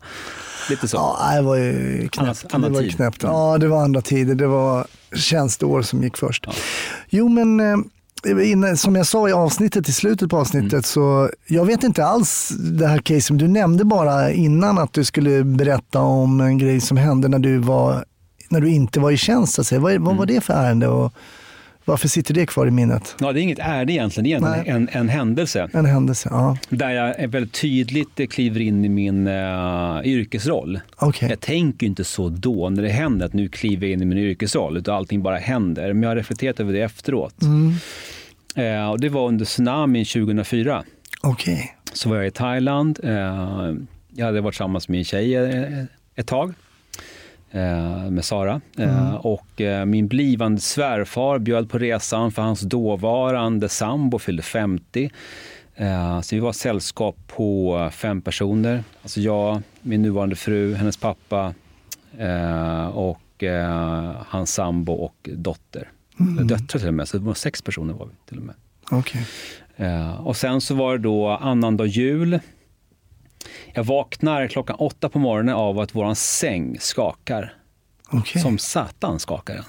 Lite 0.69 0.87
så. 0.87 0.97
Ja, 0.97 1.35
det 1.35 1.41
var 1.41 1.55
ju 1.55 2.07
knäppt. 2.07 2.45
Annan, 2.53 2.73
det 2.73 2.81
var 2.81 2.89
knäppt. 2.89 3.23
Ja, 3.23 3.57
det 3.57 3.67
var 3.67 3.83
andra 3.83 4.01
tider. 4.01 4.35
Det 4.35 4.47
var 4.47 4.87
tjänsteår 5.15 5.81
som 5.81 6.03
gick 6.03 6.17
först. 6.17 6.43
Ja. 6.47 6.53
Jo, 7.09 7.29
men 7.29 7.59
eh, 7.59 8.75
som 8.75 8.95
jag 8.95 9.07
sa 9.07 9.29
i 9.29 9.31
avsnittet, 9.31 9.89
i 9.89 9.91
slutet 9.91 10.29
på 10.29 10.37
avsnittet, 10.37 10.73
mm. 10.73 10.83
så 10.83 11.29
jag 11.47 11.65
vet 11.65 11.83
inte 11.83 12.05
alls 12.05 12.49
det 12.59 12.87
här 12.87 12.97
caset. 12.97 13.39
Du 13.39 13.47
nämnde 13.47 13.85
bara 13.85 14.31
innan 14.31 14.77
att 14.77 14.93
du 14.93 15.05
skulle 15.05 15.43
berätta 15.43 15.99
om 15.99 16.41
en 16.41 16.57
grej 16.57 16.81
som 16.81 16.97
hände 16.97 17.27
när 17.27 17.39
du, 17.39 17.57
var, 17.57 18.05
när 18.49 18.61
du 18.61 18.69
inte 18.69 18.99
var 18.99 19.11
i 19.11 19.17
tjänst. 19.17 19.71
Vad, 19.71 19.81
vad 19.81 19.93
mm. 19.93 20.17
var 20.17 20.25
det 20.25 20.41
för 20.41 20.53
ärende? 20.53 20.87
Och, 20.87 21.13
varför 21.89 22.07
sitter 22.07 22.33
det 22.33 22.45
kvar 22.45 22.67
i 22.67 22.71
minnet? 22.71 23.15
Ja, 23.19 23.31
det 23.31 23.39
är 23.39 23.41
inget 23.41 23.59
ärende 23.59 23.93
egentligen, 23.93 24.41
det 24.41 24.47
är 24.47 24.57
en, 24.57 24.75
en, 24.75 24.89
en, 24.91 25.09
händelse. 25.09 25.69
En 25.73 25.85
händelse, 25.85 26.29
ja. 26.31 26.57
Där 26.69 26.89
jag 26.89 27.27
väldigt 27.27 27.53
tydligt 27.53 28.31
kliver 28.31 28.59
in 28.59 28.85
i 28.85 28.89
min 28.89 29.27
uh, 29.27 30.01
yrkesroll. 30.03 30.79
Okay. 30.99 31.29
Jag 31.29 31.39
tänker 31.39 31.87
inte 31.87 32.03
så 32.03 32.29
då 32.29 32.69
när 32.69 32.83
det 32.83 32.89
händer 32.89 33.25
att 33.25 33.33
nu 33.33 33.49
kliver 33.49 33.87
jag 33.87 33.93
in 33.93 34.01
i 34.01 34.05
min 34.05 34.17
yrkesroll, 34.17 34.77
utan 34.77 34.95
allting 34.95 35.21
bara 35.21 35.37
händer. 35.37 35.93
Men 35.93 36.03
jag 36.03 36.09
har 36.09 36.15
reflekterat 36.15 36.59
över 36.59 36.73
det 36.73 36.81
efteråt. 36.81 37.41
Mm. 37.41 37.73
Uh, 38.57 38.89
och 38.89 38.99
det 38.99 39.09
var 39.09 39.27
under 39.27 39.45
tsunamin 39.45 40.05
2004. 40.05 40.83
Okay. 41.23 41.59
Så 41.93 42.09
var 42.09 42.15
jag 42.15 42.27
i 42.27 42.31
Thailand. 42.31 42.99
Uh, 43.03 43.11
jag 44.15 44.25
hade 44.25 44.41
varit 44.41 44.53
tillsammans 44.53 44.87
med 44.87 44.97
en 44.97 45.05
tjej 45.05 45.35
ett 46.15 46.27
tag. 46.27 46.53
Eh, 47.51 48.09
med 48.09 48.25
Sara. 48.25 48.61
Mm. 48.77 49.15
och 49.15 49.61
eh, 49.61 49.85
min 49.85 50.07
blivande 50.07 50.61
svärfar 50.61 51.39
bjöd 51.39 51.69
på 51.69 51.77
resan 51.77 52.31
för 52.31 52.41
hans 52.41 52.61
dåvarande 52.61 53.69
sambo 53.69 54.19
fyllde 54.19 54.43
50. 54.43 55.11
så 56.23 56.35
vi 56.35 56.39
var 56.39 56.51
sällskap 56.51 57.17
på 57.27 57.89
fem 57.93 58.21
personer. 58.21 58.83
Alltså 59.01 59.21
jag, 59.21 59.61
min 59.81 60.01
nuvarande 60.01 60.35
fru, 60.35 60.75
hennes 60.75 60.97
pappa 60.97 61.53
och 62.93 63.43
hans 64.27 64.53
sambo 64.53 64.93
och 64.93 65.29
dotter. 65.33 65.91
Mm. 66.19 66.47
Döttrar 66.47 66.79
till 66.79 66.87
och 66.87 66.93
med, 66.93 67.07
så 67.07 67.17
det 67.17 67.23
var 67.23 67.33
sex 67.33 67.61
personer 67.61 67.93
var 67.93 68.05
vi 68.05 68.11
till 68.29 68.37
och 68.37 68.43
med. 68.43 68.55
Okay. 68.91 69.21
och 70.19 70.37
sen 70.37 70.61
så 70.61 70.75
var 70.75 70.97
det 70.97 71.03
då 71.03 71.27
annandag 71.27 71.85
jul. 71.85 72.39
Jag 73.73 73.83
vaknar 73.83 74.47
klockan 74.47 74.75
åtta 74.75 75.09
på 75.09 75.19
morgonen 75.19 75.55
av 75.55 75.79
att 75.79 75.95
vår 75.95 76.13
säng 76.13 76.77
skakar. 76.79 77.53
Okay. 78.11 78.41
Som 78.41 78.57
satan 78.57 79.19
skakar 79.19 79.53
den. 79.53 79.63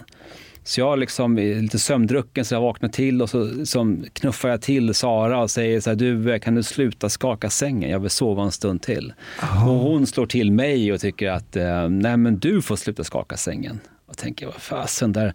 Så 0.64 0.80
jag 0.80 0.98
liksom 0.98 1.38
är 1.38 1.54
lite 1.54 1.78
sömndrucken 1.78 2.44
så 2.44 2.54
jag 2.54 2.60
vaknar 2.60 2.88
till 2.88 3.22
och 3.22 3.30
så 3.30 3.66
som 3.66 4.04
knuffar 4.12 4.48
jag 4.48 4.62
till 4.62 4.94
Sara 4.94 5.42
och 5.42 5.50
säger 5.50 5.80
så 5.80 5.90
här, 5.90 5.96
du 5.96 6.38
kan 6.38 6.54
du 6.54 6.62
sluta 6.62 7.08
skaka 7.08 7.50
sängen, 7.50 7.90
jag 7.90 8.00
vill 8.00 8.10
sova 8.10 8.42
en 8.42 8.52
stund 8.52 8.82
till. 8.82 9.12
Oh. 9.42 9.68
Och 9.68 9.74
hon 9.74 10.06
slår 10.06 10.26
till 10.26 10.52
mig 10.52 10.92
och 10.92 11.00
tycker 11.00 11.30
att 11.30 11.56
eh, 11.56 11.88
nej 11.88 12.16
men 12.16 12.38
du 12.38 12.62
får 12.62 12.76
sluta 12.76 13.04
skaka 13.04 13.36
sängen. 13.36 13.80
Och 14.10 14.16
tänker, 14.16 14.46
vad 14.46 14.54
fasen, 14.54 15.12
där 15.12 15.34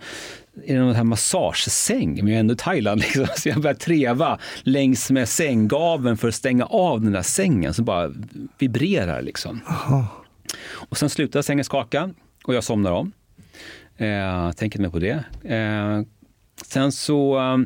är 0.65 0.73
det 0.73 0.79
någon 0.79 0.95
här 0.95 1.03
massagesäng? 1.03 2.15
Men 2.15 2.27
jag 2.27 2.35
är 2.35 2.39
ändå 2.39 2.53
i 2.53 2.57
Thailand. 2.57 3.01
Liksom. 3.01 3.27
Så 3.37 3.49
jag 3.49 3.61
börjar 3.61 3.75
treva 3.75 4.39
längs 4.63 5.11
med 5.11 5.29
sänggaveln 5.29 6.17
för 6.17 6.27
att 6.27 6.35
stänga 6.35 6.65
av 6.65 7.01
den 7.01 7.11
där 7.11 7.21
sängen 7.21 7.73
som 7.73 7.85
bara 7.85 8.11
vibrerar. 8.57 9.21
Liksom. 9.21 9.61
Och 10.71 10.97
sen 10.97 11.09
slutar 11.09 11.41
sängen 11.41 11.65
skaka 11.65 12.13
och 12.45 12.55
jag 12.55 12.63
somnar 12.63 12.91
om. 12.91 13.11
Eh, 13.97 14.51
tänker 14.51 14.79
inte 14.79 14.81
mer 14.81 14.89
på 14.89 14.99
det. 14.99 15.23
Eh, 15.55 16.01
sen 16.65 16.91
så 16.91 17.39
eh, 17.39 17.57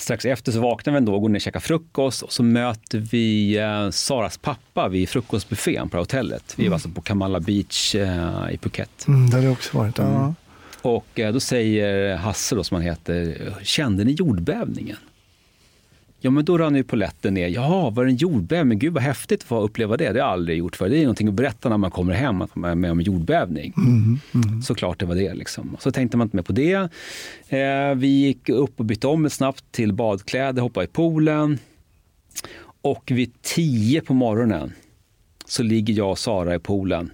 strax 0.00 0.24
efter 0.24 0.52
så 0.52 0.60
vaknar 0.60 0.92
vi 0.92 0.96
ändå, 0.96 1.18
går 1.18 1.28
ner 1.28 1.36
och 1.36 1.40
käkar 1.40 1.60
frukost 1.60 2.22
och 2.22 2.32
så 2.32 2.42
möter 2.42 2.98
vi 2.98 3.58
eh, 3.58 3.90
Saras 3.90 4.38
pappa 4.38 4.88
vid 4.88 5.08
frukostbuffén 5.08 5.88
på 5.88 5.96
hotellet. 5.98 6.54
Vi 6.56 6.62
var 6.62 6.66
mm. 6.66 6.72
alltså 6.72 6.88
på 6.88 7.00
Kamala 7.00 7.40
Beach 7.40 7.94
eh, 7.94 8.50
i 8.52 8.58
Phuket. 8.58 9.08
Mm, 9.08 9.30
där 9.30 9.42
har 9.42 9.50
också 9.50 9.78
varit. 9.78 9.98
Mm. 9.98 10.12
Ja. 10.12 10.34
Och 10.82 11.20
eh, 11.20 11.32
då 11.32 11.40
säger 11.40 12.16
Hasse, 12.16 12.54
då, 12.54 12.64
som 12.64 12.74
han 12.74 12.84
heter, 12.84 13.36
kände 13.62 14.04
ni 14.04 14.12
jordbävningen? 14.12 14.96
Ja, 16.20 16.30
men 16.30 16.44
då 16.44 16.58
rann 16.58 16.76
ju 16.76 16.84
poletten 16.84 17.34
ner. 17.34 17.48
Ja, 17.48 17.90
var 17.90 18.04
det 18.04 18.10
en 18.10 18.16
jordbävning? 18.16 18.78
Gud 18.78 18.92
vad 18.92 19.02
häftigt 19.02 19.40
att 19.40 19.48
få 19.48 19.60
uppleva 19.60 19.96
det. 19.96 20.04
Det 20.04 20.10
har 20.10 20.16
jag 20.16 20.28
aldrig 20.28 20.58
gjort 20.58 20.76
förr. 20.76 20.88
Det 20.88 20.98
är 20.98 21.02
någonting 21.02 21.28
att 21.28 21.34
berätta 21.34 21.68
när 21.68 21.78
man 21.78 21.90
kommer 21.90 22.14
hem, 22.14 22.42
att 22.42 22.56
man 22.56 22.70
är 22.70 22.74
med 22.74 22.90
om 22.90 22.98
en 22.98 23.04
jordbävning. 23.04 23.74
Mm, 23.76 24.18
mm. 24.34 24.62
Såklart 24.62 25.00
det 25.00 25.06
var 25.06 25.14
det. 25.14 25.34
Liksom. 25.34 25.76
Så 25.80 25.90
tänkte 25.92 26.16
man 26.16 26.26
inte 26.26 26.36
mer 26.36 26.42
på 26.42 26.52
det. 26.52 26.90
Eh, 27.48 27.94
vi 27.96 28.08
gick 28.08 28.48
upp 28.48 28.80
och 28.80 28.84
bytte 28.84 29.06
om 29.06 29.30
snabbt 29.30 29.64
till 29.70 29.92
badkläder, 29.92 30.62
hoppade 30.62 30.84
i 30.84 30.88
poolen. 30.88 31.58
Och 32.80 33.10
vid 33.14 33.42
tio 33.42 34.00
på 34.00 34.14
morgonen 34.14 34.72
så 35.44 35.62
ligger 35.62 35.94
jag 35.94 36.10
och 36.10 36.18
Sara 36.18 36.54
i 36.54 36.58
poolen 36.58 37.10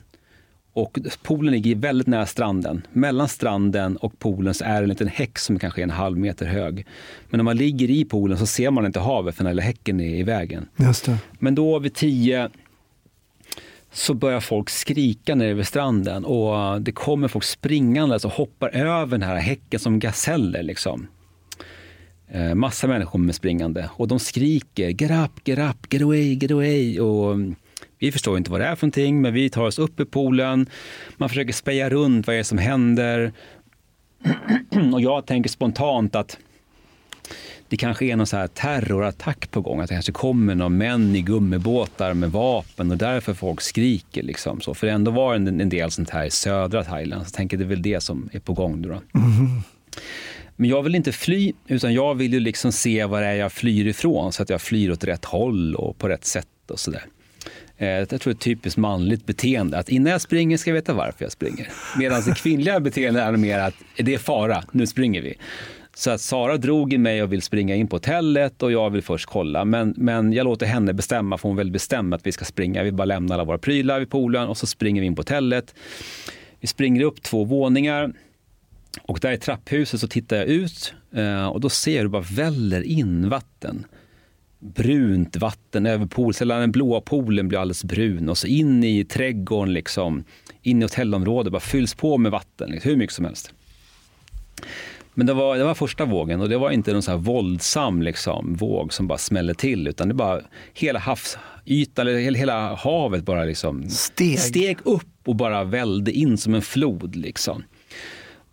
och 0.74 0.98
poolen 1.22 1.52
ligger 1.52 1.74
väldigt 1.74 2.06
nära 2.06 2.26
stranden. 2.26 2.86
Mellan 2.92 3.28
stranden 3.28 3.96
och 3.96 4.18
poolen 4.18 4.54
så 4.54 4.64
är 4.64 4.74
det 4.74 4.82
en 4.84 4.88
liten 4.88 5.08
häck 5.08 5.38
som 5.38 5.58
kanske 5.58 5.80
är 5.80 5.82
en 5.82 5.90
halv 5.90 6.18
meter 6.18 6.46
hög. 6.46 6.86
Men 7.30 7.38
när 7.38 7.44
man 7.44 7.56
ligger 7.56 7.90
i 7.90 8.04
poolen 8.04 8.38
så 8.38 8.46
ser 8.46 8.70
man 8.70 8.86
inte 8.86 9.00
havet 9.00 9.34
för 9.34 9.44
den 9.44 9.58
häcken 9.58 10.00
är 10.00 10.14
i 10.14 10.22
vägen. 10.22 10.68
Men 11.38 11.54
då 11.54 11.78
vid 11.78 11.94
tio 11.94 12.50
så 13.92 14.14
börjar 14.14 14.40
folk 14.40 14.70
skrika 14.70 15.34
nere 15.34 15.54
vid 15.54 15.66
stranden 15.66 16.24
och 16.24 16.82
det 16.82 16.92
kommer 16.92 17.28
folk 17.28 17.44
springande 17.44 18.14
och 18.14 18.32
hoppar 18.32 18.68
över 18.68 19.18
den 19.18 19.28
här 19.28 19.36
häcken 19.36 19.80
som 19.80 19.98
gaseller. 19.98 20.62
Liksom. 20.62 21.06
Eh, 22.28 22.54
massa 22.54 22.86
människor 22.86 23.18
med 23.18 23.34
springande 23.34 23.88
och 23.92 24.08
de 24.08 24.18
skriker 24.18 24.88
get 24.88 25.10
up, 25.10 25.48
get 25.48 25.58
up, 25.58 25.92
get 25.92 26.02
away, 26.02 26.34
get 26.34 26.50
away. 26.50 27.00
Och 27.00 27.36
vi 28.04 28.12
förstår 28.12 28.38
inte 28.38 28.50
vad 28.50 28.60
det 28.60 28.66
är 28.66 28.74
för 28.74 28.86
någonting, 28.86 29.22
men 29.22 29.34
vi 29.34 29.50
tar 29.50 29.64
oss 29.64 29.78
upp 29.78 30.00
i 30.00 30.04
poolen. 30.04 30.66
Man 31.16 31.28
försöker 31.28 31.52
speja 31.52 31.90
runt 31.90 32.26
vad 32.26 32.36
det 32.36 32.40
är 32.40 32.42
som 32.42 32.58
händer. 32.58 33.32
Och 34.92 35.00
jag 35.00 35.26
tänker 35.26 35.50
spontant 35.50 36.14
att 36.14 36.38
det 37.68 37.76
kanske 37.76 38.04
är 38.04 38.16
någon 38.16 38.26
så 38.26 38.36
här 38.36 38.46
terrorattack 38.46 39.50
på 39.50 39.60
gång. 39.60 39.80
Att 39.80 39.88
det 39.88 39.94
kanske 39.94 40.12
kommer 40.12 40.54
några 40.54 40.68
män 40.68 41.16
i 41.16 41.22
gummibåtar 41.22 42.14
med 42.14 42.32
vapen 42.32 42.90
och 42.90 42.96
därför 42.96 43.34
folk 43.34 43.60
skriker. 43.60 44.22
Liksom. 44.22 44.60
Så, 44.60 44.74
för 44.74 44.86
det 44.86 44.92
ändå 44.92 45.10
var 45.10 45.34
en, 45.34 45.60
en 45.60 45.68
del 45.68 45.90
sånt 45.90 46.10
här 46.10 46.24
i 46.24 46.30
södra 46.30 46.84
Thailand. 46.84 47.22
Så 47.22 47.28
jag 47.28 47.34
tänker 47.34 47.56
det 47.56 47.64
är 47.64 47.68
väl 47.68 47.82
det 47.82 48.00
som 48.02 48.28
är 48.32 48.40
på 48.40 48.52
gång. 48.52 48.82
Då. 48.82 48.88
Mm. 48.88 49.02
Men 50.56 50.70
jag 50.70 50.82
vill 50.82 50.94
inte 50.94 51.12
fly, 51.12 51.52
utan 51.66 51.94
jag 51.94 52.14
vill 52.14 52.32
ju 52.32 52.40
liksom 52.40 52.72
se 52.72 53.04
vad 53.04 53.22
det 53.22 53.26
är 53.26 53.34
jag 53.34 53.52
flyr 53.52 53.86
ifrån 53.86 54.32
så 54.32 54.42
att 54.42 54.50
jag 54.50 54.60
flyr 54.62 54.90
åt 54.90 55.04
rätt 55.04 55.24
håll 55.24 55.74
och 55.74 55.98
på 55.98 56.08
rätt 56.08 56.24
sätt 56.24 56.46
och 56.70 56.80
sådär. 56.80 57.04
Eh, 57.78 57.88
jag 57.88 58.08
tror 58.08 58.18
det 58.24 58.28
är 58.28 58.34
ett 58.34 58.40
typiskt 58.40 58.78
manligt 58.78 59.26
beteende. 59.26 59.78
Att 59.78 59.88
innan 59.88 60.12
jag 60.12 60.20
springer 60.20 60.56
ska 60.56 60.70
jag 60.70 60.74
veta 60.74 60.92
varför 60.92 61.24
jag 61.24 61.32
springer. 61.32 61.68
Medan 61.98 62.22
det 62.26 62.34
kvinnliga 62.36 62.80
beteendet 62.80 63.22
är 63.22 63.32
mer 63.32 63.58
att 63.58 63.74
det 63.96 64.14
är 64.14 64.18
fara, 64.18 64.64
nu 64.72 64.86
springer 64.86 65.22
vi. 65.22 65.34
Så 65.96 66.10
att 66.10 66.20
Sara 66.20 66.56
drog 66.56 66.92
i 66.92 66.98
mig 66.98 67.22
och 67.22 67.32
vill 67.32 67.42
springa 67.42 67.74
in 67.74 67.88
på 67.88 67.96
hotellet 67.96 68.62
och 68.62 68.72
jag 68.72 68.90
vill 68.90 69.02
först 69.02 69.26
kolla. 69.26 69.64
Men, 69.64 69.94
men 69.96 70.32
jag 70.32 70.44
låter 70.44 70.66
henne 70.66 70.92
bestämma, 70.92 71.38
för 71.38 71.48
hon 71.48 71.56
vill 71.56 71.70
bestämma 71.70 72.16
att 72.16 72.26
vi 72.26 72.32
ska 72.32 72.44
springa. 72.44 72.82
Vi 72.82 72.92
bara 72.92 73.04
lämnar 73.04 73.34
alla 73.34 73.44
våra 73.44 73.58
prylar 73.58 73.98
vid 73.98 74.10
poolen 74.10 74.48
och 74.48 74.56
så 74.56 74.66
springer 74.66 75.00
vi 75.00 75.06
in 75.06 75.14
på 75.14 75.20
hotellet. 75.20 75.74
Vi 76.60 76.66
springer 76.66 77.02
upp 77.02 77.22
två 77.22 77.44
våningar 77.44 78.12
och 79.02 79.18
där 79.22 79.32
i 79.32 79.38
trapphuset 79.38 80.00
så 80.00 80.08
tittar 80.08 80.36
jag 80.36 80.46
ut 80.46 80.94
eh, 81.14 81.46
och 81.46 81.60
då 81.60 81.68
ser 81.68 81.92
jag 81.92 81.98
hur 81.98 82.04
det 82.04 82.08
bara 82.08 82.22
väller 82.22 82.82
in 82.82 83.28
vatten. 83.28 83.86
Brunt 84.64 85.36
vatten 85.36 85.86
över 85.86 86.06
poolen, 86.06 86.48
den 86.48 86.72
blåa 86.72 87.00
poolen 87.00 87.48
blir 87.48 87.58
alldeles 87.58 87.84
brun 87.84 88.28
och 88.28 88.38
så 88.38 88.46
in 88.46 88.84
i 88.84 89.04
trädgården, 89.04 89.72
liksom, 89.72 90.24
in 90.62 90.78
i 90.78 90.84
hotellområdet, 90.84 91.52
bara 91.52 91.60
fylls 91.60 91.94
på 91.94 92.18
med 92.18 92.32
vatten, 92.32 92.70
liksom, 92.70 92.90
hur 92.90 92.96
mycket 92.96 93.14
som 93.14 93.24
helst. 93.24 93.52
Men 95.14 95.26
det 95.26 95.34
var, 95.34 95.56
det 95.56 95.64
var 95.64 95.74
första 95.74 96.04
vågen 96.04 96.40
och 96.40 96.48
det 96.48 96.58
var 96.58 96.70
inte 96.70 96.92
någon 96.92 97.02
så 97.02 97.10
här 97.10 97.18
våldsam 97.18 98.02
liksom, 98.02 98.54
våg 98.54 98.92
som 98.92 99.06
bara 99.06 99.18
smäller 99.18 99.54
till 99.54 99.88
utan 99.88 100.08
det 100.08 100.14
bara 100.14 100.40
hela 100.74 100.98
havsytan, 100.98 102.06
eller 102.06 102.18
hela, 102.18 102.38
hela 102.38 102.74
havet 102.74 103.24
bara 103.24 103.44
liksom 103.44 103.88
Steg. 103.90 104.38
steg 104.38 104.78
upp 104.84 105.06
och 105.24 105.36
bara 105.36 105.64
välde 105.64 106.12
in 106.12 106.38
som 106.38 106.54
en 106.54 106.62
flod. 106.62 107.16
Liksom. 107.16 107.62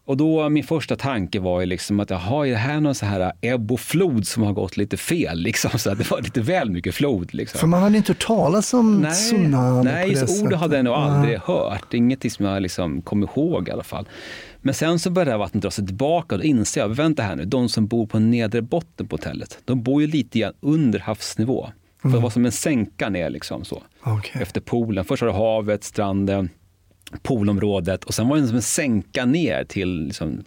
Och 0.05 0.17
då 0.17 0.49
min 0.49 0.63
första 0.63 0.95
tanke 0.95 1.39
var 1.39 1.59
ju 1.59 1.65
liksom 1.65 1.99
att 1.99 2.09
jaha, 2.09 2.47
är 2.47 2.51
det 2.51 2.57
här 2.57 2.79
någon 2.79 2.95
så 2.95 3.05
här 3.05 3.31
ebb 3.41 3.71
och 3.71 3.79
flod 3.79 4.27
som 4.27 4.43
har 4.43 4.53
gått 4.53 4.77
lite 4.77 4.97
fel? 4.97 5.39
Liksom, 5.39 5.79
så 5.79 5.91
att 5.91 5.97
det 5.97 6.11
var 6.11 6.21
lite 6.21 6.41
väl 6.41 6.69
mycket 6.69 6.95
flod. 6.95 7.33
Liksom. 7.33 7.59
För 7.59 7.67
man 7.67 7.83
hade 7.83 7.97
inte 7.97 8.11
hört 8.11 8.25
talas 8.25 8.73
om 8.73 9.01
Nej, 9.01 9.11
tsunami 9.11 9.83
nej 9.83 10.23
ordet 10.43 10.59
hade 10.59 10.75
jag 10.75 10.85
nog 10.85 10.93
aldrig 10.93 11.31
Nej. 11.31 11.41
hört. 11.45 11.93
Ingenting 11.93 12.31
som 12.31 12.45
jag 12.45 12.61
liksom 12.61 13.01
kom 13.01 13.23
ihåg 13.23 13.67
i 13.67 13.71
alla 13.71 13.83
fall. 13.83 14.07
Men 14.61 14.73
sen 14.73 14.99
så 14.99 15.09
började 15.09 15.37
vattnet 15.37 15.63
dra 15.63 15.71
sig 15.71 15.85
tillbaka 15.85 16.35
och 16.35 16.41
då 16.41 16.47
inser 16.47 16.81
jag, 16.81 16.89
vänta 16.89 17.23
här 17.23 17.35
nu, 17.35 17.45
de 17.45 17.69
som 17.69 17.87
bor 17.87 18.07
på 18.07 18.19
nedre 18.19 18.61
botten 18.61 19.07
på 19.07 19.15
hotellet, 19.15 19.57
de 19.65 19.83
bor 19.83 20.01
ju 20.01 20.07
lite 20.07 20.39
grann 20.39 20.53
under 20.59 20.99
havsnivå. 20.99 21.69
För 22.01 22.09
det 22.09 22.19
var 22.19 22.29
som 22.29 22.45
en 22.45 22.51
sänka 22.51 23.09
ner 23.09 23.29
liksom 23.29 23.63
så. 23.65 23.83
Okej. 24.03 24.41
Efter 24.41 24.61
poolen. 24.61 25.05
Först 25.05 25.21
var 25.21 25.29
det 25.29 25.35
havet, 25.35 25.83
stranden, 25.83 26.49
poolområdet 27.23 28.03
och 28.03 28.13
sen 28.13 28.27
var 28.27 28.37
det 28.37 28.47
som 28.47 28.55
en 28.55 28.61
sänka 28.61 29.25
ner 29.25 29.63
till 29.63 30.03
liksom, 30.05 30.43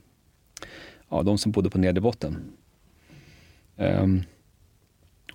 ja, 1.10 1.22
de 1.22 1.38
som 1.38 1.52
bodde 1.52 1.70
på 1.70 1.78
nedre 1.78 2.00
botten. 2.00 2.36
Ehm, 3.76 4.22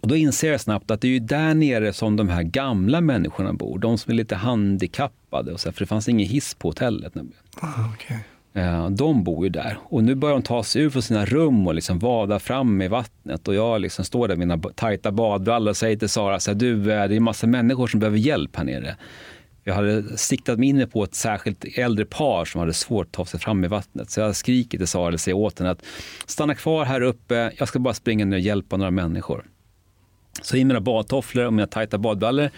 och 0.02 0.08
då 0.08 0.16
inser 0.16 0.52
jag 0.52 0.62
snabbt 0.62 0.92
att 0.92 1.02
det 1.02 1.08
är 1.08 1.12
ju 1.12 1.20
där 1.20 1.54
nere 1.54 1.94
som 1.94 2.16
de 2.16 2.30
här 2.30 2.44
gamla 2.44 3.02
människorna 3.02 3.54
bor. 3.54 3.80
De 3.80 3.98
som 3.98 4.12
är 4.12 4.16
lite 4.16 4.36
handikappade, 4.36 5.52
och 5.52 5.60
så, 5.60 5.72
för 5.72 5.80
det 5.80 5.86
fanns 5.86 6.10
ingen 6.10 6.30
hiss 6.30 6.54
på 6.54 6.68
hotellet. 6.68 7.16
nämligen. 7.16 7.42
Ah, 7.62 7.94
okej. 7.94 8.20
Eh, 8.54 8.90
De 8.90 9.24
bor 9.24 9.46
ju 9.46 9.50
där 9.50 9.78
och 9.84 10.04
nu 10.04 10.16
börjar 10.16 10.34
de 10.36 10.42
ta 10.42 10.64
sig 10.64 10.82
ur 10.82 10.90
från 10.90 11.02
sina 11.02 11.26
rum 11.26 11.68
och 11.68 11.76
liksom 11.76 12.00
vada 12.00 12.40
fram 12.40 12.82
i 12.82 12.88
vattnet 12.88 13.48
och 13.48 13.56
jag 13.56 13.82
liksom 13.82 14.06
står 14.06 14.28
där 14.28 14.36
med 14.36 14.48
mina 14.48 14.70
tajta 14.76 15.12
badbrallor 15.12 15.70
och 15.70 15.78
säger 15.78 15.98
till 15.98 16.10
Sara 16.10 16.40
så 16.40 16.52
här, 16.52 16.56
du, 16.56 16.92
eh, 16.94 17.08
det 17.08 17.16
är 17.16 17.20
massa 17.20 17.48
människor 17.48 17.88
som 17.88 18.00
behöver 18.00 18.18
hjälp 18.18 18.56
här 18.56 18.64
nere. 18.64 18.98
Jag 19.70 19.76
hade 19.76 20.18
siktat 20.18 20.60
mig 20.60 20.70
in 20.70 20.90
på 20.90 21.04
ett 21.04 21.16
särskilt 21.16 21.66
äldre 21.78 22.06
par 22.06 22.46
som 22.46 22.60
hade 22.60 22.74
svårt 22.74 23.06
att 23.06 23.12
ta 23.12 23.26
sig 23.26 23.40
fram 23.40 23.64
i 23.64 23.68
vattnet. 23.68 24.10
Så 24.10 24.20
jag 24.20 24.36
skriker 24.36 24.78
till 24.78 24.88
Sara, 24.88 25.08
eller 25.08 25.18
säger 25.18 25.38
åt 25.38 25.60
henne 25.60 25.72
att 25.72 25.86
stanna 26.26 26.56
kvar 26.56 26.86
här 26.86 27.02
uppe, 27.02 27.52
jag 27.58 27.68
ska 27.68 27.80
bara 27.80 27.94
springa 27.94 28.26
ner 28.26 28.38
och 28.38 28.42
hjälpa 28.42 28.78
några 28.78 28.92
människor. 28.92 29.46
Så 30.42 30.58
i 30.58 30.66
mina 30.66 30.82
badtofflor 30.82 31.46
och 31.46 31.54
mina 31.54 31.68
tajta 31.68 31.98
badbrallor 31.98 32.50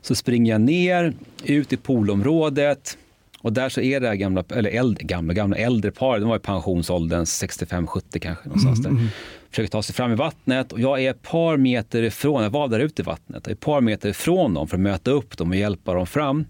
så 0.00 0.14
springer 0.14 0.52
jag 0.52 0.60
ner, 0.60 1.12
ut 1.44 1.72
i 1.72 1.76
poolområdet 1.76 2.98
och 3.46 3.52
där 3.52 3.68
så 3.68 3.80
är 3.80 4.00
det 4.00 4.08
här 4.08 4.14
gamla, 4.14 4.44
eller 4.48 4.70
äldre, 4.70 5.04
gamla, 5.04 5.34
gamla 5.34 5.56
äldre 5.56 5.90
paret, 5.90 6.22
de 6.22 6.28
var 6.28 6.36
i 6.36 6.40
pensionsåldern, 6.40 7.24
65-70 7.24 8.18
kanske. 8.18 8.48
Någonstans 8.48 8.82
där. 8.82 9.08
Försöker 9.50 9.70
ta 9.70 9.82
sig 9.82 9.94
fram 9.94 10.12
i 10.12 10.14
vattnet 10.14 10.72
och 10.72 10.80
jag 10.80 11.02
är 11.02 11.10
ett 11.10 11.22
par 11.22 11.56
meter 11.56 12.02
ifrån, 12.02 12.42
jag 12.42 12.50
vadar 12.50 12.80
ut 12.80 13.00
i 13.00 13.02
vattnet, 13.02 13.42
jag 13.44 13.48
är 13.50 13.54
ett 13.54 13.60
par 13.60 13.80
meter 13.80 14.08
ifrån 14.08 14.54
dem 14.54 14.68
för 14.68 14.76
att 14.76 14.80
möta 14.80 15.10
upp 15.10 15.38
dem 15.38 15.50
och 15.50 15.56
hjälpa 15.56 15.94
dem 15.94 16.06
fram. 16.06 16.44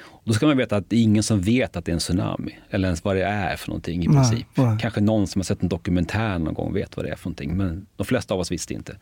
Och 0.00 0.22
då 0.24 0.32
ska 0.32 0.46
man 0.46 0.56
veta 0.56 0.76
att 0.76 0.90
det 0.90 0.96
är 0.96 1.02
ingen 1.02 1.22
som 1.22 1.40
vet 1.40 1.76
att 1.76 1.84
det 1.84 1.90
är 1.90 1.94
en 1.94 1.98
tsunami, 2.00 2.58
eller 2.70 2.88
ens 2.88 3.04
vad 3.04 3.16
det 3.16 3.24
är 3.24 3.56
för 3.56 3.68
någonting 3.68 4.04
i 4.04 4.06
Nej, 4.06 4.16
princip. 4.16 4.46
nej. 4.54 4.78
Kanske 4.80 5.00
någon 5.00 5.26
som 5.26 5.40
har 5.40 5.44
sett 5.44 5.62
en 5.62 5.68
dokumentär 5.68 6.38
någon 6.38 6.54
gång 6.54 6.72
vet 6.74 6.96
vad 6.96 7.06
det 7.06 7.10
är 7.10 7.16
för 7.16 7.28
någonting, 7.28 7.56
men 7.56 7.86
de 7.96 8.06
flesta 8.06 8.34
av 8.34 8.40
oss 8.40 8.52
visste 8.52 8.74
inte. 8.74 8.96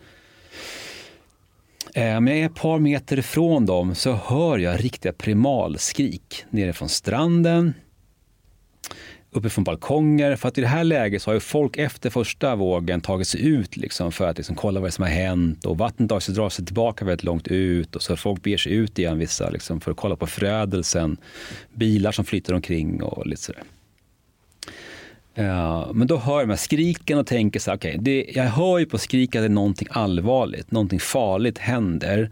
Eh, 1.96 2.20
Men 2.20 2.26
jag 2.26 2.38
är 2.38 2.46
ett 2.46 2.54
par 2.54 2.78
meter 2.78 3.18
ifrån 3.18 3.66
dem 3.66 3.94
så 3.94 4.12
hör 4.12 4.58
jag 4.58 4.84
riktiga 4.84 5.12
primalskrik 5.12 6.44
nerifrån 6.50 6.88
stranden, 6.88 7.74
uppifrån 9.30 9.64
balkonger. 9.64 10.36
För 10.36 10.48
att 10.48 10.58
i 10.58 10.60
det 10.60 10.66
här 10.66 10.84
läget 10.84 11.22
så 11.22 11.30
har 11.30 11.34
ju 11.34 11.40
folk 11.40 11.76
efter 11.76 12.10
första 12.10 12.56
vågen 12.56 13.00
tagit 13.00 13.28
sig 13.28 13.46
ut 13.46 13.76
liksom 13.76 14.12
för 14.12 14.28
att 14.28 14.36
liksom 14.36 14.56
kolla 14.56 14.80
vad 14.80 14.94
som 14.94 15.02
har 15.02 15.10
hänt. 15.10 15.66
Och 15.66 15.78
vattnet 15.78 16.08
drar 16.08 16.20
sig, 16.20 16.34
drar 16.34 16.48
sig 16.48 16.64
tillbaka 16.64 17.04
väldigt 17.04 17.24
långt 17.24 17.48
ut 17.48 17.96
och 17.96 18.02
så 18.02 18.16
folk 18.16 18.42
beger 18.42 18.58
sig 18.58 18.72
ut 18.72 18.98
igen 18.98 19.18
vissa 19.18 19.50
liksom 19.50 19.80
för 19.80 19.90
att 19.90 19.96
kolla 19.96 20.16
på 20.16 20.26
förödelsen. 20.26 21.16
Bilar 21.74 22.12
som 22.12 22.24
flyter 22.24 22.54
omkring 22.54 23.02
och 23.02 23.26
lite 23.26 23.42
sådär. 23.42 23.62
Ja, 25.38 25.90
men 25.94 26.06
då 26.06 26.16
hör 26.16 26.32
jag 26.38 26.42
de 26.48 26.50
här 26.50 26.56
skriken 26.56 27.18
och 27.18 27.26
tänker 27.26 27.60
så 27.60 27.70
här, 27.70 27.78
okej, 27.78 27.96
det- 28.00 28.26
jag 28.34 28.44
hör 28.44 28.78
ju 28.78 28.86
på 28.86 28.98
skriken 28.98 29.40
att 29.40 29.42
det 29.42 29.52
är 29.52 29.54
någonting 29.54 29.88
allvarligt, 29.90 30.70
någonting 30.70 31.00
farligt 31.00 31.58
händer. 31.58 32.30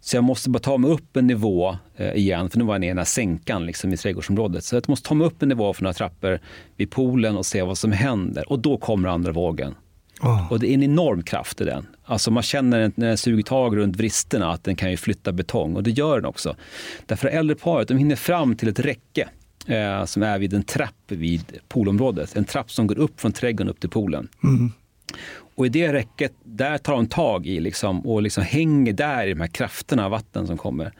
Så 0.00 0.16
jag 0.16 0.24
måste 0.24 0.50
bara 0.50 0.58
ta 0.58 0.76
mig 0.78 0.90
upp 0.90 1.16
en 1.16 1.26
nivå 1.26 1.76
eh, 1.96 2.12
igen, 2.14 2.50
för 2.50 2.58
nu 2.58 2.64
var 2.64 2.74
jag 2.74 2.80
nere 2.80 2.88
i 2.88 2.90
den 2.90 2.98
här 2.98 3.04
sänkan 3.04 3.66
liksom, 3.66 3.92
i 3.92 3.96
trädgårdsområdet. 3.96 4.64
Så 4.64 4.76
jag 4.76 4.88
måste 4.88 5.08
ta 5.08 5.14
mig 5.14 5.26
upp 5.26 5.42
en 5.42 5.48
nivå 5.48 5.72
för 5.72 5.82
några 5.82 5.94
trappor 5.94 6.38
vid 6.76 6.90
poolen 6.90 7.36
och 7.36 7.46
se 7.46 7.62
vad 7.62 7.78
som 7.78 7.92
händer. 7.92 8.52
Och 8.52 8.58
då 8.58 8.76
kommer 8.76 9.08
andra 9.08 9.32
vågen. 9.32 9.74
Ah. 10.20 10.46
Och 10.50 10.60
det 10.60 10.70
är 10.70 10.74
en 10.74 10.82
enorm 10.82 11.22
kraft 11.22 11.60
i 11.60 11.64
den. 11.64 11.86
Alltså 12.04 12.30
man 12.30 12.42
känner 12.42 12.92
när 12.94 13.06
den 13.06 13.18
suger 13.18 13.42
tag 13.42 13.76
runt 13.76 13.96
vristerna 13.96 14.52
att 14.52 14.64
den 14.64 14.76
kan 14.76 14.90
ju 14.90 14.96
flytta 14.96 15.32
betong 15.32 15.76
och 15.76 15.82
det 15.82 15.90
gör 15.90 16.16
den 16.16 16.24
också. 16.24 16.56
Därför 17.06 17.28
äldre 17.28 17.56
paret 17.56 17.88
de 17.88 17.98
hinner 17.98 18.16
fram 18.16 18.56
till 18.56 18.68
ett 18.68 18.80
räcke 18.80 19.28
eh, 19.66 20.04
som 20.04 20.22
är 20.22 20.38
vid 20.38 20.54
en 20.54 20.62
trapp 20.62 20.94
vid 21.08 21.58
poolområdet. 21.68 22.36
En 22.36 22.44
trapp 22.44 22.70
som 22.70 22.86
går 22.86 22.98
upp 22.98 23.20
från 23.20 23.32
trädgården 23.32 23.70
upp 23.70 23.80
till 23.80 23.90
poolen. 23.90 24.28
Och 25.56 25.66
i 25.66 25.68
det 25.68 25.92
räcket, 25.92 26.32
där 26.44 26.78
tar 26.78 26.92
de 26.92 27.06
tag 27.06 27.46
i 27.46 27.60
liksom, 27.60 28.06
och 28.06 28.22
liksom 28.22 28.44
hänger 28.44 28.92
där 28.92 29.26
i 29.26 29.30
de 29.30 29.40
här 29.40 29.48
krafterna 29.48 30.04
av 30.04 30.10
vatten 30.10 30.46
som 30.46 30.58
kommer. 30.58 30.92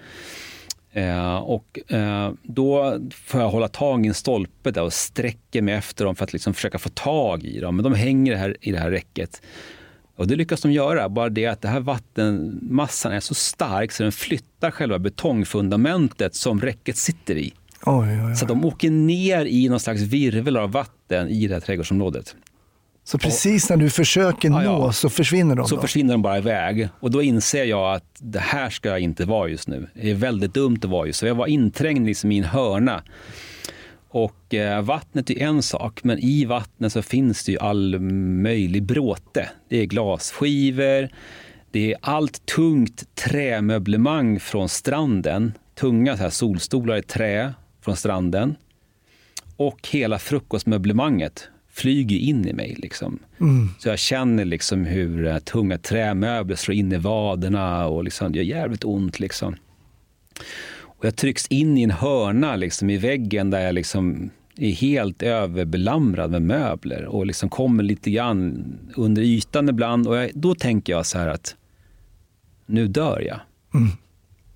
Eh, 0.93 1.37
och 1.37 1.93
eh, 1.93 2.33
då 2.43 3.01
får 3.11 3.41
jag 3.41 3.49
hålla 3.49 3.69
tag 3.69 4.05
i 4.05 4.09
en 4.09 4.15
stolpe 4.15 4.71
där 4.71 4.83
och 4.83 4.93
sträcker 4.93 5.63
mig 5.63 5.75
efter 5.75 6.05
dem 6.05 6.17
för 6.17 6.25
att 6.25 6.33
liksom 6.33 6.55
försöka 6.55 6.79
få 6.79 6.89
tag 6.89 7.45
i 7.45 7.61
dem. 7.61 7.77
Men 7.77 7.83
de 7.83 7.95
hänger 7.95 8.37
här, 8.37 8.57
i 8.61 8.73
det 8.73 8.79
här 8.79 8.91
räcket. 8.91 9.43
Och 10.17 10.27
det 10.27 10.37
lyckas 10.37 10.61
de 10.61 10.73
göra, 10.73 11.09
bara 11.09 11.29
det 11.29 11.47
att 11.47 11.63
det 11.63 11.69
här 11.69 11.81
vattenmassan 11.81 13.13
är 13.13 13.21
så 13.21 13.35
stark 13.35 13.93
så 13.93 14.03
den 14.03 14.13
flyttar 14.13 14.71
själva 14.71 14.99
betongfundamentet 14.99 16.35
som 16.35 16.61
räcket 16.61 16.97
sitter 16.97 17.37
i. 17.37 17.53
Oj, 17.87 18.09
oj, 18.09 18.21
oj. 18.29 18.37
Så 18.37 18.47
de 18.47 18.65
åker 18.65 18.91
ner 18.91 19.45
i 19.45 19.69
någon 19.69 19.81
slags 19.81 20.01
virvel 20.01 20.57
av 20.57 20.73
vatten 20.73 21.29
i 21.29 21.47
det 21.47 21.55
här 21.55 21.61
trädgårdsområdet. 21.61 22.37
Så 23.05 23.19
precis 23.19 23.71
när 23.71 23.77
du 23.77 23.91
försöker 23.91 24.49
Ja, 24.49 24.55
nå 24.55 24.63
ja. 24.87 24.93
så 24.93 25.11
försvinner 25.11 25.55
de 25.55 25.67
Så 25.69 25.75
då? 25.75 25.81
försvinner 25.81 26.15
de 26.15 26.23
bara 26.23 26.39
iväg 26.39 26.89
och 27.01 27.11
då 27.11 27.23
inser 27.23 27.65
jag 27.65 27.95
att 27.95 28.05
det 28.19 28.39
här 28.41 28.71
ska 28.71 28.89
jag 28.89 29.01
inte 29.01 29.25
vara 29.25 29.49
just 29.49 29.69
nu. 29.69 29.87
Det 29.95 30.11
är 30.11 30.15
väldigt 30.15 30.55
dumt 30.55 30.79
att 30.83 30.91
vara 30.91 31.07
just 31.07 31.19
så. 31.19 31.27
Jag 31.27 31.35
var 31.35 31.47
inträngd 31.47 32.07
liksom 32.07 32.33
i 32.33 32.39
en 32.39 32.45
hörna. 32.45 33.03
Och 34.09 34.55
eh, 34.55 34.83
vattnet 34.83 35.31
är 35.31 35.43
en 35.43 35.63
sak, 35.63 36.05
men 36.05 36.19
i 36.19 36.45
vattnet 36.45 36.93
så 36.93 37.03
finns 37.03 37.45
det 37.45 37.53
ju 37.53 37.59
all 37.59 37.99
möjlig 38.01 38.83
bråte. 38.83 39.49
Det 39.69 39.77
är 39.81 39.85
glasskivor, 39.87 41.09
det 41.71 41.93
är 41.93 41.97
allt 42.01 42.47
tungt 42.47 43.15
trämöblemang 43.15 44.41
från 44.41 44.69
stranden. 44.69 45.53
Tunga 45.81 46.17
så 46.17 46.23
här 46.23 46.31
solstolar 46.31 46.97
i 46.97 47.03
trä 47.03 47.55
från 47.87 47.97
stranden. 47.97 48.57
Och 49.57 49.89
hela 49.93 50.19
frukostmöblemanget 50.19 51.49
flyger 51.69 52.17
in 52.17 52.49
i 52.49 52.53
mig. 52.53 52.77
Liksom. 52.79 53.19
Så 53.79 53.89
jag 53.89 53.99
känner 53.99 54.45
liksom 54.45 54.85
hur 54.85 55.27
eh, 55.27 55.39
tunga 55.39 55.79
trämöbler 55.79 56.57
slår 56.57 56.75
in 56.75 56.93
i 56.93 56.97
vaderna 56.97 57.87
och 57.87 58.05
liksom, 58.05 58.33
det 58.33 58.39
gör 58.39 58.59
jävligt 58.59 58.85
ont. 58.85 59.21
Liksom. 59.21 59.57
Och 60.79 61.05
jag 61.05 61.17
trycks 61.17 61.47
in 61.47 61.79
i 61.79 61.83
en 61.83 61.91
hörna 61.91 62.57
liksom, 62.57 62.91
i 62.91 62.97
väggen 62.97 63.51
där 63.51 63.61
jag 63.61 63.75
liksom 63.75 64.31
är 64.57 64.71
helt 64.71 65.23
överbelamrad 65.23 66.31
med 66.31 66.43
möbler 66.43 67.05
och 67.05 67.27
liksom 67.27 67.49
kommer 67.49 67.83
lite 67.83 68.11
grann 68.11 68.65
under 68.97 69.23
ytan 69.23 69.69
ibland. 69.69 70.07
Och 70.07 70.17
jag, 70.17 70.31
då 70.35 70.55
tänker 70.55 70.93
jag 70.93 71.07
så 71.07 71.19
här 71.19 71.29
att 71.29 71.57
nu 72.67 72.89
dör 72.89 73.21
jag. 73.21 73.41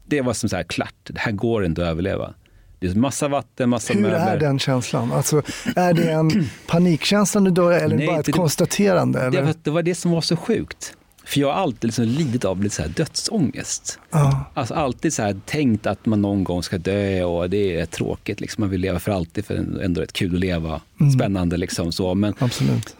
Det 0.06 0.20
var 0.20 0.32
som 0.32 0.48
så 0.48 0.56
här 0.56 0.62
klart, 0.62 0.94
det 1.02 1.18
här 1.18 1.32
går 1.32 1.64
inte 1.64 1.82
att 1.82 1.88
överleva. 1.88 2.34
Det 2.80 2.86
är 2.86 2.94
massa 2.94 3.28
vatten, 3.28 3.68
massa 3.68 3.92
Hur 3.92 4.00
möbler. 4.00 4.18
är 4.18 4.38
den 4.40 4.58
känslan? 4.58 5.12
Alltså, 5.12 5.42
är 5.76 5.92
det 5.94 6.10
en 6.12 6.30
panikkänsla 6.66 7.40
du 7.40 7.50
dör 7.50 7.72
eller 7.72 7.96
Nej, 7.96 8.06
bara 8.06 8.18
ett 8.20 8.26
det- 8.26 8.32
konstaterande? 8.32 9.18
Det 9.18 9.26
Eller? 9.26 9.42
var, 9.42 9.54
det 9.62 9.70
var 9.70 9.82
det 9.82 9.94
som 9.94 10.10
var 10.10 10.20
så 10.20 10.36
sjukt. 10.36 10.94
För 11.24 11.40
jag 11.40 11.48
har 11.48 11.54
alltid 11.54 11.84
liksom 11.84 12.04
lidit 12.04 12.44
av 12.44 12.62
lite 12.62 12.74
så 12.74 12.82
här 12.82 12.88
dödsångest. 12.88 13.98
Ja. 14.10 14.44
Alltså 14.54 14.74
alltid 14.74 15.12
så 15.12 15.22
här 15.22 15.40
tänkt 15.46 15.86
att 15.86 16.06
man 16.06 16.22
någon 16.22 16.44
gång 16.44 16.62
ska 16.62 16.78
dö 16.78 17.24
och 17.24 17.50
det 17.50 17.80
är 17.80 17.86
tråkigt. 17.86 18.40
Liksom. 18.40 18.60
Man 18.60 18.70
vill 18.70 18.80
leva 18.80 18.98
för 18.98 19.12
alltid 19.12 19.44
för 19.44 19.54
det 19.54 19.80
är 19.80 19.84
ändå 19.84 20.00
rätt 20.00 20.12
kul 20.12 20.34
att 20.34 20.40
leva. 20.40 20.80
Spännande 21.16 21.56
liksom 21.56 21.92
så. 21.92 22.14
Men, 22.14 22.34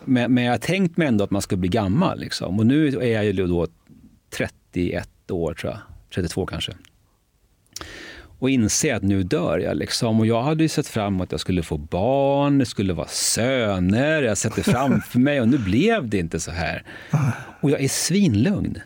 men, 0.05 0.35
men 0.35 0.45
jag 0.45 0.53
har 0.53 0.59
tänkt 0.59 0.97
mig 0.97 1.09
ändå 1.09 1.25
att 1.25 1.31
man 1.31 1.43
ska 1.43 1.57
bli 1.57 1.69
gammal. 1.69 2.21
Liksom. 2.21 2.59
Och 2.59 2.67
nu 2.67 2.89
är 2.89 3.07
jag 3.13 3.25
ju 3.25 3.33
då 3.33 3.67
31 4.37 5.09
år 5.31 5.55
tror 5.55 5.73
jag. 5.73 5.81
32 6.15 6.47
kanske 6.47 6.73
och 8.41 8.51
inse 8.51 8.97
att 8.97 9.03
nu 9.03 9.23
dör 9.23 9.59
jag. 9.59 9.77
Liksom. 9.77 10.21
Och 10.21 10.27
jag 10.27 10.43
hade 10.43 10.65
ju 10.65 10.69
sett 10.69 10.89
fram 10.89 11.15
emot 11.15 11.29
att 11.29 11.33
jag 11.33 11.41
skulle 11.41 11.63
få 11.63 11.79
barn, 11.79 12.59
det 12.59 12.67
skulle 12.67 12.93
vara 12.93 13.09
söner, 13.09 14.23
jag 14.23 14.39
sett 14.39 14.57
det 14.57 14.63
framför 14.63 15.19
mig 15.19 15.41
och 15.41 15.49
nu 15.49 15.59
blev 15.59 16.09
det 16.09 16.19
inte 16.19 16.41
så 16.41 16.51
här. 16.51 16.85
Och 17.61 17.71
jag 17.71 17.81
är 17.81 17.89
svinlugn. 17.89 18.79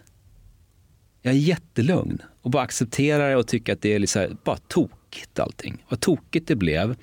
Jag 1.23 1.35
är 1.35 1.39
jättelugn 1.39 2.19
och 2.43 2.51
bara 2.51 2.63
accepterar 2.63 3.31
det 3.31 3.37
och 3.37 3.47
tycker 3.47 3.73
att 3.73 3.83
det 3.83 3.95
är 3.95 3.99
liksom 3.99 4.39
bara 4.45 4.57
tokigt 4.57 5.39
allting. 5.39 5.85
Vad 5.89 6.01
tokigt 6.01 6.49
det 6.49 6.57
blev. 6.57 6.97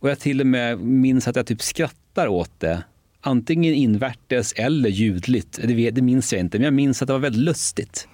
Och 0.00 0.10
jag 0.10 0.18
till 0.18 0.40
och 0.40 0.46
med 0.46 0.78
minns 0.80 1.28
att 1.28 1.36
jag 1.36 1.46
typ 1.46 1.62
skrattar 1.62 2.28
åt 2.28 2.60
det. 2.60 2.82
Antingen 3.20 3.74
invärtes 3.74 4.52
eller 4.52 4.90
ljudligt. 4.90 5.60
Det, 5.62 5.90
det 5.90 6.02
minns 6.02 6.32
jag 6.32 6.40
inte, 6.40 6.58
men 6.58 6.64
jag 6.64 6.74
minns 6.74 7.02
att 7.02 7.06
det 7.06 7.12
var 7.12 7.20
väldigt 7.20 7.42
lustigt. 7.42 8.08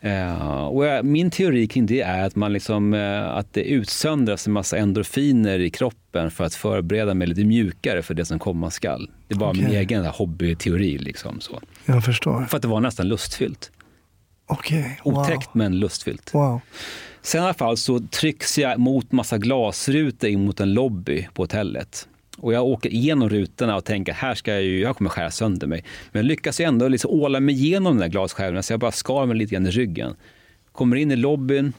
Eh, 0.00 0.64
och 0.66 0.86
jag, 0.86 1.04
min 1.04 1.30
teori 1.30 1.66
kring 1.66 1.86
det 1.86 2.00
är 2.00 2.26
att, 2.26 2.36
man 2.36 2.52
liksom, 2.52 2.94
eh, 2.94 3.28
att 3.28 3.52
det 3.52 3.62
utsöndras 3.62 4.46
en 4.46 4.52
massa 4.52 4.76
endorfiner 4.76 5.58
i 5.58 5.70
kroppen 5.70 6.30
för 6.30 6.44
att 6.44 6.54
förbereda 6.54 7.14
mig 7.14 7.28
lite 7.28 7.44
mjukare 7.44 8.02
för 8.02 8.14
det 8.14 8.24
som 8.24 8.38
komma 8.38 8.70
skall. 8.70 9.10
Det 9.28 9.34
är 9.34 9.38
bara 9.38 9.52
min 9.52 9.66
egen 9.66 10.06
hobbyteori. 10.06 10.98
Liksom, 10.98 11.40
så. 11.40 11.60
Jag 11.84 12.04
förstår. 12.04 12.44
För 12.44 12.56
att 12.56 12.62
det 12.62 12.68
var 12.68 12.80
nästan 12.80 13.08
lustfyllt. 13.08 13.70
Okej, 14.46 15.00
wow. 15.04 15.18
Otäckt 15.18 15.54
men 15.54 15.78
lustfyllt. 15.78 16.34
Wow. 16.34 16.60
Sen 17.22 17.40
i 17.40 17.44
alla 17.44 17.54
fall 17.54 17.76
så 17.76 18.00
trycks 18.00 18.58
jag 18.58 18.78
mot 18.78 19.12
massa 19.12 19.38
glasrutor 19.38 20.30
in 20.30 20.44
mot 20.44 20.60
en 20.60 20.72
lobby 20.72 21.28
på 21.34 21.42
hotellet. 21.42 22.08
Och 22.38 22.52
jag 22.52 22.64
åker 22.66 22.92
igenom 22.92 23.28
rutorna 23.28 23.76
och 23.76 23.84
tänker 23.84 24.12
här 24.12 24.34
ska 24.34 24.52
jag 24.52 24.62
ju, 24.62 24.80
jag 24.80 24.96
kommer 24.96 25.10
skära 25.10 25.30
sönder 25.30 25.66
mig. 25.66 25.84
Men 26.12 26.20
jag 26.20 26.26
lyckas 26.26 26.60
ändå 26.60 26.88
liksom 26.88 27.10
åla 27.10 27.40
mig 27.40 27.54
igenom 27.54 27.92
den 27.92 28.00
där 28.00 28.08
glasskärvorna 28.08 28.62
så 28.62 28.72
jag 28.72 28.80
bara 28.80 28.92
skar 28.92 29.26
mig 29.26 29.36
lite 29.36 29.54
grann 29.54 29.66
i 29.66 29.70
ryggen. 29.70 30.14
Kommer 30.72 30.96
in 30.96 31.10
i 31.10 31.16
lobbyn, 31.16 31.72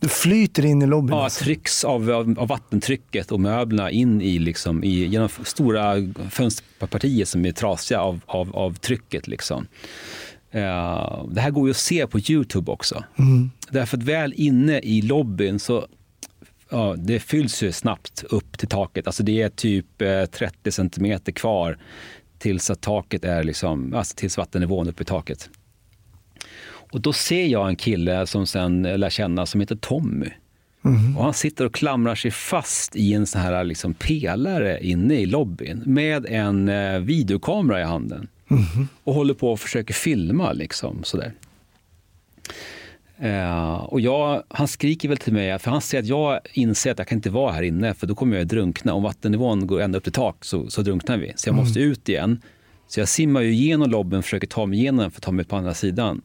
Du 0.00 0.08
flyter 0.08 0.64
in 0.64 0.82
i 0.82 0.86
lobbyn 0.86 1.16
ja, 1.16 1.24
alltså. 1.24 1.44
trycks 1.44 1.84
av, 1.84 2.10
av, 2.10 2.34
av 2.38 2.48
vattentrycket 2.48 3.32
och 3.32 3.40
möblerna 3.40 3.90
in 3.90 4.22
i, 4.22 4.38
liksom, 4.38 4.84
i 4.84 5.06
genom 5.06 5.28
stora 5.28 5.94
fönsterpartier 6.30 7.24
som 7.24 7.44
är 7.44 7.52
trasiga 7.52 8.00
av, 8.00 8.20
av, 8.26 8.56
av 8.56 8.74
trycket. 8.74 9.28
Liksom. 9.28 9.66
Eh, 10.50 11.24
det 11.30 11.40
här 11.40 11.50
går 11.50 11.68
ju 11.68 11.70
att 11.70 11.76
se 11.76 12.06
på 12.06 12.18
Youtube 12.18 12.72
också. 12.72 13.04
Mm. 13.18 13.50
Därför 13.70 13.96
att 13.96 14.02
väl 14.02 14.32
inne 14.36 14.78
i 14.78 15.02
lobbyn 15.02 15.58
så 15.58 15.86
ja, 16.72 16.94
det 16.98 17.20
fylls 17.20 17.62
ju 17.62 17.72
snabbt 17.72 18.24
upp 18.30 18.58
till 18.58 18.68
taket. 18.68 19.06
Alltså 19.06 19.22
det 19.22 19.42
är 19.42 19.48
typ 19.48 20.02
eh, 20.02 20.24
30 20.24 20.72
centimeter 20.72 21.32
kvar 21.32 21.78
tills 22.38 22.70
att 22.70 22.80
taket 22.80 23.24
är 23.24 23.44
liksom, 23.44 23.94
alltså 23.94 24.16
tills 24.16 24.38
vattennivån 24.38 24.88
uppe 24.88 25.02
i 25.02 25.06
taket. 25.06 25.50
Och 26.64 27.00
då 27.00 27.12
ser 27.12 27.46
jag 27.46 27.68
en 27.68 27.76
kille 27.76 28.26
som 28.26 28.46
sen 28.46 28.82
lär 28.82 29.10
känna 29.10 29.46
som 29.46 29.60
heter 29.60 29.76
Tommy. 29.76 30.30
Och 31.16 31.24
han 31.24 31.34
sitter 31.34 31.64
och 31.64 31.74
klamrar 31.74 32.14
sig 32.14 32.30
fast 32.30 32.96
i 32.96 33.14
en 33.14 33.26
sån 33.26 33.40
här 33.40 33.64
liksom 33.64 33.94
pelare 33.94 34.86
inne 34.86 35.14
i 35.14 35.26
lobbyn 35.26 35.82
med 35.86 36.26
en 36.26 36.68
eh, 36.68 36.98
videokamera 36.98 37.80
i 37.80 37.84
handen. 37.84 38.28
Och 39.04 39.14
håller 39.14 39.34
på 39.34 39.52
och 39.52 39.60
försöker 39.60 39.94
filma 39.94 40.52
liksom 40.52 41.04
sådär. 41.04 41.32
Eh, 43.22 43.74
och 43.74 44.00
jag, 44.00 44.42
han 44.48 44.68
skriker 44.68 45.08
väl 45.08 45.18
till 45.18 45.32
mig, 45.32 45.58
för 45.58 45.70
han 45.70 45.80
säger 45.80 46.02
att 46.02 46.08
jag 46.08 46.40
inser 46.52 46.92
att 46.92 46.98
jag 46.98 47.08
kan 47.08 47.18
inte 47.18 47.30
vara 47.30 47.52
här 47.52 47.62
inne 47.62 47.94
för 47.94 48.06
då 48.06 48.14
kommer 48.14 48.36
jag 48.36 48.46
drunkna. 48.46 48.94
Om 48.94 49.02
vattennivån 49.02 49.66
går 49.66 49.80
ända 49.80 49.98
upp 49.98 50.04
till 50.04 50.12
tak 50.12 50.44
så, 50.44 50.70
så 50.70 50.82
drunknar 50.82 51.16
vi. 51.16 51.32
Så 51.36 51.48
jag 51.48 51.56
måste 51.56 51.80
ut 51.80 52.08
igen. 52.08 52.42
Så 52.88 53.00
jag 53.00 53.08
simmar 53.08 53.40
ju 53.40 53.52
igenom 53.52 53.90
lobbyn 53.90 54.18
och 54.18 54.24
försöker 54.24 54.46
ta 54.46 54.66
mig 54.66 54.78
igenom 54.78 55.00
den 55.00 55.10
för 55.10 55.18
att 55.18 55.22
ta 55.22 55.32
mig 55.32 55.42
ut 55.42 55.48
på 55.48 55.56
andra 55.56 55.74
sidan. 55.74 56.22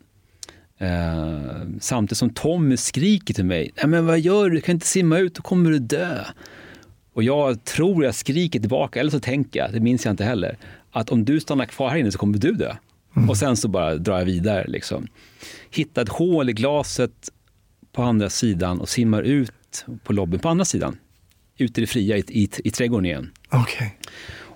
Eh, 0.78 1.42
samtidigt 1.80 2.18
som 2.18 2.30
Tommy 2.30 2.78
skriker 2.78 3.34
till 3.34 3.46
mig, 3.46 3.72
Nej, 3.76 3.88
men 3.88 4.06
vad 4.06 4.20
gör 4.20 4.50
du? 4.50 4.56
Du 4.56 4.62
kan 4.62 4.76
inte 4.76 4.88
simma 4.88 5.18
ut, 5.18 5.36
då 5.36 5.42
kommer 5.42 5.70
du 5.70 5.80
dö. 5.80 6.24
Och 7.14 7.24
jag 7.24 7.64
tror 7.64 8.06
jag 8.06 8.16
skriker 8.16 8.60
tillbaka, 8.60 9.00
eller 9.00 9.12
så 9.12 9.20
tänker 9.20 9.60
jag, 9.60 9.74
det 9.74 9.80
minns 9.80 10.06
jag 10.06 10.14
inte 10.14 10.24
heller, 10.24 10.58
att 10.92 11.10
om 11.10 11.26
du 11.26 11.40
stannar 11.40 11.66
kvar 11.66 11.90
här 11.90 11.98
inne 11.98 12.12
så 12.12 12.18
kommer 12.18 12.38
du 12.38 12.52
dö. 12.52 12.76
Och 13.30 13.38
sen 13.38 13.58
så 13.58 13.68
bara 13.68 13.96
drar 13.96 14.18
jag 14.18 14.26
vidare. 14.26 14.66
Liksom. 14.68 15.08
Hittar 15.72 16.02
ett 16.02 16.10
hål 16.10 16.50
i 16.50 16.54
glaset 16.54 17.30
på 17.92 18.04
andra 18.04 18.30
sidan 18.30 18.82
och 18.82 18.90
simmar 18.90 19.22
ut 19.22 19.86
på 20.04 20.14
lobbyn 20.14 20.40
på 20.40 20.50
andra 20.50 20.66
sidan. 20.66 20.98
Ut 21.58 21.78
i 21.78 21.82
det 21.82 21.88
fria, 21.88 22.18
i, 22.18 22.24
i, 22.28 22.50
i 22.64 22.72
trädgården 22.72 23.06
igen. 23.06 23.32
Okej. 23.50 23.98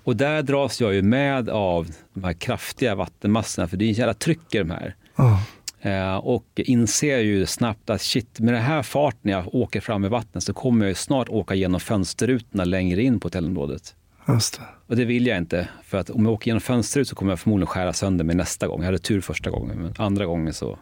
Och 0.03 0.15
där 0.15 0.41
dras 0.41 0.81
jag 0.81 0.93
ju 0.93 1.01
med 1.01 1.49
av 1.49 1.91
de 2.13 2.23
här 2.23 2.33
kraftiga 2.33 2.95
vattenmassorna, 2.95 3.67
för 3.67 3.77
det 3.77 3.85
är 3.85 3.87
en 3.87 3.93
jävla 3.93 4.13
tryck 4.13 4.55
i 4.55 4.57
de 4.57 4.69
här. 4.69 4.95
Ja. 5.15 5.43
Eh, 5.81 6.15
och 6.15 6.45
inser 6.55 7.17
ju 7.17 7.45
snabbt 7.45 7.89
att 7.89 8.01
shit, 8.01 8.39
med 8.39 8.53
den 8.53 8.63
här 8.63 8.83
farten 8.83 9.31
jag 9.31 9.55
åker 9.55 9.81
fram 9.81 10.05
i 10.05 10.07
vattnet 10.07 10.43
så 10.43 10.53
kommer 10.53 10.85
jag 10.85 10.89
ju 10.89 10.95
snart 10.95 11.29
åka 11.29 11.55
genom 11.55 11.79
fönsterrutorna 11.79 12.65
längre 12.65 13.03
in 13.03 13.19
på 13.19 13.25
hotellområdet. 13.25 13.95
Just 14.27 14.59
det. 14.59 14.65
Och 14.87 14.95
det 14.95 15.05
vill 15.05 15.27
jag 15.27 15.37
inte, 15.37 15.67
för 15.83 15.97
att 15.97 16.09
om 16.09 16.25
jag 16.25 16.33
åker 16.33 16.47
genom 16.47 16.61
fönsterrutan 16.61 17.09
så 17.09 17.15
kommer 17.15 17.31
jag 17.31 17.39
förmodligen 17.39 17.67
skära 17.67 17.93
sönder 17.93 18.25
mig 18.25 18.35
nästa 18.35 18.67
gång. 18.67 18.79
Jag 18.79 18.85
hade 18.85 18.99
tur 18.99 19.21
första 19.21 19.49
gången, 19.49 19.77
men 19.77 19.93
andra 19.97 20.25
gången 20.25 20.53
så 20.53 20.79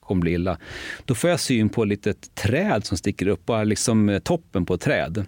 kommer 0.00 0.20
det 0.20 0.24
bli 0.24 0.32
illa. 0.32 0.58
Då 1.04 1.14
får 1.14 1.30
jag 1.30 1.40
syn 1.40 1.68
på 1.68 1.82
ett 1.82 1.88
litet 1.88 2.34
träd 2.34 2.84
som 2.86 2.98
sticker 2.98 3.26
upp, 3.26 3.46
bara 3.46 3.64
liksom 3.64 4.08
eh, 4.08 4.18
toppen 4.18 4.66
på 4.66 4.74
ett 4.74 4.80
träd. 4.80 5.24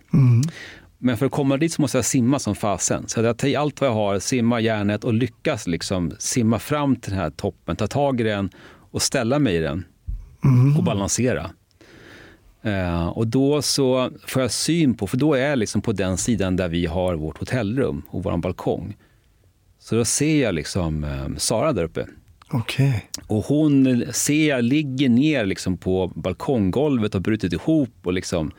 Men 0.99 1.17
för 1.17 1.27
att 1.27 1.33
komma 1.33 1.57
dit 1.57 1.73
så 1.73 1.83
måste 1.83 1.99
jag 1.99 2.05
simma 2.05 2.39
som 2.39 2.55
fasen. 2.55 3.09
Så 3.09 3.21
jag 3.21 3.39
tar 3.39 3.49
i 3.49 3.57
allt 3.57 3.81
vad 3.81 3.91
jag 3.91 3.95
har, 3.95 4.19
simmar 4.19 4.61
järnet 4.61 5.05
och 5.05 5.15
lyckas 5.15 5.67
liksom 5.67 6.13
simma 6.19 6.59
fram 6.59 6.97
till 6.97 7.11
den 7.11 7.21
här 7.21 7.31
toppen, 7.31 7.77
ta 7.77 7.87
tag 7.87 8.21
i 8.21 8.25
den 8.25 8.51
och 8.91 9.03
ställa 9.03 9.39
mig 9.39 9.57
i 9.57 9.59
den 9.59 9.85
och 10.79 10.85
balansera. 10.85 11.51
Eh, 12.65 13.07
och 13.07 13.27
då 13.27 13.63
så 13.63 14.11
får 14.27 14.43
jag 14.43 14.51
syn 14.51 14.95
på, 14.95 15.07
för 15.07 15.17
då 15.17 15.35
är 15.35 15.49
jag 15.49 15.59
liksom 15.59 15.83
på 15.83 15.93
den 15.93 16.17
sidan 16.17 16.57
där 16.57 16.69
vi 16.69 16.87
har 16.87 17.15
vårt 17.15 17.39
hotellrum 17.39 18.03
och 18.09 18.23
vår 18.23 18.37
balkong. 18.37 18.97
Så 19.79 19.95
då 19.95 20.05
ser 20.05 20.43
jag 20.43 20.55
liksom 20.55 21.05
eh, 21.05 21.37
Sara 21.37 21.73
där 21.73 21.85
uppe. 21.85 22.07
Okej. 22.49 23.11
Och 23.27 23.45
hon 23.45 24.05
ser 24.13 24.49
jag 24.49 24.65
ligger 24.65 25.09
ner 25.09 25.47
liksom 25.47 25.77
på 25.77 26.13
balkonggolvet 26.15 27.15
och 27.15 27.23
brutit 27.23 27.53
ihop 27.53 27.95
och 28.03 28.13
liksom, 28.13 28.51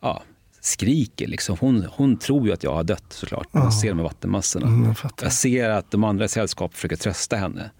ja, 0.00 0.22
skriker. 0.60 1.26
Liksom. 1.26 1.56
Hon, 1.60 1.86
hon 1.92 2.18
tror 2.18 2.46
ju 2.46 2.52
att 2.52 2.62
jag 2.62 2.74
har 2.74 2.84
dött 2.84 3.04
såklart 3.08 3.48
hon 3.52 3.72
ser 3.72 3.88
de 3.88 3.98
här 3.98 4.04
vattenmassorna. 4.04 4.66
Mm, 4.66 4.94
jag. 5.02 5.12
Jag 5.22 5.32
ser 5.32 5.70
att 5.70 5.90
de 5.90 6.04
andra 6.04 6.24
i 6.24 6.28
sällskapet 6.28 6.76
försöker 6.76 6.96
trösta 6.96 7.36
henne. 7.36 7.70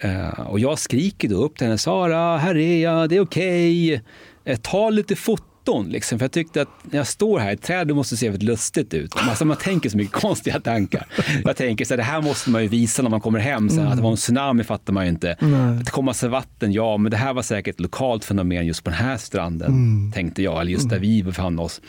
Eh, 0.00 0.40
och 0.40 0.60
jag 0.60 0.78
skriker 0.78 1.28
då 1.28 1.36
upp 1.44 1.56
till 1.58 1.66
henne, 1.66 1.78
Sara, 1.78 2.38
här 2.38 2.56
är 2.56 2.82
jag, 2.82 3.08
det 3.08 3.16
är 3.16 3.20
okej. 3.20 4.02
Eh, 4.44 4.58
ta 4.62 4.90
lite 4.90 5.16
foton. 5.16 5.88
Liksom. 5.88 6.18
För 6.18 6.24
jag 6.24 6.32
tyckte 6.32 6.62
att 6.62 6.68
när 6.82 6.98
jag 6.98 7.06
står 7.06 7.38
här 7.38 7.52
i 7.52 7.56
trädet 7.56 7.96
måste 7.96 8.14
det 8.14 8.18
se 8.18 8.28
väldigt 8.30 8.48
lustigt 8.48 8.94
ut. 8.94 9.12
Alltså, 9.16 9.44
man 9.44 9.56
tänker 9.56 9.90
så 9.90 9.96
mycket 9.96 10.12
konstiga 10.20 10.60
tankar. 10.60 11.06
Jag 11.44 11.56
tänker 11.56 11.84
så 11.84 11.92
här, 11.92 11.96
det 11.96 12.02
här 12.02 12.22
måste 12.22 12.50
man 12.50 12.62
ju 12.62 12.68
visa 12.68 13.02
när 13.02 13.10
man 13.10 13.20
kommer 13.20 13.38
hem. 13.38 13.68
Sen, 13.70 13.86
Att 13.86 13.96
det 13.96 14.02
var 14.02 14.10
en 14.10 14.16
tsunami 14.16 14.64
fattar 14.64 14.92
man 14.92 15.04
ju 15.04 15.10
inte. 15.10 15.32
Att 15.32 15.84
det 15.84 15.90
kom 15.90 16.04
massa 16.04 16.28
vatten, 16.28 16.72
ja, 16.72 16.96
men 16.96 17.10
det 17.10 17.16
här 17.16 17.34
var 17.34 17.42
säkert 17.42 17.74
ett 17.74 17.80
lokalt 17.80 18.24
fenomen 18.24 18.66
just 18.66 18.84
på 18.84 18.90
den 18.90 18.98
här 18.98 19.16
stranden, 19.16 20.12
tänkte 20.14 20.42
jag. 20.42 20.60
Eller 20.60 20.72
just 20.72 20.88
där 20.90 20.98
vi 20.98 21.22
befann 21.22 21.58
oss. 21.58 21.80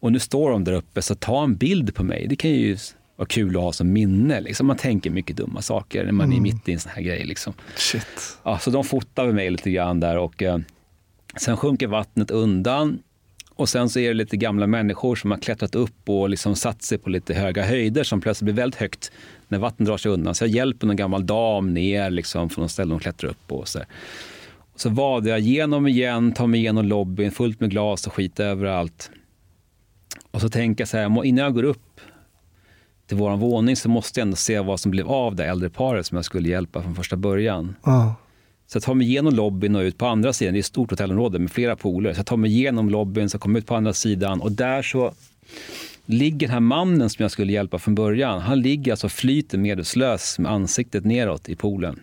Och 0.00 0.12
nu 0.12 0.18
står 0.18 0.50
de 0.50 0.64
där 0.64 0.72
uppe, 0.72 1.02
så 1.02 1.14
ta 1.14 1.44
en 1.44 1.56
bild 1.56 1.94
på 1.94 2.04
mig. 2.04 2.26
Det 2.28 2.36
kan 2.36 2.50
ju 2.50 2.76
vara 3.18 3.26
kul 3.26 3.56
att 3.56 3.62
ha 3.62 3.72
som 3.72 3.92
minne. 3.92 4.40
Liksom. 4.40 4.66
Man 4.66 4.76
tänker 4.76 5.10
mycket 5.10 5.36
dumma 5.36 5.62
saker 5.62 6.04
när 6.04 6.12
man 6.12 6.32
är 6.32 6.40
mitt 6.40 6.68
i 6.68 6.72
en 6.72 6.80
sån 6.80 6.92
här 6.94 7.02
grej. 7.02 7.24
Liksom. 7.24 7.52
Shit. 7.76 8.38
Ja, 8.42 8.58
så 8.58 8.70
de 8.70 8.84
fotar 8.84 9.26
med 9.26 9.34
mig 9.34 9.50
lite 9.50 9.70
grann 9.70 10.00
där 10.00 10.18
och 10.18 10.42
eh, 10.42 10.58
sen 11.36 11.56
sjunker 11.56 11.86
vattnet 11.86 12.30
undan. 12.30 12.98
Och 13.54 13.68
sen 13.68 13.88
så 13.90 13.98
är 13.98 14.08
det 14.08 14.14
lite 14.14 14.36
gamla 14.36 14.66
människor 14.66 15.16
som 15.16 15.30
har 15.30 15.38
klättrat 15.38 15.74
upp 15.74 16.08
och 16.08 16.28
liksom 16.28 16.56
satt 16.56 16.82
sig 16.82 16.98
på 16.98 17.10
lite 17.10 17.34
höga 17.34 17.64
höjder 17.64 18.04
som 18.04 18.20
plötsligt 18.20 18.44
blir 18.44 18.54
väldigt 18.54 18.80
högt 18.80 19.12
när 19.48 19.58
vattnet 19.58 19.86
drar 19.86 19.96
sig 19.96 20.12
undan. 20.12 20.34
Så 20.34 20.44
jag 20.44 20.50
hjälper 20.50 20.86
någon 20.86 20.96
gammal 20.96 21.26
dam 21.26 21.74
ner 21.74 22.10
liksom 22.10 22.50
från 22.50 22.62
något 22.62 22.70
ställe 22.70 22.90
de 22.90 23.00
klättrar 23.00 23.30
upp 23.30 23.46
på. 23.46 23.56
Och 23.56 23.68
så, 23.68 23.80
så 24.76 24.88
vadar 24.88 25.30
jag 25.30 25.40
igenom 25.40 25.86
igen, 25.86 26.32
tar 26.32 26.46
mig 26.46 26.60
igenom 26.60 26.84
lobbyn 26.84 27.30
fullt 27.30 27.60
med 27.60 27.70
glas 27.70 28.06
och 28.06 28.12
skit 28.12 28.40
överallt. 28.40 29.10
Och 30.30 30.40
så 30.40 30.48
tänker 30.48 30.82
jag 30.82 30.88
så 30.88 30.96
här, 30.96 31.24
innan 31.24 31.44
jag 31.44 31.54
går 31.54 31.62
upp 31.62 31.87
till 33.08 33.16
vår 33.16 33.36
våning 33.36 33.76
så 33.76 33.88
måste 33.88 34.20
jag 34.20 34.26
ändå 34.26 34.36
se 34.36 34.60
vad 34.60 34.80
som 34.80 34.90
blev 34.90 35.08
av 35.08 35.34
det 35.34 35.44
äldre 35.44 35.70
paret 35.70 36.06
som 36.06 36.16
jag 36.16 36.24
skulle 36.24 36.48
hjälpa 36.48 36.82
från 36.82 36.94
första 36.94 37.16
början. 37.16 37.74
Ja. 37.84 38.14
Så 38.66 38.76
jag 38.76 38.82
tar 38.82 38.94
mig 38.94 39.06
igenom 39.06 39.34
lobbyn 39.34 39.76
och 39.76 39.80
ut 39.80 39.98
på 39.98 40.06
andra 40.06 40.32
sidan. 40.32 40.54
Det 40.54 40.58
är 40.58 40.60
ett 40.60 40.66
stort 40.66 40.90
hotellområde 40.90 41.38
med 41.38 41.50
flera 41.50 41.76
pooler. 41.76 42.12
Så 42.12 42.18
jag 42.18 42.26
tar 42.26 42.36
mig 42.36 42.50
igenom 42.50 42.90
lobbyn, 42.90 43.30
så 43.30 43.38
kommer 43.38 43.58
ut 43.58 43.66
på 43.66 43.74
andra 43.74 43.92
sidan 43.92 44.40
och 44.40 44.52
där 44.52 44.82
så 44.82 45.12
ligger 46.06 46.46
den 46.46 46.50
här 46.52 46.60
mannen 46.60 47.10
som 47.10 47.22
jag 47.22 47.30
skulle 47.30 47.52
hjälpa 47.52 47.78
från 47.78 47.94
början. 47.94 48.40
Han 48.40 48.60
ligger 48.60 48.92
alltså 48.92 49.08
flyter 49.08 49.58
medvetslös 49.58 50.38
med 50.38 50.52
ansiktet 50.52 51.04
neråt 51.04 51.48
i 51.48 51.56
poolen. 51.56 52.00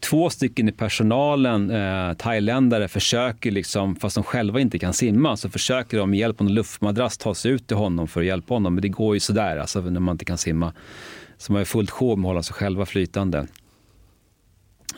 Två 0.00 0.30
stycken 0.30 0.68
i 0.68 0.72
personalen, 0.72 1.70
eh, 1.70 2.12
thailändare, 2.12 2.88
försöker, 2.88 3.50
liksom, 3.50 3.96
fast 3.96 4.14
de 4.14 4.24
själva 4.24 4.60
inte 4.60 4.78
kan 4.78 4.92
simma, 4.92 5.36
så 5.36 5.50
försöker 5.50 5.98
de 5.98 6.10
med 6.10 6.18
hjälp 6.18 6.40
av 6.40 6.46
en 6.46 6.54
luftmadrass 6.54 7.18
ta 7.18 7.34
sig 7.34 7.50
ut 7.50 7.66
till 7.66 7.76
honom 7.76 8.08
för 8.08 8.20
att 8.20 8.26
hjälpa 8.26 8.54
honom. 8.54 8.74
Men 8.74 8.82
det 8.82 8.88
går 8.88 9.14
ju 9.16 9.20
sådär 9.20 9.56
alltså, 9.56 9.80
när 9.80 10.00
man 10.00 10.12
inte 10.12 10.24
kan 10.24 10.38
simma. 10.38 10.72
Så 11.38 11.52
man 11.52 11.60
är 11.60 11.64
fullt 11.64 11.90
sjå 11.90 12.16
med 12.16 12.28
att 12.28 12.30
hålla 12.30 12.42
sig 12.42 12.54
själva 12.54 12.86
flytande. 12.86 13.38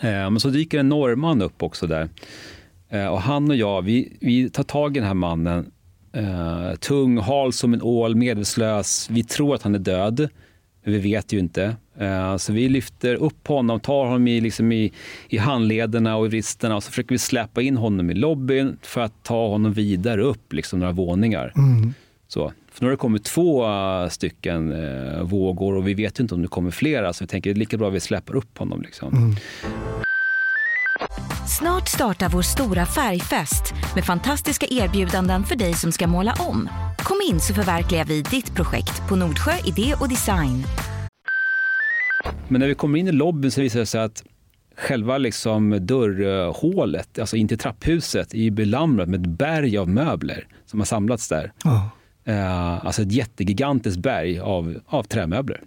Eh, 0.00 0.30
men 0.30 0.40
så 0.40 0.48
dyker 0.48 0.78
en 0.78 0.88
norrman 0.88 1.42
upp 1.42 1.62
också 1.62 1.86
där. 1.86 2.08
Eh, 2.88 3.06
och 3.06 3.20
han 3.20 3.50
och 3.50 3.56
jag, 3.56 3.82
vi, 3.82 4.16
vi 4.20 4.50
tar 4.50 4.62
tag 4.62 4.96
i 4.96 5.00
den 5.00 5.06
här 5.06 5.14
mannen. 5.14 5.70
Eh, 6.12 6.74
tung, 6.74 7.18
hal 7.18 7.52
som 7.52 7.74
en 7.74 7.82
ål, 7.82 8.14
medvetslös. 8.16 9.10
Vi 9.10 9.24
tror 9.24 9.54
att 9.54 9.62
han 9.62 9.74
är 9.74 9.78
död, 9.78 10.28
vi 10.88 10.98
vet 10.98 11.32
ju 11.32 11.38
inte. 11.38 11.76
Eh, 11.98 12.36
så 12.36 12.52
vi 12.52 12.68
lyfter 12.68 13.14
upp 13.14 13.48
honom, 13.48 13.80
tar 13.80 14.04
honom 14.04 14.28
i, 14.28 14.40
liksom 14.40 14.72
i, 14.72 14.92
i 15.28 15.38
handlederna 15.38 16.16
och 16.16 16.26
i 16.26 16.28
vristerna 16.28 16.76
och 16.76 16.82
så 16.82 16.90
försöker 16.90 17.14
vi 17.14 17.18
släpa 17.18 17.62
in 17.62 17.76
honom 17.76 18.10
i 18.10 18.14
lobbyn 18.14 18.76
för 18.82 19.00
att 19.00 19.22
ta 19.22 19.48
honom 19.48 19.72
vidare 19.72 20.22
upp 20.22 20.52
liksom 20.52 20.78
några 20.78 20.92
våningar. 20.92 21.52
Mm. 21.56 21.94
Så. 22.28 22.52
För 22.72 22.84
nu 22.84 22.86
har 22.86 22.90
det 22.90 22.96
kommit 22.96 23.24
två 23.24 23.66
eh, 23.66 24.08
stycken 24.08 24.72
eh, 24.72 25.22
vågor 25.22 25.76
och 25.76 25.88
vi 25.88 25.94
vet 25.94 26.20
ju 26.20 26.22
inte 26.22 26.34
om 26.34 26.42
det 26.42 26.48
kommer 26.48 26.70
flera 26.70 27.12
så 27.12 27.24
vi 27.24 27.28
tänker 27.28 27.50
det 27.50 27.54
är 27.54 27.58
lika 27.58 27.76
bra 27.76 27.88
att 27.88 27.94
vi 27.94 28.00
släpar 28.00 28.36
upp 28.36 28.58
honom. 28.58 28.82
Liksom. 28.82 29.36
Snart 31.48 31.88
startar 31.88 32.28
vår 32.28 32.42
stora 32.42 32.86
färgfest 32.86 33.74
med 33.94 34.04
fantastiska 34.04 34.66
erbjudanden 34.70 35.44
för 35.44 35.56
dig 35.56 35.74
som 35.74 35.92
ska 35.92 36.06
måla 36.06 36.34
om. 36.38 36.68
Kom 36.98 37.16
in 37.30 37.40
så 37.40 37.54
förverkligar 37.54 38.04
vi 38.04 38.22
ditt 38.22 38.54
projekt 38.54 39.08
på 39.08 39.16
Nordsjö 39.16 39.52
Idé 39.64 39.94
och 40.00 40.08
Design. 40.08 40.64
Men 42.48 42.60
när 42.60 42.68
vi 42.68 42.74
kommer 42.74 42.98
in 42.98 43.08
i 43.08 43.12
lobbyn 43.12 43.50
så 43.50 43.60
visar 43.60 43.80
det 43.80 43.86
sig 43.86 44.00
att 44.00 44.24
själva 44.76 45.18
liksom 45.18 45.86
dörrhålet, 45.86 47.18
alltså 47.18 47.36
in 47.36 47.48
till 47.48 47.58
trapphuset, 47.58 48.34
är 48.34 48.38
ju 48.38 48.50
belamrat 48.50 49.08
med 49.08 49.20
ett 49.20 49.38
berg 49.38 49.78
av 49.78 49.88
möbler 49.88 50.46
som 50.66 50.80
har 50.80 50.84
samlats 50.84 51.28
där. 51.28 51.52
Eh, 52.24 52.86
alltså 52.86 53.02
ett 53.02 53.12
jättegigantiskt 53.12 53.98
berg 53.98 54.38
av, 54.40 54.80
av 54.86 55.02
trämöbler. 55.02 55.60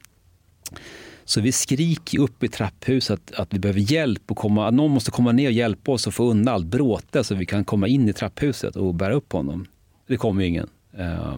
Så 1.26 1.42
vi 1.42 1.52
skriker 1.52 2.20
upp 2.20 2.44
i 2.44 2.48
trapphuset 2.48 3.32
att, 3.32 3.40
att 3.40 3.54
vi 3.54 3.60
behöver 3.60 3.92
hjälp 3.92 4.32
och 4.32 4.38
komma, 4.38 4.68
att 4.68 4.74
någon 4.74 4.92
måste 4.92 5.12
komma 5.12 5.32
ner 5.32 5.48
och 5.48 5.54
hjälpa 5.54 5.92
oss 5.92 6.08
att 6.08 6.14
få 6.14 6.24
undan 6.24 6.54
allt 6.54 6.66
bråte 6.66 7.24
så 7.24 7.36
vi 7.36 7.46
kan 7.46 7.64
komma 7.64 7.88
in 7.88 8.10
i 8.10 8.14
trapphuset 8.14 8.76
och 8.76 8.96
bära 8.96 9.14
upp 9.14 9.34
honom. 9.34 9.68
Det 10.08 10.18
kommer 10.18 10.42
ju 10.42 10.48
ingen. 10.48 10.70
Eh, 10.98 11.36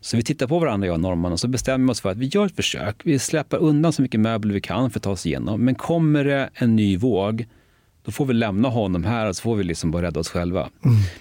Så 0.00 0.16
vi 0.16 0.22
tittar 0.22 0.46
på 0.46 0.58
varandra, 0.58 0.86
jag 0.86 0.94
och 0.94 1.00
norrmannen, 1.00 1.32
och 1.32 1.40
så 1.40 1.48
bestämmer 1.48 1.86
vi 1.86 1.92
oss 1.92 2.00
för 2.00 2.10
att 2.10 2.16
vi 2.16 2.26
gör 2.26 2.46
ett 2.46 2.56
försök. 2.56 2.96
Vi 3.04 3.18
släpper 3.18 3.56
undan 3.58 3.92
så 3.92 4.02
mycket 4.02 4.20
möbler 4.20 4.54
vi 4.54 4.60
kan 4.60 4.90
för 4.90 4.98
att 4.98 5.02
ta 5.02 5.10
oss 5.10 5.26
igenom. 5.26 5.64
Men 5.64 5.74
kommer 5.74 6.24
det 6.24 6.50
en 6.54 6.76
ny 6.76 6.96
våg, 6.96 7.46
då 8.04 8.12
får 8.12 8.26
vi 8.26 8.34
lämna 8.34 8.68
honom 8.68 9.04
här 9.04 9.28
och 9.28 9.36
så 9.36 9.42
får 9.42 9.56
vi 9.56 9.64
liksom 9.64 9.90
bara 9.90 10.02
rädda 10.02 10.20
oss 10.20 10.28
själva. 10.28 10.68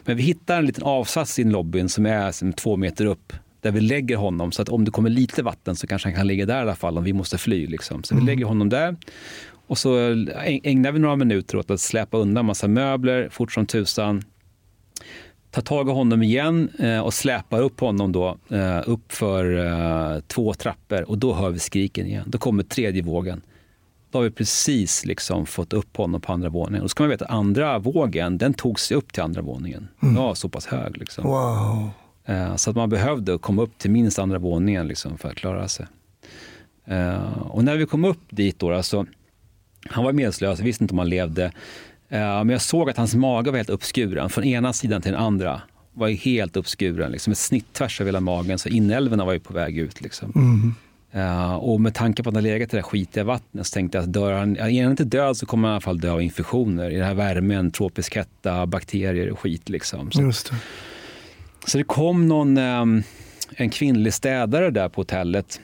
Men 0.06 0.18
vi 0.18 0.24
hittar 0.24 0.58
en 0.58 0.66
liten 0.66 0.84
avsats 0.84 1.40
i 1.40 1.44
lobbyn 1.44 1.90
som 1.90 2.06
är 2.06 2.32
som 2.32 2.54
två 2.54 2.78
meter 2.78 3.06
upp 3.06 3.34
där 3.66 3.72
vi 3.72 3.82
lägger 3.82 4.18
honom 4.18 4.52
så 4.52 4.62
att 4.62 4.70
om 4.70 4.86
det 4.86 4.92
kommer 4.92 5.10
lite 5.10 5.44
vatten 5.44 5.76
så 5.76 5.88
kanske 5.88 6.08
han 6.08 6.16
kan 6.16 6.28
ligga 6.28 6.46
där 6.46 6.58
i 6.58 6.62
alla 6.62 6.76
fall 6.76 6.98
om 6.98 7.04
vi 7.04 7.14
måste 7.14 7.38
fly. 7.38 7.68
Liksom. 7.68 8.04
Så 8.04 8.16
vi 8.16 8.22
lägger 8.22 8.46
honom 8.46 8.70
där 8.70 8.96
och 9.68 9.78
så 9.78 9.98
ägnar 10.64 10.92
vi 10.92 11.00
några 11.00 11.16
minuter 11.16 11.58
åt 11.58 11.72
att 11.72 11.80
släpa 11.80 12.18
undan 12.18 12.46
massa 12.46 12.68
möbler 12.68 13.30
fort 13.30 13.52
som 13.52 13.66
tusan. 13.66 14.24
Tar 15.52 15.62
tag 15.62 15.90
i 15.90 15.92
honom 15.92 16.24
igen 16.24 16.70
eh, 16.80 17.00
och 17.00 17.14
släpar 17.14 17.62
upp 17.62 17.80
honom 17.80 18.12
då 18.12 18.38
eh, 18.50 18.82
upp 18.86 19.12
för 19.12 19.66
eh, 19.66 20.20
två 20.20 20.54
trappor 20.54 21.10
och 21.10 21.18
då 21.18 21.34
hör 21.34 21.50
vi 21.50 21.60
skriken 21.60 22.06
igen. 22.08 22.24
Då 22.28 22.38
kommer 22.38 22.64
tredje 22.64 23.02
vågen. 23.02 23.42
Då 24.12 24.18
har 24.18 24.24
vi 24.24 24.32
precis 24.32 25.06
liksom 25.06 25.46
fått 25.46 25.74
upp 25.74 25.98
honom 25.98 26.22
på 26.22 26.34
andra 26.34 26.50
våningen. 26.50 26.84
Och 26.84 26.90
så 26.90 26.94
ska 26.94 27.04
man 27.04 27.10
veta 27.10 27.26
att 27.26 27.32
andra 27.32 27.80
vågen, 27.80 28.38
den 28.38 28.54
tog 28.54 28.80
sig 28.80 28.98
upp 28.98 29.14
till 29.14 29.24
andra 29.24 29.42
våningen. 29.42 29.88
Den 30.00 30.16
var 30.16 30.36
så 30.36 30.50
pass 30.50 30.66
hög. 30.66 30.98
Liksom. 30.98 31.24
Wow. 31.24 31.90
Eh, 32.26 32.56
Så 32.56 32.70
att 32.70 32.76
man 32.76 32.90
behövde 32.90 33.38
komma 33.38 33.62
upp 33.62 33.78
till 33.78 33.92
minst 33.92 34.20
andra 34.20 34.40
våningen 34.40 34.88
liksom, 34.88 35.18
för 35.18 35.30
att 35.30 35.36
klara 35.36 35.68
sig. 35.68 35.86
Eh, 36.86 37.38
Och 37.42 37.64
när 37.64 37.76
vi 37.78 37.86
kom 37.86 38.06
upp 38.06 38.22
dit 38.30 38.60
då, 38.60 38.74
alltså, 38.74 39.06
han 39.90 40.04
var 40.04 40.14
jag 40.42 40.56
visste 40.56 40.84
inte 40.84 40.94
om 40.94 40.98
han 41.00 41.10
levde. 41.10 41.46
Eh, 42.10 42.20
Men 42.20 42.50
jag 42.50 42.62
såg 42.62 42.90
att 42.90 42.98
hans 42.98 43.16
mage 43.16 43.52
var 43.52 43.58
helt 43.58 43.70
uppskuren, 43.70 44.30
från 44.30 44.44
ena 44.44 44.74
sidan 44.74 45.02
till 45.02 45.12
den 45.12 45.22
andra. 45.22 45.62
var 45.94 46.10
helt 46.10 46.58
uppskuren, 46.58 47.12
liksom 47.12 47.32
ett 47.32 47.38
snitt 47.38 47.74
tvärs 47.74 48.02
över 48.02 48.08
hela 48.08 48.20
magen, 48.20 48.60
så 48.60 48.70
inälvorna 48.70 49.26
var 49.26 49.34
ju 49.34 49.40
på 49.40 49.54
väg 49.54 49.78
ut. 49.78 50.02
Liksom. 50.02 50.32
Eh, 51.12 51.56
och 51.56 51.82
med 51.82 51.94
tanke 51.94 52.24
på 52.24 52.30
att 52.30 52.36
han 52.36 52.44
legat 52.44 52.70
i 52.70 52.72
det 52.72 52.78
där 52.78 52.82
skitiga 52.82 53.24
vattnet 53.24 53.68
så 53.68 53.74
tänkte 53.74 53.98
jag 53.98 54.04
att 54.04 54.14
dör 54.14 54.32
han, 54.34 54.58
är 54.58 54.82
han 54.84 54.92
inte 54.92 55.04
död 55.04 55.38
så 55.38 55.46
kommer 55.46 55.68
han 55.68 55.74
i 55.74 55.76
alla 55.76 55.82
fall 55.82 56.00
dö 56.00 56.12
av 56.12 56.22
infektioner 56.22 56.90
i 56.90 56.96
den 56.96 57.06
här 57.06 57.14
värmen, 57.14 57.72
tropisk 57.72 58.16
hetta, 58.16 58.66
bakterier 58.66 59.32
och 59.32 59.40
skit. 59.40 59.70
Liksom. 59.70 60.12
Så. 60.12 60.22
Så 61.68 61.78
det 61.78 61.84
kom 61.84 62.28
någon, 62.28 62.58
ehm, 62.58 63.04
en 63.56 63.70
kvinnlig 63.70 64.14
städare 64.14 64.70
där 64.72 64.90
på 64.90 65.02
hotellet, 65.02 65.62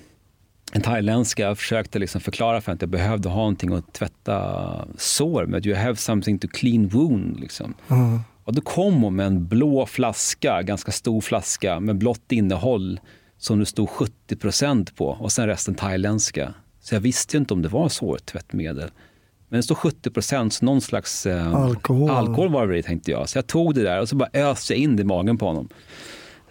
en 0.73 0.81
thailändska, 0.81 1.49
och 1.49 1.57
försökte 1.57 1.99
liksom 1.99 2.21
förklara 2.21 2.61
för 2.61 2.71
henne 2.71 2.75
att 2.75 2.81
jag 2.81 2.89
behövde 2.89 3.29
ha 3.29 3.37
någonting 3.37 3.73
att 3.73 3.93
tvätta 3.93 4.87
sår 4.97 5.45
med. 5.45 5.65
You 5.65 5.75
have 5.75 5.95
something 5.95 6.39
to 6.39 6.47
clean 6.47 6.87
wound. 6.87 7.39
Liksom. 7.39 7.73
Och 8.43 8.53
då 8.53 8.61
kom 8.61 9.03
hon 9.03 9.15
med 9.15 9.25
en 9.25 9.47
blå 9.47 9.85
flaska, 9.85 10.61
ganska 10.61 10.91
stor 10.91 11.21
flaska 11.21 11.79
med 11.79 11.97
blått 11.97 12.31
innehåll 12.31 12.99
som 13.37 13.59
det 13.59 13.65
stod 13.65 13.89
70 13.89 14.35
procent 14.35 14.95
på 14.95 15.07
och 15.07 15.31
sen 15.31 15.47
resten 15.47 15.75
thailändska. 15.75 16.53
Så 16.81 16.95
jag 16.95 17.01
visste 17.01 17.37
ju 17.37 17.39
inte 17.39 17.53
om 17.53 17.61
det 17.61 17.69
var 17.69 17.89
sårtvättmedel. 17.89 18.91
Men 19.51 19.57
det 19.57 19.63
stod 19.63 19.77
70 19.77 20.09
procent, 20.09 20.61
någon 20.61 20.81
slags 20.81 21.25
eh, 21.25 21.55
Alkohol. 21.55 22.09
alkohol 22.09 22.49
var 22.49 22.67
det 22.67 22.77
i, 22.77 22.83
tänkte 22.83 23.11
jag. 23.11 23.29
Så 23.29 23.37
jag 23.37 23.47
tog 23.47 23.75
det 23.75 23.83
där 23.83 24.01
och 24.01 24.09
så 24.09 24.15
bara 24.15 24.29
öste 24.33 24.73
jag 24.73 24.79
in 24.79 24.95
det 24.95 25.01
i 25.01 25.05
magen 25.05 25.37
på 25.37 25.45
honom. 25.45 25.69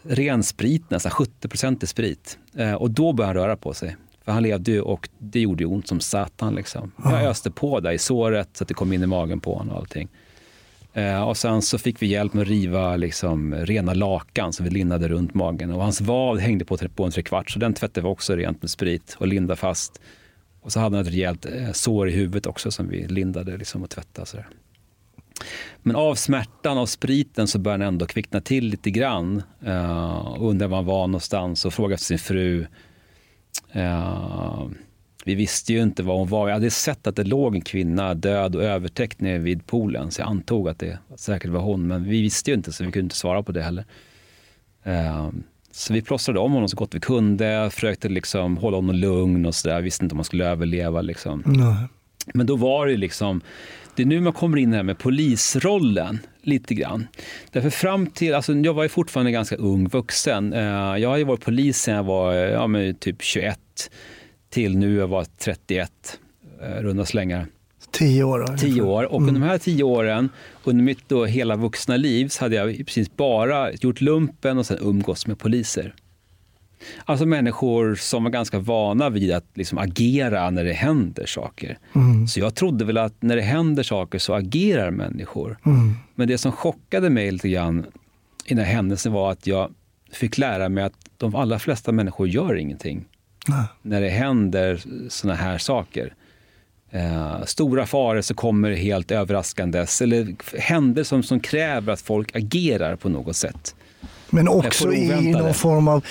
Ren 0.02 0.42
sprit, 0.42 0.90
nästan 0.90 1.12
70 1.12 1.48
procent 1.48 1.82
i 1.82 1.86
sprit. 1.86 2.38
Eh, 2.56 2.74
och 2.74 2.90
då 2.90 3.12
började 3.12 3.38
han 3.38 3.46
röra 3.46 3.56
på 3.56 3.74
sig. 3.74 3.96
För 4.24 4.32
han 4.32 4.42
levde 4.42 4.70
ju 4.70 4.80
och 4.80 5.08
det 5.18 5.40
gjorde 5.40 5.62
ju 5.62 5.66
ont 5.66 5.88
som 5.88 6.00
satan. 6.00 6.54
Liksom. 6.54 6.92
Jag 7.04 7.24
öste 7.24 7.50
på 7.50 7.80
där 7.80 7.92
i 7.92 7.98
såret 7.98 8.48
så 8.52 8.64
att 8.64 8.68
det 8.68 8.74
kom 8.74 8.92
in 8.92 9.02
i 9.02 9.06
magen 9.06 9.40
på 9.40 9.54
honom 9.54 9.74
och 9.74 9.80
allting. 9.80 10.08
Eh, 10.92 11.28
och 11.28 11.36
sen 11.36 11.62
så 11.62 11.78
fick 11.78 12.02
vi 12.02 12.06
hjälp 12.06 12.32
med 12.32 12.42
att 12.42 12.48
riva 12.48 12.96
liksom, 12.96 13.54
rena 13.54 13.94
lakan 13.94 14.52
som 14.52 14.64
vi 14.64 14.70
lindade 14.70 15.08
runt 15.08 15.34
magen. 15.34 15.70
Och 15.72 15.82
hans 15.82 16.00
vad 16.00 16.38
hängde 16.38 16.64
på, 16.64 16.76
på 16.76 17.04
en 17.04 17.10
trekvart 17.10 17.50
så 17.50 17.58
den 17.58 17.74
tvättade 17.74 18.06
vi 18.06 18.12
också 18.12 18.36
rent 18.36 18.62
med 18.62 18.70
sprit 18.70 19.16
och 19.18 19.26
lindade 19.26 19.56
fast. 19.56 20.00
Och 20.60 20.72
så 20.72 20.80
hade 20.80 20.96
han 20.96 21.06
ett 21.06 21.12
rejält 21.12 21.46
eh, 21.46 21.72
sår 21.72 22.08
i 22.08 22.12
huvudet 22.12 22.46
också 22.46 22.70
som 22.70 22.88
vi 22.88 23.08
lindade 23.08 23.56
liksom, 23.56 23.82
och 23.82 23.90
tvättade. 23.90 24.26
Sådär. 24.26 24.48
Men 25.82 25.96
av 25.96 26.14
smärtan 26.14 26.78
av 26.78 26.86
spriten 26.86 27.48
så 27.48 27.58
började 27.58 27.84
han 27.84 27.94
ändå 27.94 28.06
kvickna 28.06 28.40
till 28.40 28.64
lite 28.64 28.90
grann. 28.90 29.42
Eh, 29.64 29.72
uh, 29.72 30.36
undrade 30.40 30.70
var 30.70 30.76
han 30.76 30.86
var 30.86 31.06
någonstans 31.06 31.64
och 31.64 31.74
frågade 31.74 31.94
efter 31.94 32.06
sin 32.06 32.18
fru. 32.18 32.66
Uh, 33.76 34.68
vi 35.24 35.34
visste 35.34 35.72
ju 35.72 35.82
inte 35.82 36.02
var 36.02 36.18
hon 36.18 36.28
var. 36.28 36.48
Jag 36.48 36.54
hade 36.54 36.70
sett 36.70 37.06
att 37.06 37.16
det 37.16 37.24
låg 37.24 37.54
en 37.54 37.60
kvinna 37.60 38.14
död 38.14 38.56
och 38.56 38.62
övertäckt 38.62 39.20
nere 39.20 39.38
vid 39.38 39.66
poolen. 39.66 40.10
Så 40.10 40.20
jag 40.20 40.28
antog 40.28 40.68
att 40.68 40.78
det 40.78 40.98
säkert 41.16 41.50
var 41.50 41.60
hon. 41.60 41.86
Men 41.86 42.04
vi 42.04 42.22
visste 42.22 42.50
ju 42.50 42.56
inte 42.56 42.72
så 42.72 42.84
vi 42.84 42.92
kunde 42.92 43.04
inte 43.04 43.16
svara 43.16 43.42
på 43.42 43.52
det 43.52 43.62
heller. 43.62 43.84
Uh, 44.86 45.30
så 45.70 45.92
vi 45.92 46.02
plåstrade 46.02 46.40
om 46.40 46.52
honom 46.52 46.68
så 46.68 46.76
gott 46.76 46.94
vi 46.94 47.00
kunde. 47.00 47.70
Försökte 47.72 48.08
liksom 48.08 48.56
hålla 48.56 48.76
honom 48.76 48.96
lugn 48.96 49.46
och 49.46 49.54
sådär. 49.54 49.80
Visste 49.80 50.04
inte 50.04 50.12
om 50.12 50.18
han 50.18 50.24
skulle 50.24 50.46
överleva. 50.46 51.00
Liksom. 51.02 51.42
Nej. 51.46 51.88
Men 52.34 52.46
då 52.46 52.56
var 52.56 52.86
det 52.86 52.96
liksom, 52.96 53.40
det 53.96 54.02
är 54.02 54.06
nu 54.06 54.20
man 54.20 54.32
kommer 54.32 54.56
in 54.58 54.72
här 54.72 54.82
med 54.82 54.98
polisrollen 54.98 56.18
lite 56.42 56.74
grann. 56.74 57.06
Därför 57.50 57.70
fram 57.70 58.06
till, 58.06 58.34
alltså 58.34 58.52
jag 58.54 58.74
var 58.74 58.82
ju 58.82 58.88
fortfarande 58.88 59.32
ganska 59.32 59.56
ung 59.56 59.88
vuxen. 59.88 60.52
Eh, 60.52 60.62
Jag 60.98 61.08
har 61.08 61.16
ju 61.16 61.24
varit 61.24 61.44
polis 61.44 61.78
sedan 61.78 61.94
jag 61.94 62.04
var 62.04 62.34
ja, 62.34 62.68
typ 63.00 63.22
21 63.22 63.58
till 64.50 64.76
nu 64.76 64.96
jag 64.96 65.08
var 65.08 65.26
31, 65.38 66.18
eh, 66.62 66.82
runda 66.82 67.04
slängar. 67.04 67.46
Tio 67.90 68.24
år. 68.24 68.38
ungefär. 68.38 68.56
Tio 68.56 68.82
år. 68.82 69.04
Och 69.12 69.20
under 69.20 69.32
de 69.32 69.42
här 69.42 69.58
tio 69.58 69.84
åren, 69.84 70.28
under 70.64 70.84
mitt 70.84 71.08
då 71.08 71.24
hela 71.24 71.56
vuxna 71.56 71.96
liv, 71.96 72.28
så 72.28 72.44
hade 72.44 72.56
jag 72.56 72.72
i 72.72 72.84
princip 72.84 73.16
bara 73.16 73.72
gjort 73.72 74.00
lumpen 74.00 74.58
och 74.58 74.66
sen 74.66 74.78
umgås 74.80 75.26
med 75.26 75.38
poliser. 75.38 75.94
Alltså 77.04 77.26
människor 77.26 77.94
som 77.94 78.24
var 78.24 78.30
ganska 78.30 78.58
vana 78.58 79.10
vid 79.10 79.32
att 79.32 79.46
liksom 79.54 79.78
agera 79.78 80.50
när 80.50 80.64
det 80.64 80.72
händer 80.72 81.26
saker. 81.26 81.78
Så 82.28 82.40
jag 82.40 82.54
trodde 82.54 82.84
väl 82.84 82.98
att 82.98 83.22
när 83.22 83.36
det 83.36 83.42
händer 83.42 83.82
saker 83.82 84.18
så 84.18 84.34
agerar 84.34 84.90
människor. 84.90 85.58
Men 86.14 86.28
det 86.28 86.38
som 86.38 86.52
chockade 86.52 87.10
mig 87.10 87.30
lite 87.30 87.48
grann 87.48 87.86
i 88.46 88.54
den 88.54 88.64
här 88.64 88.72
händelsen 88.72 89.12
var 89.12 89.32
att 89.32 89.46
jag 89.46 89.70
fick 90.12 90.38
lära 90.38 90.68
mig 90.68 90.84
att 90.84 90.94
de 91.16 91.34
allra 91.34 91.58
flesta 91.58 91.92
människor 91.92 92.28
gör 92.28 92.54
ingenting 92.54 93.04
Nej. 93.48 93.64
när 93.82 94.00
det 94.00 94.08
händer 94.08 94.82
såna 95.08 95.34
här 95.34 95.58
saker. 95.58 96.14
Eh, 96.92 97.44
stora 97.44 97.86
faror 97.86 98.20
så 98.20 98.34
kommer 98.34 98.70
helt 98.70 99.10
överraskandes 99.10 100.02
eller 100.02 100.34
händelser 100.58 101.08
som, 101.08 101.22
som 101.22 101.40
kräver 101.40 101.92
att 101.92 102.00
folk 102.00 102.36
agerar 102.36 102.96
på 102.96 103.08
något 103.08 103.36
sätt. 103.36 103.74
Men 104.30 104.48
också 104.48 104.92
i 104.92 105.32
någon 105.32 105.54
form 105.54 105.88
av 105.88 106.04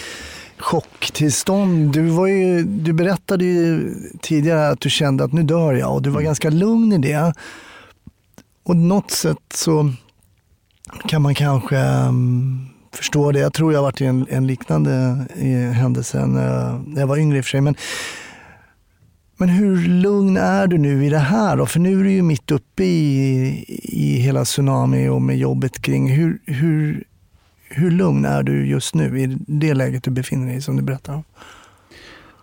chocktillstånd. 0.58 1.94
Du, 1.94 2.02
var 2.02 2.28
ju, 2.28 2.64
du 2.64 2.94
berättade 2.94 3.46
ju 3.46 3.94
tidigare 4.22 4.70
att 4.70 4.82
du 4.82 4.90
kände 4.90 5.24
att 5.24 5.34
nu 5.34 5.44
dör 5.44 5.74
jag 5.74 5.94
och 5.96 6.02
du 6.02 6.10
Mm. 6.10 6.16
var 6.16 6.22
ganska 6.22 6.50
lugn 6.50 6.94
i 6.94 6.98
det. 6.98 7.34
Och 8.64 8.76
något 8.76 9.12
sätt 9.12 9.38
så 9.54 9.94
kan 11.08 11.22
man 11.22 11.36
kanske 11.36 11.78
um, 11.78 12.70
förstå 12.94 13.32
det. 13.32 13.40
Jag 13.40 13.54
tror 13.54 13.74
jag 13.74 13.80
har 13.80 13.84
varit 13.84 14.02
i 14.02 14.06
en, 14.06 14.26
en 14.30 14.48
liknande 14.48 15.26
eh, 15.36 15.72
händelse 15.72 16.26
när 16.26 17.00
jag 17.00 17.08
var 17.08 17.18
yngre 17.18 17.38
i 17.38 17.42
och 17.42 17.46
för 17.46 17.50
sig. 17.50 17.62
Men, 17.62 17.76
men 19.40 19.50
hur 19.50 19.88
lugn 19.88 20.38
är 20.38 20.68
du 20.68 20.78
nu 20.78 21.06
i 21.06 21.10
det 21.10 21.18
här 21.18 21.58
då? 21.58 21.66
För 21.66 21.80
nu 21.80 22.00
är 22.00 22.04
du 22.04 22.12
ju 22.12 22.22
mitt 22.22 22.52
uppe 22.52 22.84
i, 22.84 23.66
i 23.84 24.20
hela 24.20 24.46
tsunami 24.46 25.08
och 25.08 25.22
med 25.22 25.38
jobbet 25.38 25.82
kring. 25.82 26.12
Hur, 26.12 26.40
hur, 26.46 27.04
hur 27.70 27.92
lugn 27.92 28.26
är 28.26 28.44
du 28.44 28.68
just 28.68 28.96
nu 28.96 29.20
i 29.20 29.38
det 29.48 29.74
läget 29.74 30.04
du 30.04 30.12
befinner 30.12 30.48
dig 30.48 30.56
i 30.56 30.62
som 30.62 30.76
du 30.76 30.84
berättar 30.84 31.14
om? 31.14 31.24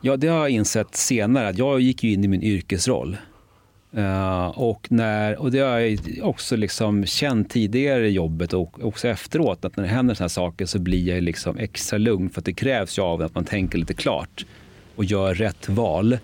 Ja, 0.01 0.17
det 0.17 0.29
har 0.29 0.39
jag 0.39 0.51
insett 0.51 0.97
senare. 0.97 1.55
Jag 1.57 1.81
gick 1.81 2.05
ju 2.05 2.13
in 2.13 2.25
i 2.25 2.29
min 2.29 2.43
yrkesroll. 2.43 3.17
Uh, 3.97 4.47
och, 4.47 4.87
när, 4.91 5.39
och 5.39 5.51
det 5.51 5.59
har 5.59 5.79
jag 5.79 5.99
också 6.23 6.57
liksom 6.57 7.07
känt 7.07 7.51
tidigare 7.51 8.09
i 8.09 8.11
jobbet 8.11 8.53
och 8.53 8.85
också 8.85 9.09
efteråt 9.09 9.65
att 9.65 9.77
när 9.77 9.85
det 9.85 9.91
händer 9.91 10.15
såna 10.15 10.25
här 10.25 10.29
saker 10.29 10.67
så 10.67 10.79
blir 10.79 11.09
jag 11.09 11.23
liksom 11.23 11.59
extra 11.59 11.99
lugn 11.99 12.31
för 12.31 12.41
att 12.41 12.45
det 12.45 12.53
krävs 12.53 12.99
ju 12.99 13.03
av 13.03 13.23
att 13.23 13.35
man 13.35 13.45
tänker 13.45 13.79
lite 13.79 13.95
klart 13.95 14.47
och 14.97 15.05
gör 15.05 15.35
rätt 15.35 15.69
val. 15.69 16.19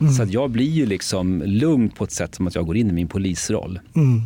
Mm. 0.00 0.12
Så 0.12 0.22
att 0.22 0.30
jag 0.30 0.50
blir 0.50 0.70
ju 0.70 0.86
liksom 0.86 1.42
lugn 1.42 1.90
på 1.90 2.04
ett 2.04 2.12
sätt 2.12 2.34
som 2.34 2.46
att 2.46 2.54
jag 2.54 2.66
går 2.66 2.76
in 2.76 2.90
i 2.90 2.92
min 2.92 3.08
polisroll. 3.08 3.80
Mm. 3.96 4.22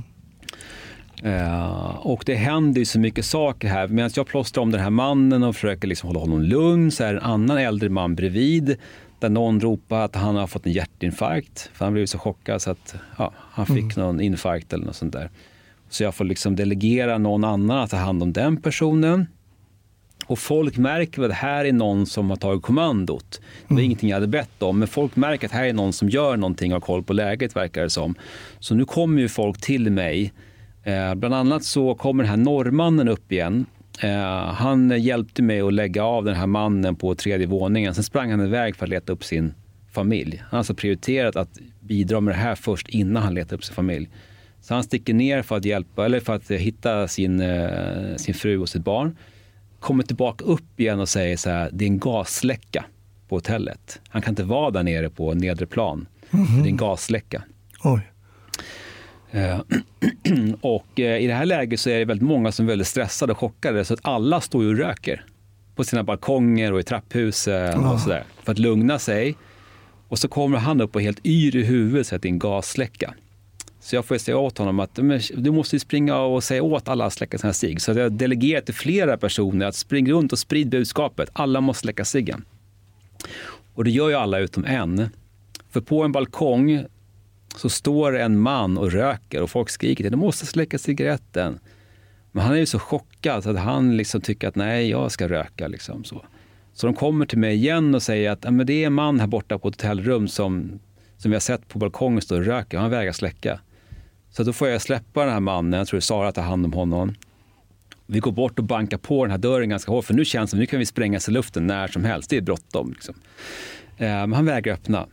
Uh, 1.25 2.07
och 2.07 2.23
det 2.27 2.35
händer 2.35 2.79
ju 2.79 2.85
så 2.85 2.99
mycket 2.99 3.25
saker 3.25 3.69
här. 3.69 3.89
Medan 3.89 4.11
jag 4.17 4.27
plåstrar 4.27 4.63
om 4.63 4.71
den 4.71 4.81
här 4.81 4.91
mannen 4.91 5.43
och 5.43 5.55
försöker 5.55 5.89
liksom 5.89 6.07
hålla 6.07 6.21
honom 6.21 6.43
lugn 6.43 6.91
så 6.91 7.05
är 7.05 7.15
en 7.15 7.23
annan 7.23 7.59
äldre 7.59 7.89
man 7.89 8.15
bredvid 8.15 8.77
där 9.19 9.29
någon 9.29 9.61
ropar 9.61 10.01
att 10.01 10.17
han 10.17 10.37
har 10.37 10.47
fått 10.47 10.67
en 10.67 10.73
hjärtinfarkt. 10.73 11.71
För 11.75 11.85
han 11.85 11.95
blev 11.95 12.07
så 12.07 12.19
chockad 12.19 12.63
så 12.63 12.71
att 12.71 12.95
ja, 13.19 13.33
han 13.37 13.67
fick 13.67 13.97
mm. 13.97 14.07
någon 14.07 14.21
infarkt 14.21 14.73
eller 14.73 14.87
något 14.87 14.97
sånt 14.97 15.13
där. 15.13 15.31
Så 15.89 16.03
jag 16.03 16.15
får 16.15 16.25
liksom 16.25 16.57
delegera 16.57 17.19
någon 17.19 17.45
annan 17.45 17.79
att 17.79 17.91
ta 17.91 17.97
hand 17.97 18.23
om 18.23 18.33
den 18.33 18.57
personen. 18.57 19.27
Och 20.27 20.39
folk 20.39 20.77
märker 20.77 21.23
att 21.23 21.33
här 21.33 21.65
är 21.65 21.73
någon 21.73 22.07
som 22.07 22.31
har 22.31 22.37
tagit 22.37 22.63
kommandot. 22.63 23.41
Det 23.41 23.75
var 23.75 23.77
mm. 23.77 23.85
ingenting 23.85 24.09
jag 24.09 24.17
hade 24.17 24.27
bett 24.27 24.63
om, 24.63 24.79
men 24.79 24.89
folk 24.89 25.17
märker 25.17 25.47
att 25.47 25.53
här 25.53 25.65
är 25.65 25.73
någon 25.73 25.93
som 25.93 26.09
gör 26.09 26.37
någonting 26.37 26.73
och 26.73 26.77
har 26.77 26.87
koll 26.87 27.03
på 27.03 27.13
läget 27.13 27.57
verkar 27.57 27.83
det 27.83 27.91
som. 27.91 28.15
Så 28.59 28.75
nu 28.75 28.85
kommer 28.85 29.23
ju 29.23 29.29
folk 29.29 29.61
till 29.61 29.91
mig. 29.91 30.33
Eh, 30.85 31.15
bland 31.15 31.35
annat 31.35 31.65
så 31.65 31.95
kommer 31.95 32.25
den 32.25 32.31
här 32.31 32.37
norrmannen 32.37 33.09
upp 33.09 33.33
igen. 33.33 33.67
Eh, 34.01 34.53
han 34.55 35.03
hjälpte 35.03 35.43
mig 35.43 35.61
att 35.61 35.73
lägga 35.73 36.05
av 36.05 36.25
den 36.25 36.35
här 36.35 36.47
mannen 36.47 36.97
på 36.97 37.15
tredje 37.15 37.47
våningen. 37.47 37.95
Sen 37.95 38.05
sprang 38.05 38.31
han 38.31 38.41
iväg 38.41 38.77
för 38.77 38.87
att 38.87 38.91
leta 38.91 39.13
upp 39.13 39.25
sin 39.25 39.55
familj. 39.93 40.37
Han 40.37 40.49
har 40.51 40.59
alltså 40.59 40.75
prioriterat 40.75 41.37
att 41.37 41.59
bidra 41.81 42.21
med 42.21 42.35
det 42.35 42.39
här 42.39 42.55
först 42.55 42.89
innan 42.89 43.23
han 43.23 43.35
letar 43.35 43.57
upp 43.57 43.65
sin 43.65 43.75
familj. 43.75 44.09
Så 44.61 44.75
han 44.75 44.85
sticker 44.85 45.15
ner 45.15 45.43
för 45.43 45.57
att 45.57 45.65
hjälpa, 45.65 46.05
eller 46.05 46.21
för 46.21 46.35
att 46.35 46.51
hitta 46.51 47.09
sin, 47.09 47.41
eh, 47.41 48.17
sin 48.17 48.35
fru 48.35 48.59
och 48.59 48.69
sitt 48.69 48.85
barn 48.85 49.17
kommer 49.85 50.03
tillbaka 50.03 50.45
upp 50.45 50.81
igen 50.81 51.01
och 51.01 51.09
säger 51.09 51.37
så 51.37 51.51
här, 51.51 51.71
det 51.73 51.85
är 51.85 51.87
en 51.87 51.99
gasläcka 51.99 52.85
på 53.29 53.37
hotellet. 53.37 54.01
Han 54.09 54.23
kan 54.23 54.33
inte 54.33 54.45
vara 54.45 54.71
där 54.71 54.83
nere 54.83 55.11
på 55.11 55.35
nedre 55.35 55.67
plan. 55.67 56.07
Mm 56.31 56.47
-hmm. 56.47 56.63
Det 56.63 56.69
är 56.69 56.71
en 56.71 56.77
gasläcka. 56.77 57.43
Oj. 57.85 58.01
Uh, 59.35 59.61
och 60.61 60.87
uh, 60.99 61.05
i 61.05 61.27
det 61.27 61.35
här 61.35 61.47
läget 61.47 61.81
så 61.81 61.91
är 61.91 61.99
det 61.99 62.05
väldigt 62.05 62.29
många 62.29 62.53
som 62.53 62.67
är 62.67 62.69
väldigt 62.69 62.87
stressade 62.87 63.33
och 63.33 63.39
chockade 63.39 63.85
så 63.85 63.95
att 63.95 64.01
alla 64.03 64.41
står 64.41 64.63
ju 64.63 64.69
och 64.69 64.77
röker 64.77 65.25
på 65.75 65.85
sina 65.85 66.05
balkonger 66.05 66.73
och 66.73 66.81
i 66.81 66.83
trapphusen 66.83 67.81
oh. 67.81 67.93
och 67.93 68.01
sådär 68.01 68.25
för 68.43 68.53
att 68.53 68.59
lugna 68.59 68.99
sig. 68.99 69.37
Och 70.09 70.19
så 70.19 70.29
kommer 70.29 70.59
han 70.59 70.81
upp 70.81 70.95
och 70.95 71.03
helt 71.03 71.27
yr 71.27 71.57
i 71.57 71.65
huvudet 71.65 72.07
säger 72.07 72.19
att 72.19 72.23
det 72.23 72.29
är 72.29 72.31
en 72.31 72.39
gasläcka. 72.39 73.15
Så 73.85 73.97
jag 73.97 74.05
får 74.05 74.19
säga 74.19 74.39
åt 74.39 74.59
honom 74.59 74.81
att 74.81 74.99
du 75.37 75.51
måste 75.51 75.81
springa 75.81 76.19
och 76.19 76.45
säga 76.45 76.63
åt 76.63 76.89
alla 76.89 77.05
att 77.05 77.13
släcka 77.13 77.39
sina 77.39 77.53
sig. 77.53 77.81
Så 77.81 77.93
jag 77.93 78.13
delegerar 78.13 78.61
till 78.61 78.75
flera 78.75 79.17
personer 79.17 79.67
att 79.67 79.75
springa 79.75 80.13
runt 80.13 80.33
och 80.33 80.39
sprida 80.39 80.71
budskapet. 80.71 81.31
Alla 81.33 81.61
måste 81.61 81.81
släcka 81.81 82.05
ciggen. 82.05 82.45
Och 83.75 83.85
det 83.85 83.91
gör 83.91 84.09
ju 84.09 84.15
alla 84.15 84.39
utom 84.39 84.65
en. 84.65 85.09
För 85.71 85.81
på 85.81 86.03
en 86.03 86.13
balkong 86.13 86.85
så 87.57 87.69
står 87.69 88.17
en 88.17 88.39
man 88.39 88.79
och 88.79 88.93
röker 88.93 89.43
och 89.43 89.51
folk 89.51 89.71
skriker 89.71 90.05
att 90.05 90.11
du 90.11 90.17
måste 90.17 90.47
släcka 90.47 90.79
cigaretten. 90.79 91.59
Men 92.33 92.45
han 92.45 92.55
är 92.55 92.59
ju 92.59 92.67
så 92.67 92.79
chockad 92.79 93.43
så 93.43 93.51
att 93.51 93.59
han 93.59 93.97
liksom 93.97 94.21
tycker 94.21 94.49
att 94.49 94.57
nej, 94.57 94.91
jag 94.91 95.13
ska 95.13 95.29
röka. 95.29 95.69
Liksom 95.69 96.05
så. 96.05 96.25
så 96.73 96.87
de 96.87 96.97
kommer 96.97 97.27
till 97.27 97.39
mig 97.39 97.55
igen 97.55 97.95
och 97.95 98.03
säger 98.03 98.31
att 98.31 98.43
men 98.43 98.67
det 98.67 98.83
är 98.83 98.87
en 98.87 98.93
man 98.93 99.21
här 99.21 99.27
borta 99.27 99.59
på 99.59 99.69
ett 99.69 99.75
hotellrum 99.75 100.29
som, 100.29 100.81
som 101.17 101.31
vi 101.31 101.35
har 101.35 101.41
sett 101.41 101.69
på 101.69 101.79
balkongen 101.79 102.23
stå 102.23 102.37
och 102.37 102.45
röker. 102.45 102.79
Han 102.79 102.91
vägrar 102.91 103.13
släcka. 103.13 103.61
Så 104.37 104.43
då 104.43 104.53
får 104.53 104.69
jag 104.69 104.83
släppa 104.83 105.25
den 105.25 105.33
här 105.33 105.41
mannen, 105.41 105.79
jag 105.79 105.89
tror 105.89 106.01
Sara 106.01 106.33
tar 106.33 106.43
hand 106.43 106.65
om 106.65 106.73
honom. 106.73 107.15
Vi 108.07 108.19
går 108.19 108.33
bort 108.33 108.59
och 108.59 108.65
bankar 108.65 108.99
på 108.99 109.25
den 109.25 109.31
här 109.31 109.39
dörren 109.39 109.69
ganska 109.69 109.93
hårt, 109.93 110.05
för 110.05 110.15
nu 110.15 110.25
känns 110.25 110.51
det 110.51 110.51
som 110.51 110.59
nu 110.61 110.67
kan 110.67 110.79
vi 110.79 110.87
sprängas 110.87 111.29
i 111.29 111.33
luften 111.33 111.67
när 111.67 111.89
som 111.89 112.05
helst. 112.05 112.31
Det 112.31 112.37
är 112.37 112.41
bråttom. 112.41 112.93
Liksom. 112.93 113.15
Eh, 113.97 114.07
men 114.07 114.33
han 114.33 114.47
vägrar 114.47 114.75
öppna. 114.75 115.07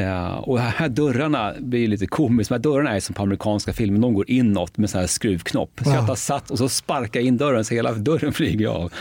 Uh, 0.00 0.34
och 0.34 0.60
här 0.60 0.88
dörrarna 0.88 1.54
blir 1.58 1.88
lite 1.88 2.06
komiskt. 2.06 2.48
De 2.48 2.54
här 2.54 2.62
dörrarna 2.62 2.96
är 2.96 3.00
som 3.00 3.14
på 3.14 3.22
amerikanska 3.22 3.72
filmer, 3.72 4.00
de 4.00 4.14
går 4.14 4.30
inåt 4.30 4.78
med 4.78 4.90
sån 4.90 5.00
här 5.00 5.06
skruvknopp. 5.06 5.80
Så 5.84 5.90
jag 5.90 6.06
tar 6.06 6.14
satt 6.14 6.50
och 6.50 6.58
så 6.58 6.68
sparkar 6.68 7.20
in 7.20 7.36
dörren 7.36 7.64
så 7.64 7.74
hela 7.74 7.92
dörren 7.92 8.32
flyger 8.32 8.68
av. 8.68 8.92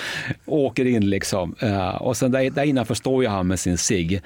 Och 0.46 0.58
åker 0.58 0.86
in 0.86 1.10
liksom. 1.10 1.56
Uh, 1.64 1.96
och 1.96 2.18
sen 2.18 2.32
där, 2.32 2.50
där 2.50 2.64
innanför 2.64 2.96
står 2.96 3.24
ju 3.24 3.30
han 3.30 3.48
med 3.48 3.60
sin 3.60 3.78
sig. 3.78 4.22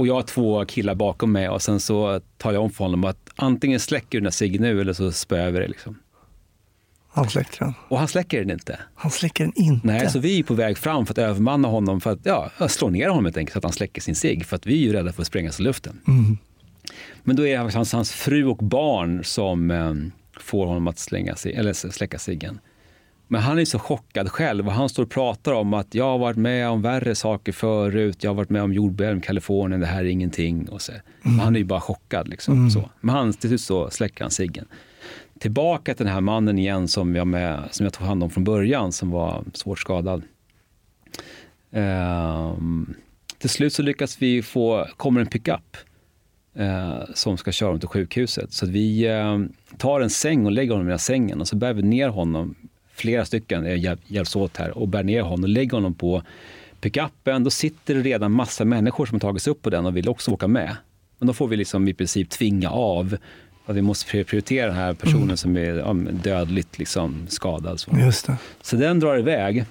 Och 0.00 0.06
jag 0.06 0.14
har 0.14 0.22
två 0.22 0.64
killar 0.64 0.94
bakom 0.94 1.32
mig 1.32 1.48
och 1.48 1.62
sen 1.62 1.80
så 1.80 2.20
tar 2.38 2.52
jag 2.52 2.62
om 2.62 2.70
för 2.70 2.84
honom 2.84 3.04
att 3.04 3.30
antingen 3.36 3.80
släcker 3.80 4.08
du 4.10 4.18
den 4.18 4.26
här 4.26 4.30
ciggen 4.30 4.62
nu 4.62 4.80
eller 4.80 4.92
så 4.92 5.12
spöar 5.12 5.50
vi 5.50 5.58
det. 5.58 5.68
Liksom. 5.68 5.98
Han 7.10 7.30
släcker 7.30 7.64
den. 7.64 7.74
Och 7.88 7.98
han 7.98 8.08
släcker 8.08 8.40
den 8.40 8.50
inte. 8.50 8.78
Han 8.94 9.10
släcker 9.10 9.44
den 9.44 9.52
inte? 9.56 9.86
Nej, 9.86 10.10
så 10.10 10.18
vi 10.18 10.38
är 10.38 10.42
på 10.42 10.54
väg 10.54 10.78
fram 10.78 11.06
för 11.06 11.14
att 11.14 11.18
övermanna 11.18 11.68
honom, 11.68 12.00
för 12.00 12.12
att 12.12 12.18
ja, 12.22 12.50
slå 12.68 12.88
ner 12.88 13.08
honom 13.08 13.24
helt 13.24 13.36
enkelt, 13.36 13.52
så 13.52 13.58
att 13.58 13.64
han 13.64 13.72
släcker 13.72 14.00
sin 14.00 14.14
cigg. 14.14 14.46
För 14.46 14.56
att 14.56 14.66
vi 14.66 14.74
är 14.74 14.86
ju 14.86 14.92
rädda 14.92 15.12
för 15.12 15.22
att 15.22 15.26
sprängas 15.26 15.60
i 15.60 15.62
luften. 15.62 16.00
Mm. 16.08 16.38
Men 17.22 17.36
då 17.36 17.46
är 17.46 17.64
det 17.64 17.72
hans, 17.72 17.92
hans 17.92 18.12
fru 18.12 18.44
och 18.44 18.56
barn 18.56 19.24
som 19.24 19.70
eh, 19.70 19.94
får 20.40 20.66
honom 20.66 20.88
att 20.88 20.98
slänga 20.98 21.36
sig, 21.36 21.54
eller 21.54 21.72
släcka 21.72 22.18
ciggen. 22.18 22.60
Men 23.32 23.40
han 23.40 23.58
är 23.58 23.64
så 23.64 23.78
chockad 23.78 24.30
själv 24.30 24.66
och 24.66 24.72
han 24.72 24.88
står 24.88 25.02
och 25.02 25.10
pratar 25.10 25.52
om 25.52 25.74
att 25.74 25.94
jag 25.94 26.04
har 26.04 26.18
varit 26.18 26.36
med 26.36 26.68
om 26.68 26.82
värre 26.82 27.14
saker 27.14 27.52
förut. 27.52 28.24
Jag 28.24 28.30
har 28.30 28.34
varit 28.34 28.50
med 28.50 28.62
om 28.62 28.72
jordbävning 28.72 29.22
i 29.22 29.26
Kalifornien, 29.26 29.80
det 29.80 29.86
här 29.86 30.04
är 30.04 30.08
ingenting. 30.08 30.68
Och 30.68 30.82
så. 30.82 30.92
Mm. 30.92 31.38
Han 31.38 31.54
är 31.54 31.58
ju 31.58 31.64
bara 31.64 31.80
chockad. 31.80 32.28
Liksom, 32.28 32.54
mm. 32.54 32.70
så. 32.70 32.90
Men 33.00 33.14
han, 33.14 33.32
till 33.32 33.48
slut 33.48 33.60
så 33.60 33.90
släcker 33.90 34.24
han 34.24 34.30
ciggen. 34.30 34.66
Tillbaka 35.38 35.94
till 35.94 36.06
den 36.06 36.14
här 36.14 36.20
mannen 36.20 36.58
igen 36.58 36.88
som 36.88 37.16
jag, 37.16 37.26
med, 37.26 37.62
som 37.70 37.84
jag 37.84 37.92
tog 37.92 38.06
hand 38.06 38.22
om 38.22 38.30
från 38.30 38.44
början, 38.44 38.92
som 38.92 39.10
var 39.10 39.44
svårt 39.52 39.78
skadad. 39.78 40.22
Um, 41.70 42.94
till 43.38 43.50
slut 43.50 43.72
så 43.72 43.82
lyckas 43.82 44.22
vi 44.22 44.42
få, 44.42 44.86
kommer 44.96 45.20
en 45.20 45.26
pickup 45.26 45.76
uh, 46.58 47.02
som 47.14 47.36
ska 47.36 47.52
köra 47.52 47.68
honom 47.68 47.80
till 47.80 47.88
sjukhuset. 47.88 48.52
Så 48.52 48.66
vi 48.66 49.08
uh, 49.08 49.46
tar 49.78 50.00
en 50.00 50.10
säng 50.10 50.46
och 50.46 50.52
lägger 50.52 50.72
honom 50.72 50.86
i 50.86 50.90
den 50.90 50.98
sängen 50.98 51.40
och 51.40 51.48
så 51.48 51.56
bär 51.56 51.72
vi 51.72 51.82
ner 51.82 52.08
honom 52.08 52.54
flera 53.00 53.24
stycken 53.24 53.80
hjälps 54.06 54.36
åt 54.36 54.56
här 54.56 54.78
och 54.78 54.88
bär 54.88 55.02
ner 55.02 55.22
honom 55.22 55.42
och 55.42 55.48
lägger 55.48 55.72
honom 55.72 55.94
på 55.94 56.22
pickupen. 56.80 57.44
Då 57.44 57.50
sitter 57.50 57.94
det 57.94 58.00
redan 58.00 58.32
massa 58.32 58.64
människor 58.64 59.06
som 59.06 59.14
har 59.14 59.20
tagits 59.20 59.48
upp 59.48 59.62
på 59.62 59.70
den 59.70 59.86
och 59.86 59.96
vill 59.96 60.08
också 60.08 60.30
åka 60.30 60.48
med. 60.48 60.76
Men 61.18 61.26
då 61.26 61.32
får 61.32 61.48
vi 61.48 61.56
liksom 61.56 61.88
i 61.88 61.94
princip 61.94 62.30
tvinga 62.30 62.70
av 62.70 63.16
att 63.66 63.76
vi 63.76 63.82
måste 63.82 64.24
prioritera 64.24 64.66
den 64.66 64.76
här 64.76 64.94
personen 64.94 65.22
mm. 65.22 65.36
som 65.36 65.56
är 65.56 65.74
ja, 65.74 65.92
dödligt 66.12 66.78
liksom 66.78 67.26
skadad. 67.28 67.80
Så. 67.80 67.90
Så 68.62 68.76
den 68.76 69.00
drar 69.00 69.18
iväg. 69.18 69.64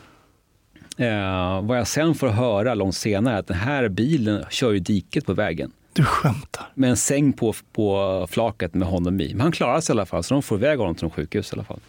Eh, 0.97 1.61
vad 1.61 1.77
jag 1.77 1.87
sen 1.87 2.15
får 2.15 2.27
höra 2.27 2.73
långt 2.73 2.95
senare 2.95 3.35
är 3.35 3.39
att 3.39 3.47
den 3.47 3.57
här 3.57 3.89
bilen 3.89 4.45
kör 4.49 4.73
i 4.73 4.79
diket 4.79 5.25
på 5.25 5.33
vägen. 5.33 5.71
Du 5.93 6.03
skämtar? 6.03 6.65
Med 6.73 6.89
en 6.89 6.97
säng 6.97 7.33
på, 7.33 7.53
på 7.73 8.27
flaket 8.29 8.73
med 8.73 8.87
honom 8.87 9.21
i. 9.21 9.33
Men 9.33 9.41
han 9.41 9.51
klarar 9.51 9.81
sig 9.81 9.93
i 9.93 9.95
alla 9.95 10.05
fall, 10.05 10.23
så 10.23 10.33
de 10.33 10.43
får 10.43 10.57
iväg 10.57 10.79
honom 10.79 10.95
till 10.95 11.09
sjukhus 11.09 11.53
i 11.53 11.55
alla 11.55 11.63
fall. 11.63 11.79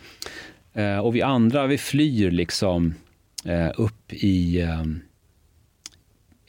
Eh, 0.75 0.99
och 0.99 1.14
vi 1.14 1.23
andra, 1.23 1.66
vi 1.66 1.79
flyr 1.79 2.31
liksom 2.31 2.95
eh, 3.45 3.71
upp 3.77 4.12
i, 4.12 4.61
eh, 4.61 4.85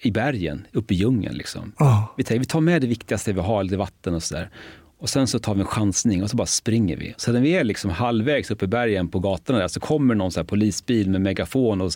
i 0.02 0.12
bergen, 0.12 0.68
upp 0.72 0.92
i 0.92 0.96
djungeln. 0.96 1.36
Liksom. 1.36 1.72
Oh. 1.80 2.04
Vi, 2.18 2.24
tar, 2.24 2.36
vi 2.36 2.46
tar 2.46 2.62
med 2.62 2.82
det 2.82 2.88
viktigaste 2.88 3.34
vi 3.34 3.42
har, 3.42 3.64
lite 3.64 3.78
vatten 3.78 4.14
och 4.14 4.24
sådär. 4.24 4.50
Och 5.00 5.10
sen 5.10 5.28
så 5.28 5.40
tar 5.40 5.56
vi 5.56 5.62
en 5.62 5.68
chansning 5.68 6.24
och 6.24 6.30
så 6.30 6.38
bara 6.38 6.48
springer 6.48 6.98
vi. 6.98 7.14
Så 7.18 7.32
när 7.32 7.42
vi 7.42 7.56
är 7.56 7.64
liksom 7.64 7.92
halvvägs 7.92 8.52
upp 8.52 8.64
i 8.64 8.68
bergen 8.68 9.08
på 9.08 9.20
gatorna 9.20 9.60
där 9.60 9.68
så 9.68 9.80
kommer 9.80 10.16
någon 10.16 10.32
så 10.32 10.44
polisbil 10.44 11.10
med 11.10 11.22
megafon 11.22 11.82
och, 11.82 11.92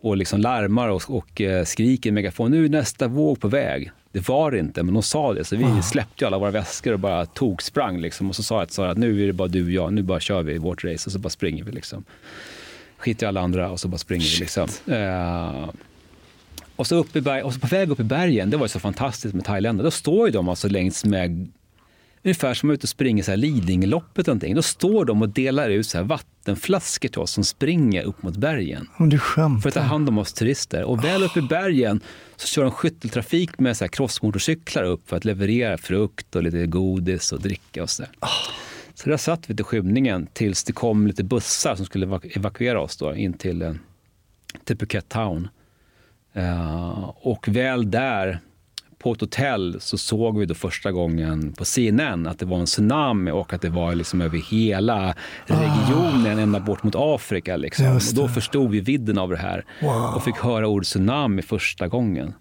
och 0.00 0.16
liksom 0.16 0.40
larmar 0.40 0.88
och, 0.88 1.02
och 1.08 1.40
eh, 1.40 1.64
skriker 1.64 2.10
i 2.10 2.12
megafon. 2.12 2.50
Nu 2.50 2.64
är 2.64 2.68
nästa 2.68 3.08
våg 3.08 3.40
på 3.40 3.48
väg. 3.48 3.90
Det 4.16 4.28
var 4.28 4.50
det 4.50 4.58
inte, 4.58 4.82
men 4.82 4.94
de 4.94 5.02
sa 5.02 5.34
det. 5.34 5.44
Så 5.44 5.56
vi 5.56 5.64
wow. 5.64 5.80
släppte 5.82 6.26
alla 6.26 6.38
våra 6.38 6.50
väskor 6.50 6.92
och 6.92 6.98
bara 6.98 7.26
tog 7.26 7.62
sprang. 7.62 8.00
Liksom. 8.00 8.28
Och 8.28 8.36
så 8.36 8.42
sa 8.42 8.66
jag 8.76 8.90
att 8.90 8.98
nu 8.98 9.22
är 9.22 9.26
det 9.26 9.32
bara 9.32 9.48
du 9.48 9.64
och 9.64 9.70
jag, 9.70 9.92
nu 9.92 10.02
bara 10.02 10.20
kör 10.20 10.42
vi 10.42 10.58
vårt 10.58 10.84
race 10.84 11.08
och 11.08 11.12
så 11.12 11.18
bara 11.18 11.28
springer 11.30 11.64
vi. 11.64 11.72
Liksom. 11.72 12.04
Skiter 12.96 13.26
i 13.26 13.28
alla 13.28 13.40
andra 13.40 13.70
och 13.70 13.80
så 13.80 13.88
bara 13.88 13.98
springer 13.98 14.24
Shit. 14.24 14.40
vi. 14.40 14.44
Liksom. 14.44 14.68
Uh, 14.94 15.70
och, 16.76 16.86
så 16.86 16.96
upp 16.96 17.16
i 17.16 17.20
berg, 17.20 17.42
och 17.42 17.54
så 17.54 17.60
på 17.60 17.66
väg 17.66 17.90
upp 17.90 18.00
i 18.00 18.04
bergen, 18.04 18.50
det 18.50 18.56
var 18.56 18.64
ju 18.64 18.68
så 18.68 18.80
fantastiskt 18.80 19.34
med 19.34 19.44
Thailändare, 19.44 19.86
då 19.86 19.90
står 19.90 20.26
ju 20.26 20.32
de 20.32 20.48
alltså 20.48 20.68
längs 20.68 21.04
med 21.04 21.48
ungefär 22.26 22.54
som 22.54 22.70
ute 22.70 22.84
och 22.84 22.88
springer 22.88 23.22
så 23.22 23.30
här 23.30 23.36
Lidingöloppet 23.36 24.18
eller 24.28 24.34
någonting. 24.34 24.54
Då 24.54 24.62
står 24.62 25.04
de 25.04 25.22
och 25.22 25.28
delar 25.28 25.70
ut 25.70 25.86
så 25.86 25.98
här 25.98 26.04
vattenflaskor 26.04 27.08
till 27.08 27.20
oss 27.20 27.30
som 27.30 27.44
springer 27.44 28.02
upp 28.02 28.22
mot 28.22 28.36
bergen. 28.36 28.88
Men 28.98 29.08
du 29.08 29.18
För 29.18 29.42
att 29.42 29.62
ta 29.62 29.70
skämtar. 29.70 29.80
hand 29.80 30.08
om 30.08 30.18
oss 30.18 30.32
turister. 30.32 30.82
Och 30.84 31.04
väl 31.04 31.22
uppe 31.22 31.38
i 31.38 31.42
bergen 31.42 32.00
så 32.36 32.46
kör 32.46 32.62
de 32.62 32.70
skytteltrafik 32.70 33.58
med 33.58 33.76
så 33.76 33.84
här 33.84 33.88
crossmotorcyklar 33.88 34.84
upp 34.84 35.08
för 35.08 35.16
att 35.16 35.24
leverera 35.24 35.78
frukt 35.78 36.36
och 36.36 36.42
lite 36.42 36.66
godis 36.66 37.32
och 37.32 37.40
dricka 37.40 37.82
och 37.82 37.90
så 37.90 38.02
där. 38.02 38.10
Så 38.94 39.10
där 39.10 39.16
satt 39.16 39.50
vi 39.50 39.56
till 39.56 39.64
skymningen 39.64 40.26
tills 40.32 40.64
det 40.64 40.72
kom 40.72 41.06
lite 41.06 41.24
bussar 41.24 41.76
som 41.76 41.86
skulle 41.86 42.06
evaku- 42.06 42.36
evakuera 42.38 42.80
oss 42.80 42.96
då 42.96 43.14
in 43.14 43.32
till, 43.32 43.62
eh, 43.62 43.72
till 44.64 44.76
Phuket 44.76 45.08
Town. 45.08 45.48
Eh, 46.32 47.08
och 47.16 47.48
väl 47.48 47.90
där 47.90 48.40
på 49.06 49.12
ett 49.12 49.20
hotell 49.20 49.76
så 49.80 49.98
såg 49.98 50.38
vi 50.38 50.46
då 50.46 50.54
första 50.54 50.92
gången 50.92 51.52
på 51.52 51.64
CNN 51.64 52.26
att 52.26 52.38
det 52.38 52.46
var 52.46 52.58
en 52.58 52.66
tsunami 52.66 53.30
och 53.30 53.52
att 53.52 53.60
det 53.62 53.68
var 53.68 53.94
liksom 53.94 54.20
över 54.20 54.38
hela 54.38 55.14
regionen, 55.46 56.38
ända 56.38 56.60
bort 56.60 56.82
mot 56.82 56.94
Afrika. 56.96 57.56
Liksom. 57.56 58.00
Då 58.14 58.28
förstod 58.28 58.70
vi 58.70 58.80
vidden 58.80 59.18
av 59.18 59.30
det 59.30 59.36
här 59.36 59.64
Wow. 59.82 60.14
och 60.14 60.24
fick 60.24 60.36
höra 60.36 60.68
ordet 60.68 60.86
tsunami 60.88 61.42
första 61.42 61.88
gången. 61.88 62.34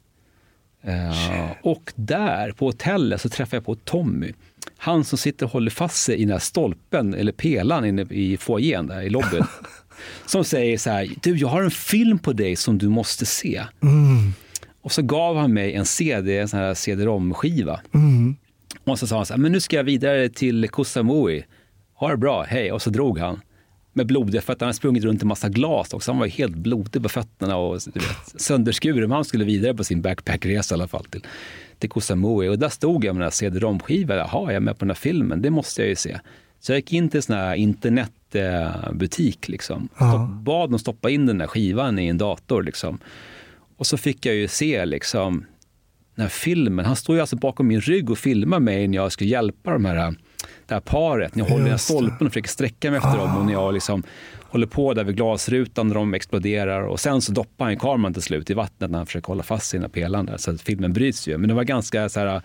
Eh, 0.84 1.52
och 1.62 1.94
där 1.96 2.52
på 2.52 2.66
hotellet 2.66 3.22
så 3.22 3.30
träffade 3.30 3.58
jag 3.58 3.66
på 3.66 3.76
Tommy. 3.76 4.34
Han 4.78 5.04
som 5.04 5.18
sitter 5.18 5.46
och 5.46 5.52
håller 5.52 5.72
fast 5.72 6.04
sig 6.04 6.16
i 6.16 6.22
den 6.22 6.32
här 6.32 6.40
stolpen, 6.40 7.14
eller 7.14 7.32
pelaren 7.32 7.86
inne 7.86 8.02
i 8.02 8.38
foajén 8.38 8.88
där 8.88 9.02
i 9.02 9.10
lobbyn. 9.10 9.44
som 10.26 10.44
säger 10.44 10.78
så 10.78 10.90
här, 10.90 11.10
du 11.24 11.38
jag 11.38 11.48
har 11.48 11.64
en 11.64 11.72
film 11.72 12.20
på 12.20 12.34
dig 12.34 12.56
som 12.56 12.78
du 12.78 12.90
måste 12.90 13.26
se. 13.26 13.64
Mm. 13.84 14.34
Och 14.86 14.92
så 14.92 15.02
gav 15.02 15.38
han 15.38 15.54
mig 15.54 15.74
en 15.74 15.86
CD, 15.86 16.40
en 16.40 16.48
sån 16.48 16.60
här 16.60 16.74
CD-ROM-skiva. 16.74 17.82
Mm. 17.94 18.36
Och 18.84 19.00
så 19.00 19.08
sa 19.08 19.16
han 19.16 19.26
så 19.26 19.34
här, 19.34 19.40
men 19.40 19.52
nu 19.52 19.60
ska 19.60 19.76
jag 19.76 19.84
vidare 19.84 20.30
till 20.30 20.70
Koh 20.70 20.86
Samui. 20.86 21.46
Ha 21.94 22.10
det 22.10 22.18
bra, 22.18 22.44
hej. 22.44 22.72
Och 22.72 22.82
så 22.82 22.90
drog 22.90 23.20
han. 23.20 23.42
Med 23.94 24.08
blodiga 24.08 24.42
fötter. 24.42 24.66
Han 24.66 24.68
hade 24.68 24.78
sprungit 24.78 25.04
runt 25.04 25.22
en 25.22 25.28
massa 25.28 25.50
glas 25.50 25.94
också. 25.94 26.12
Han 26.12 26.20
var 26.20 26.28
helt 26.28 26.56
blodig 26.56 27.04
på 27.04 27.10
fötterna 27.10 27.58
och 27.58 27.80
du 27.94 28.00
vet, 28.00 28.42
sönderskuren. 28.42 29.00
Men 29.00 29.12
han 29.12 29.26
skulle 29.26 29.46
vidare 29.46 29.74
på 29.74 29.84
sin 29.84 30.02
backpackresa 30.02 30.76
i 30.76 30.78
alla 30.78 30.88
fall 30.88 31.06
till, 31.06 31.22
till 31.80 31.90
Koh 31.90 32.02
Samui. 32.02 32.50
Och 32.50 32.60
där 32.60 32.70
stod 32.70 33.06
jag 33.06 33.16
med 33.16 33.22
den 33.22 33.26
här 33.26 33.32
CD-ROM-skivan. 33.32 34.18
Jaha, 34.18 34.42
jag 34.44 34.54
är 34.54 34.60
med 34.60 34.80
på 34.80 34.86
den 34.86 34.90
här 34.90 34.96
filmen. 34.96 35.42
Det 35.42 35.50
måste 35.50 35.82
jag 35.82 35.90
ju 35.90 35.96
se. 35.96 36.20
Så 36.60 36.72
jag 36.72 36.78
gick 36.78 36.94
in 36.94 37.10
till 37.10 37.18
en 37.18 37.22
sån 37.22 37.36
här 37.36 37.56
internetbutik 37.56 39.48
liksom. 39.48 39.90
Ja. 39.98 40.14
Och 40.14 40.30
bad 40.30 40.70
dem 40.70 40.80
stoppa 40.80 41.10
in 41.10 41.26
den 41.26 41.38
där 41.38 41.48
skivan 41.48 42.00
i 42.00 42.08
en 42.08 42.18
dator 42.18 42.64
liksom. 42.64 43.00
Och 43.78 43.88
så 43.88 43.98
fick 43.98 44.26
jag 44.26 44.36
ju 44.36 44.48
se 44.48 44.86
liksom 44.86 45.46
den 46.16 46.22
här 46.24 46.30
filmen. 46.30 46.86
Han 46.86 46.96
står 46.96 47.16
ju 47.16 47.22
alltså 47.22 47.36
bakom 47.36 47.68
min 47.68 47.82
rygg 47.82 48.10
och 48.10 48.18
filmar 48.18 48.60
mig 48.60 48.88
när 48.88 48.98
jag 48.98 49.12
ska 49.12 49.26
hjälpa 49.26 49.72
de 49.72 49.86
här, 49.86 50.16
det 50.66 50.74
här 50.74 50.82
paret. 50.82 51.36
När 51.36 51.44
jag 51.44 51.50
håller 51.50 51.64
den 51.64 51.74
det. 51.74 51.80
stolpen 51.80 52.28
och 52.28 52.34
försöker 52.34 52.50
sträcka 52.50 52.92
mig 52.92 52.98
efter 52.98 53.18
dem 53.18 53.38
och 53.38 53.46
när 53.46 53.54
jag 53.54 53.74
liksom 53.74 54.04
håller 54.42 54.68
på 54.68 54.94
där 54.94 55.04
vid 55.04 55.16
glasrutan 55.16 55.88
när 55.88 55.96
de 55.96 56.14
exploderar. 56.14 56.82
Och 56.82 57.00
sen 57.00 57.22
så 57.22 57.32
doppar 57.32 57.66
han 57.66 57.78
kameran 57.78 58.14
till 58.14 58.22
slut 58.22 58.50
i 58.50 58.54
vattnet 58.54 58.92
när 58.92 58.98
han 58.98 59.06
försöker 59.06 59.28
hålla 59.28 59.44
fast 59.44 59.68
sina 59.70 59.90
pelaren 59.90 60.26
där, 60.26 60.38
så 60.38 60.52
att 60.52 60.62
filmen 60.62 60.94
bryts 60.94 61.28
ju. 61.28 61.38
Men 61.38 61.48
det 61.48 61.54
var 61.56 61.64
ganska 61.64 62.10
så 62.10 62.20
här 62.20 62.42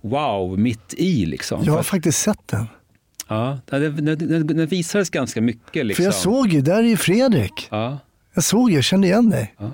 wow, 0.00 0.58
mitt 0.58 0.94
i 0.94 1.26
liksom. 1.26 1.62
Jag 1.64 1.72
har 1.72 1.82
faktiskt 1.82 2.18
sett 2.18 2.48
den. 2.48 2.66
ja, 3.28 3.58
det 3.68 4.66
visades 4.66 5.10
ganska 5.10 5.40
mycket 5.40 5.86
liksom. 5.86 6.02
För 6.02 6.08
jag 6.08 6.14
såg 6.14 6.48
ju, 6.48 6.60
där 6.60 6.78
är 6.78 6.82
ju 6.88 6.96
Fredrik. 6.96 7.68
Ja. 7.70 7.98
Jag 8.34 8.44
såg, 8.44 8.70
jag 8.70 8.84
kände 8.84 9.06
igen 9.06 9.30
dig. 9.30 9.54
Ja. 9.58 9.70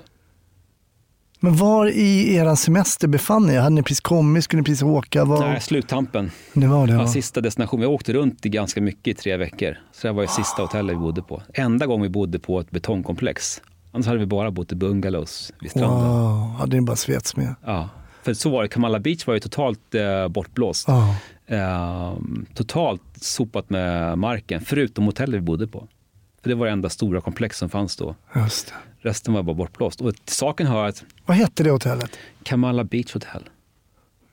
Men 1.39 1.55
var 1.55 1.89
i 1.89 2.35
er 2.35 2.55
semester 2.55 3.07
befann 3.07 3.45
ni 3.47 3.53
er? 3.53 3.59
Hade 3.61 3.75
ni 3.75 3.83
precis 3.83 3.99
kommit? 4.01 4.43
Skulle 4.43 4.61
ni 4.61 4.65
precis 4.65 4.83
åka? 4.83 5.25
Var... 5.25 5.39
Nej, 5.39 5.61
sluttampen. 5.61 6.31
Det 6.53 6.67
var 6.67 6.87
det 6.87 6.93
Ja, 6.93 7.07
sista 7.07 7.41
destination. 7.41 7.79
Vi 7.79 7.85
åkte 7.85 8.13
runt 8.13 8.45
i 8.45 8.49
ganska 8.49 8.81
mycket 8.81 9.07
i 9.07 9.13
tre 9.13 9.37
veckor. 9.37 9.77
Så 9.91 10.07
det 10.07 10.13
var 10.13 10.21
ju 10.21 10.27
sista 10.27 10.61
hotellet 10.61 10.95
vi 10.95 10.99
bodde 10.99 11.21
på. 11.21 11.41
Enda 11.53 11.85
gången 11.85 12.03
vi 12.03 12.09
bodde 12.09 12.39
på 12.39 12.59
ett 12.59 12.71
betongkomplex. 12.71 13.61
Annars 13.91 14.05
hade 14.07 14.19
vi 14.19 14.25
bara 14.25 14.51
bott 14.51 14.71
i 14.71 14.75
bungalows 14.75 15.53
vid 15.61 15.71
stranden. 15.71 16.09
Wow, 16.09 16.55
hade 16.59 16.75
ni 16.75 16.81
bara 16.81 16.95
svets 16.95 17.35
med? 17.35 17.55
Ja. 17.65 17.89
För 18.23 18.33
så 18.33 18.49
var 18.49 18.61
det. 18.61 18.67
Kamala 18.69 18.99
Beach 18.99 19.27
var 19.27 19.33
ju 19.33 19.39
totalt 19.39 19.95
eh, 19.95 20.27
bortblåst. 20.27 20.87
Ja. 20.87 21.15
Eh, 21.47 22.13
totalt 22.53 23.01
sopat 23.21 23.69
med 23.69 24.17
marken, 24.17 24.61
förutom 24.61 25.05
hotellet 25.05 25.35
vi 25.35 25.41
bodde 25.41 25.67
på. 25.67 25.87
För 26.41 26.49
det 26.49 26.55
var 26.55 26.65
det 26.65 26.71
enda 26.71 26.89
stora 26.89 27.21
komplex 27.21 27.57
som 27.57 27.69
fanns 27.69 27.95
då. 27.95 28.15
Just 28.35 28.67
det. 28.67 28.73
Resten 29.07 29.33
var 29.33 29.43
bara 29.43 29.55
bortblåst. 29.55 30.01
Och 30.01 30.13
saken 30.25 30.67
hör 30.67 30.85
att 30.87 31.03
Vad 31.25 31.37
hette 31.37 31.63
det 31.63 31.69
hotellet? 31.71 32.17
Kamala 32.43 32.83
Beach 32.83 33.13
Hotel, 33.13 33.49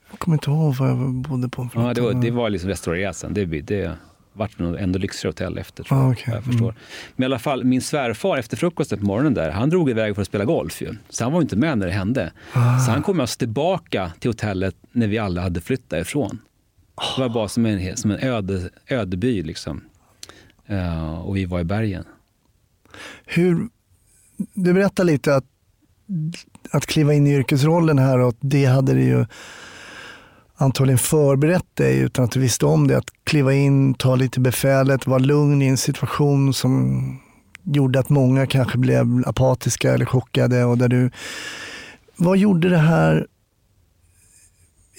Jag 0.09 0.19
kommer 0.19 0.35
inte 0.35 0.49
ihåg 0.49 0.75
vad 0.75 0.89
jag 0.89 1.13
bodde 1.13 1.49
på. 1.49 1.69
ja, 1.75 1.93
det, 1.93 2.01
var, 2.01 2.13
det 2.13 2.31
var 2.31 2.49
liksom 2.49 2.69
restaurerat 2.69 3.15
sen. 3.15 3.33
Det, 3.33 3.45
det 3.45 3.91
vart 4.33 4.59
nog 4.59 4.75
ändå 4.75 4.99
lyxigare 4.99 5.29
hotell 5.29 5.57
efter 5.57 5.83
tror 5.83 5.99
jag. 5.99 6.05
Ah, 6.11 6.15
vad 6.27 6.35
jag 6.37 6.43
förstår. 6.43 6.75
Men 7.15 7.23
i 7.23 7.25
alla 7.25 7.39
fall, 7.39 7.63
min 7.63 7.81
svärfar 7.81 8.37
efter 8.37 8.57
frukosten 8.57 8.99
på 8.99 9.05
morgonen 9.05 9.33
där, 9.33 9.51
han 9.51 9.69
drog 9.69 9.89
iväg 9.89 10.15
för 10.15 10.21
att 10.21 10.27
spela 10.27 10.45
golf 10.45 10.81
ju. 10.81 10.95
Så 11.09 11.23
han 11.23 11.33
var 11.33 11.41
inte 11.41 11.55
med 11.55 11.77
när 11.77 11.85
det 11.85 11.91
hände. 11.93 12.31
Så 12.53 12.91
han 12.91 13.03
kom 13.03 13.19
alltså 13.19 13.37
tillbaka 13.37 14.11
till 14.19 14.29
hotellet 14.29 14.75
när 14.91 15.07
vi 15.07 15.17
alla 15.17 15.41
hade 15.41 15.61
flyttat 15.61 16.01
ifrån. 16.01 16.39
Det 17.15 17.21
var 17.21 17.29
bara 17.29 17.47
som 17.47 17.65
en, 17.65 17.97
som 17.97 18.11
en 18.11 18.19
öde, 18.19 18.69
ödeby 18.87 19.43
liksom. 19.43 19.81
Eh, 20.65 21.19
och 21.19 21.37
vi 21.37 21.45
var 21.45 21.59
i 21.59 21.63
bergen. 21.63 22.03
Hur, 23.25 23.69
du 24.53 24.73
berättar 24.73 25.03
lite 25.03 25.35
att, 25.35 25.45
att 26.71 26.85
kliva 26.85 27.13
in 27.13 27.27
i 27.27 27.35
yrkesrollen 27.35 27.99
här 27.99 28.19
och 28.19 28.29
att 28.29 28.37
det 28.39 28.65
hade 28.65 28.93
det 28.93 29.03
ju 29.03 29.25
antagligen 30.55 30.97
förberett 30.97 31.75
dig 31.75 31.99
utan 31.99 32.25
att 32.25 32.31
du 32.31 32.39
visste 32.39 32.65
om 32.65 32.87
det. 32.87 32.97
Att 32.97 33.09
kliva 33.23 33.53
in, 33.53 33.93
ta 33.93 34.15
lite 34.15 34.39
befälet, 34.39 35.07
vara 35.07 35.19
lugn 35.19 35.61
i 35.61 35.67
en 35.67 35.77
situation 35.77 36.53
som 36.53 37.01
gjorde 37.63 37.99
att 37.99 38.09
många 38.09 38.47
kanske 38.47 38.77
blev 38.77 39.23
apatiska 39.25 39.93
eller 39.93 40.05
chockade. 40.05 40.65
Och 40.65 40.77
där 40.77 40.87
du, 40.87 41.11
vad 42.15 42.37
gjorde 42.37 42.69
det 42.69 42.77
här 42.77 43.27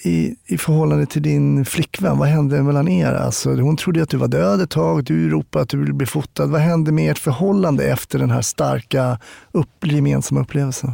i, 0.03 0.35
i 0.45 0.57
förhållande 0.57 1.05
till 1.05 1.21
din 1.21 1.65
flickvän? 1.65 2.17
Vad 2.17 2.27
hände 2.27 2.63
mellan 2.63 2.87
er? 2.87 3.13
Alltså, 3.13 3.49
hon 3.49 3.77
trodde 3.77 4.03
att 4.03 4.09
du 4.09 4.17
var 4.17 4.27
död 4.27 4.61
ett 4.61 4.69
tag, 4.69 5.03
du 5.03 5.29
ropade 5.29 5.63
att 5.63 5.69
du 5.69 5.77
ville 5.77 5.93
bli 5.93 6.05
fotad. 6.07 6.47
Vad 6.47 6.61
hände 6.61 6.91
med 6.91 7.11
ert 7.11 7.17
förhållande 7.17 7.91
efter 7.91 8.19
den 8.19 8.31
här 8.31 8.41
starka 8.41 9.19
upp, 9.51 9.85
gemensamma 9.85 10.41
upplevelsen? 10.41 10.91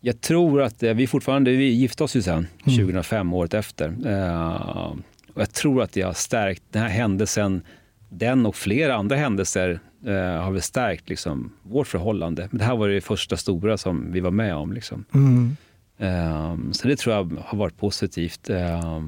Jag 0.00 0.20
tror 0.20 0.62
att 0.62 0.82
eh, 0.82 0.94
vi 0.94 1.06
fortfarande, 1.06 1.50
vi 1.50 1.64
gifte 1.64 2.04
oss 2.04 2.16
ju 2.16 2.22
sen 2.22 2.46
2005, 2.64 3.32
året 3.32 3.54
efter. 3.54 3.88
Eh, 4.06 4.92
och 5.34 5.40
jag 5.40 5.52
tror 5.52 5.82
att 5.82 5.96
jag 5.96 6.06
har 6.06 6.14
stärkt 6.14 6.62
den 6.70 6.82
här 6.82 6.88
händelsen, 6.88 7.62
den 8.08 8.46
och 8.46 8.56
flera 8.56 8.94
andra 8.94 9.16
händelser 9.16 9.80
eh, 10.06 10.42
har 10.42 10.50
vi 10.50 10.60
stärkt 10.60 11.08
liksom, 11.08 11.52
vårt 11.62 11.86
förhållande. 11.86 12.48
Men 12.50 12.58
det 12.58 12.64
här 12.64 12.76
var 12.76 12.88
det 12.88 13.00
första 13.00 13.36
stora 13.36 13.78
som 13.78 14.12
vi 14.12 14.20
var 14.20 14.30
med 14.30 14.54
om. 14.56 14.72
Liksom. 14.72 15.04
Mm. 15.14 15.56
Eh, 16.00 16.56
så 16.72 16.88
det 16.88 16.96
tror 16.96 17.14
jag 17.14 17.32
har 17.44 17.58
varit 17.58 17.76
positivt. 17.76 18.50
Eh, 18.50 19.02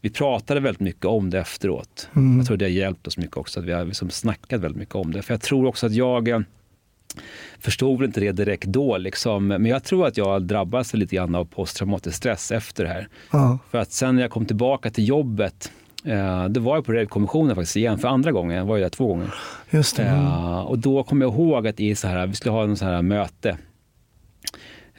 vi 0.00 0.10
pratade 0.10 0.60
väldigt 0.60 0.80
mycket 0.80 1.04
om 1.04 1.30
det 1.30 1.38
efteråt. 1.38 2.08
Mm. 2.16 2.38
Jag 2.38 2.46
tror 2.46 2.56
det 2.56 2.64
har 2.64 2.70
hjälpt 2.70 3.06
oss 3.06 3.16
mycket 3.16 3.36
också, 3.36 3.60
att 3.60 3.66
vi 3.66 3.72
har 3.72 3.84
liksom 3.84 4.10
snackat 4.10 4.60
väldigt 4.60 4.78
mycket 4.78 4.94
om 4.94 5.12
det. 5.12 5.22
För 5.22 5.34
jag 5.34 5.40
tror 5.40 5.66
också 5.66 5.86
att 5.86 5.92
jag 5.92 6.28
eh, 6.28 6.40
förstod 7.58 8.04
inte 8.04 8.20
det 8.20 8.32
direkt 8.32 8.66
då, 8.66 8.96
liksom. 8.98 9.46
men 9.46 9.66
jag 9.66 9.84
tror 9.84 10.06
att 10.06 10.16
jag 10.16 10.42
drabbades 10.42 10.94
lite 10.94 11.16
grann 11.16 11.34
av 11.34 11.44
posttraumatisk 11.44 12.16
stress 12.16 12.52
efter 12.52 12.84
det 12.84 12.90
här. 12.90 13.08
Ja. 13.30 13.58
För 13.70 13.78
att 13.78 13.92
sen 13.92 14.14
när 14.14 14.22
jag 14.22 14.30
kom 14.30 14.46
tillbaka 14.46 14.90
till 14.90 15.08
jobbet, 15.08 15.72
eh, 16.04 16.44
det 16.48 16.60
var 16.60 16.76
jag 16.76 16.84
på 16.84 16.92
Revkommissionen 16.92 17.56
faktiskt 17.56 17.76
igen 17.76 17.98
för 17.98 18.08
andra 18.08 18.32
gången, 18.32 18.56
jag 18.56 18.64
var 18.64 18.76
ju 18.76 18.82
där 18.82 18.90
två 18.90 19.06
gånger. 19.06 19.34
Just 19.70 19.96
det. 19.96 20.02
Mm. 20.02 20.24
Eh, 20.24 20.60
och 20.60 20.78
då 20.78 21.02
kom 21.02 21.20
jag 21.20 21.32
ihåg 21.32 21.66
att 21.66 21.80
i 21.80 21.94
så 21.94 22.08
här, 22.08 22.26
vi 22.26 22.34
skulle 22.34 22.52
ha 22.52 22.64
en 22.64 22.76
så 22.76 22.84
här 22.84 23.02
möte. 23.02 23.56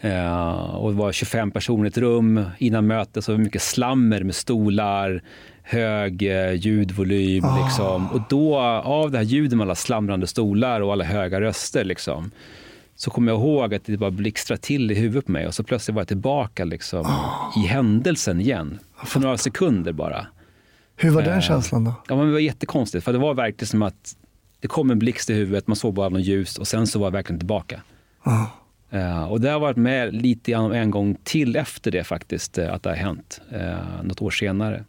Eh, 0.03 0.75
och 0.75 0.91
det 0.91 0.97
var 0.97 1.11
25 1.11 1.51
personer 1.51 1.85
i 1.85 1.87
ett 1.87 1.97
rum. 1.97 2.45
Innan 2.57 2.87
mötet 2.87 3.23
så 3.23 3.31
var 3.31 3.37
det 3.37 3.43
mycket 3.43 3.61
slammer 3.61 4.23
med 4.23 4.35
stolar, 4.35 5.21
hög 5.61 6.21
eh, 6.21 6.51
ljudvolym. 6.51 7.45
Ah. 7.45 7.65
Liksom. 7.65 8.11
Och 8.11 8.21
då, 8.29 8.57
av 8.83 9.11
det 9.11 9.17
här 9.17 9.25
ljudet 9.25 9.57
med 9.57 9.65
alla 9.65 9.75
slamrande 9.75 10.27
stolar 10.27 10.81
och 10.81 10.93
alla 10.93 11.03
höga 11.03 11.41
röster, 11.41 11.83
liksom, 11.83 12.31
så 12.95 13.09
kom 13.09 13.27
jag 13.27 13.39
ihåg 13.39 13.73
att 13.73 13.85
det 13.85 13.97
bara 13.97 14.11
blixtrade 14.11 14.61
till 14.61 14.91
i 14.91 14.95
huvudet 14.95 15.25
på 15.25 15.31
mig 15.31 15.47
och 15.47 15.53
så 15.53 15.63
plötsligt 15.63 15.95
var 15.95 16.01
jag 16.01 16.07
tillbaka 16.07 16.65
liksom, 16.65 17.07
i 17.55 17.67
händelsen 17.67 18.41
igen. 18.41 18.79
För 19.05 19.19
några 19.19 19.37
sekunder 19.37 19.91
bara. 19.91 20.27
Hur 20.95 21.09
var 21.09 21.21
den 21.21 21.33
eh, 21.33 21.41
känslan 21.41 21.83
då? 21.83 21.93
Ja, 22.07 22.15
men 22.15 22.25
det 22.25 22.31
var 22.31 22.39
jättekonstigt, 22.39 23.05
för 23.05 23.13
det 23.13 23.19
var 23.19 23.33
verkligen 23.33 23.67
som 23.67 23.81
att 23.81 24.15
det 24.59 24.67
kom 24.67 24.91
en 24.91 24.99
blixt 24.99 25.29
i 25.29 25.33
huvudet, 25.33 25.67
man 25.67 25.75
såg 25.75 25.93
bara 25.93 26.09
något 26.09 26.21
ljus 26.21 26.57
och 26.57 26.67
sen 26.67 26.87
så 26.87 26.99
var 26.99 27.05
jag 27.05 27.11
verkligen 27.11 27.39
tillbaka. 27.39 27.81
Ja. 28.23 28.51
Eh, 28.93 29.23
och 29.31 29.41
det 29.41 29.49
har 29.49 29.59
varit 29.59 29.77
med 29.77 30.13
lite 30.13 30.51
grann 30.51 30.71
en 30.71 30.91
gång 30.91 31.17
till 31.23 31.55
efter 31.55 31.91
det 31.91 32.03
faktiskt, 32.03 32.57
eh, 32.57 32.73
att 32.73 32.83
det 32.83 32.89
har 32.89 32.95
hänt. 32.97 33.41
Uh, 33.53 34.03
något 34.03 34.21
år 34.21 34.29
senare. 34.31 34.83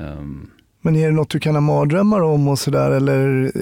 Ehm, 0.00 0.50
Men 0.82 0.96
är 0.96 1.06
det 1.06 1.12
något 1.12 1.30
du 1.30 1.40
kan 1.40 1.54
ha 1.54 1.60
mardrömmar 1.60 2.20
om 2.20 2.48
och 2.48 2.58
sådär 2.58 2.90
eller 2.90 3.18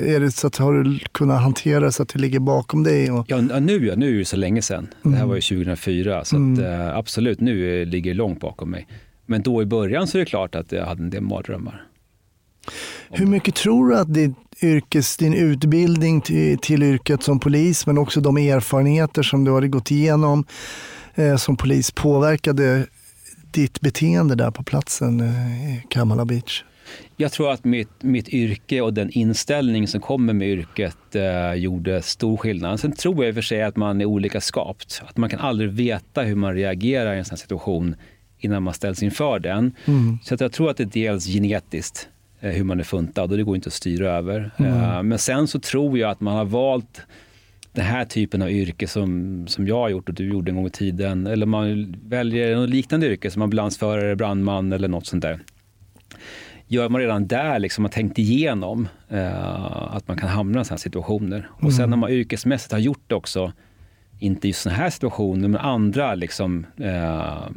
är 0.06 0.20
det 0.20 0.30
så 0.30 0.46
att 0.46 0.56
har 0.56 0.72
du 0.72 0.98
kunnat 1.12 1.42
hantera 1.42 1.92
så 1.92 2.02
att 2.02 2.08
det 2.08 2.18
ligger 2.18 2.40
bakom 2.40 2.82
dig? 2.82 3.10
Och... 3.10 3.24
ja, 3.28 3.40
nu, 3.40 3.86
ja, 3.86 3.94
nu 3.96 4.14
är 4.14 4.18
det 4.18 4.24
så 4.24 4.36
länge 4.36 4.62
sedan. 4.62 4.88
Det 5.02 5.08
här 5.08 5.16
Mm. 5.16 5.28
var 5.28 5.34
ju 5.34 5.40
2004, 5.40 6.24
så 6.24 6.36
Mm. 6.36 6.52
att, 6.52 6.58
eh, 6.60 6.96
absolut, 6.96 7.40
nu 7.40 7.80
eh, 7.82 7.86
ligger 7.86 8.10
det 8.10 8.16
långt 8.16 8.40
bakom 8.40 8.70
mig. 8.70 8.86
Men 9.26 9.42
då 9.42 9.62
i 9.62 9.66
början 9.66 10.06
så 10.06 10.18
är 10.18 10.20
det 10.20 10.26
klart 10.26 10.54
att 10.54 10.72
jag 10.72 10.86
hade 10.86 11.02
en 11.02 11.10
del 11.10 11.22
mardrömmar. 11.22 11.84
Hur 13.10 13.26
mycket 13.26 13.54
tror 13.54 13.88
du 13.88 13.96
att 13.98 14.14
din, 14.14 14.34
yrkes, 14.62 15.16
din 15.16 15.34
utbildning 15.34 16.20
till, 16.20 16.58
till 16.58 16.82
yrket 16.82 17.22
som 17.22 17.40
polis, 17.40 17.86
men 17.86 17.98
också 17.98 18.20
de 18.20 18.36
erfarenheter 18.36 19.22
som 19.22 19.44
du 19.44 19.54
hade 19.54 19.68
gått 19.68 19.90
igenom 19.90 20.44
eh, 21.14 21.36
som 21.36 21.56
polis 21.56 21.90
påverkade 21.90 22.86
ditt 23.50 23.80
beteende 23.80 24.34
där 24.34 24.50
på 24.50 24.62
platsen 24.62 25.20
eh, 25.20 25.74
i 25.74 25.82
Kamala 25.90 26.24
Beach? 26.24 26.64
Jag 27.16 27.32
tror 27.32 27.52
att 27.52 27.64
mitt, 27.64 28.02
mitt 28.02 28.28
yrke 28.28 28.80
och 28.80 28.94
den 28.94 29.10
inställning 29.10 29.88
som 29.88 30.00
kommer 30.00 30.32
med 30.32 30.48
yrket 30.48 31.14
eh, 31.14 31.54
gjorde 31.54 32.02
stor 32.02 32.36
skillnad. 32.36 32.80
Sen 32.80 32.92
tror 32.92 33.16
jag 33.16 33.28
i 33.28 33.30
och 33.30 33.34
för 33.34 33.42
sig 33.42 33.62
att 33.62 33.76
man 33.76 34.00
är 34.00 34.04
olika 34.04 34.40
skapt. 34.40 35.02
Att 35.06 35.16
man 35.16 35.30
kan 35.30 35.40
aldrig 35.40 35.70
veta 35.70 36.22
hur 36.22 36.34
man 36.34 36.54
reagerar 36.54 37.14
i 37.14 37.18
en 37.18 37.24
sån 37.24 37.38
situation 37.38 37.96
innan 38.38 38.62
man 38.62 38.74
ställs 38.74 39.02
inför 39.02 39.38
den. 39.38 39.72
Mm. 39.84 40.18
Så 40.22 40.36
jag 40.40 40.52
tror 40.52 40.70
att 40.70 40.76
det 40.76 40.82
är 40.82 40.86
dels 40.86 41.26
genetiskt 41.26 42.08
hur 42.40 42.64
man 42.64 42.80
är 42.80 42.84
funtad 42.84 43.30
och 43.30 43.36
det 43.36 43.42
går 43.42 43.56
inte 43.56 43.68
att 43.68 43.72
styra 43.72 44.10
över. 44.10 44.50
Mm. 44.56 44.72
Eh, 44.72 45.02
men 45.02 45.18
sen 45.18 45.48
så 45.48 45.60
tror 45.60 45.98
jag 45.98 46.10
att 46.10 46.20
man 46.20 46.36
har 46.36 46.44
valt 46.44 47.02
den 47.72 47.84
här 47.84 48.04
typen 48.04 48.42
av 48.42 48.50
yrke 48.50 48.88
som, 48.88 49.44
som 49.48 49.66
jag 49.66 49.76
har 49.76 49.88
gjort 49.88 50.08
och 50.08 50.14
du 50.14 50.28
gjorde 50.28 50.50
en 50.50 50.56
gång 50.56 50.66
i 50.66 50.70
tiden. 50.70 51.26
Eller 51.26 51.46
man 51.46 51.94
väljer 52.04 52.56
något 52.56 52.70
liknande 52.70 53.06
yrke 53.06 53.30
som 53.30 53.42
ambulansförare, 53.42 54.16
brandman 54.16 54.72
eller 54.72 54.88
något 54.88 55.06
sånt 55.06 55.22
där. 55.22 55.40
Gör 56.66 56.88
man 56.88 57.00
redan 57.00 57.26
där 57.26 57.58
liksom 57.58 57.84
har 57.84 57.90
tänkt 57.90 58.18
igenom 58.18 58.88
eh, 59.08 59.94
att 59.94 60.08
man 60.08 60.18
kan 60.18 60.28
hamna 60.28 60.60
i 60.60 60.64
sådana 60.64 60.76
här 60.76 60.82
situationer. 60.82 61.48
Och 61.60 61.72
sen 61.72 61.90
när 61.90 61.96
man 61.96 62.10
yrkesmässigt 62.10 62.72
har 62.72 62.78
gjort 62.78 63.02
det 63.06 63.14
också, 63.14 63.52
inte 64.18 64.48
just 64.48 64.62
sådana 64.62 64.78
här 64.78 64.90
situationer, 64.90 65.48
men 65.48 65.60
andra 65.60 66.14
liksom, 66.14 66.66
eh, 66.76 67.48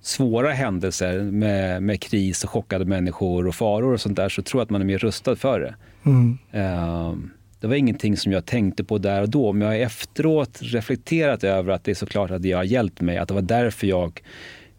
svåra 0.00 0.52
händelser 0.52 1.22
med, 1.22 1.82
med 1.82 2.02
kris 2.02 2.44
och 2.44 2.50
chockade 2.50 2.84
människor 2.84 3.46
och 3.46 3.54
faror 3.54 3.92
och 3.92 4.00
sånt 4.00 4.16
där, 4.16 4.28
så 4.28 4.42
tror 4.42 4.60
jag 4.60 4.64
att 4.64 4.70
man 4.70 4.80
är 4.80 4.84
mer 4.84 4.98
rustad 4.98 5.36
för 5.36 5.60
det. 5.60 5.74
Mm. 6.04 6.38
Eh, 6.50 7.14
det 7.60 7.66
var 7.66 7.74
ingenting 7.74 8.16
som 8.16 8.32
jag 8.32 8.46
tänkte 8.46 8.84
på 8.84 8.98
där 8.98 9.22
och 9.22 9.28
då, 9.28 9.52
men 9.52 9.68
jag 9.68 9.74
har 9.74 9.86
efteråt 9.86 10.58
reflekterat 10.62 11.44
över 11.44 11.72
att 11.72 11.84
det 11.84 11.90
är 11.90 11.94
såklart 11.94 12.30
att 12.30 12.42
det 12.42 12.52
har 12.52 12.64
hjälpt 12.64 13.00
mig. 13.00 13.18
Att 13.18 13.28
det 13.28 13.34
var 13.34 13.42
därför 13.42 13.86
jag 13.86 14.22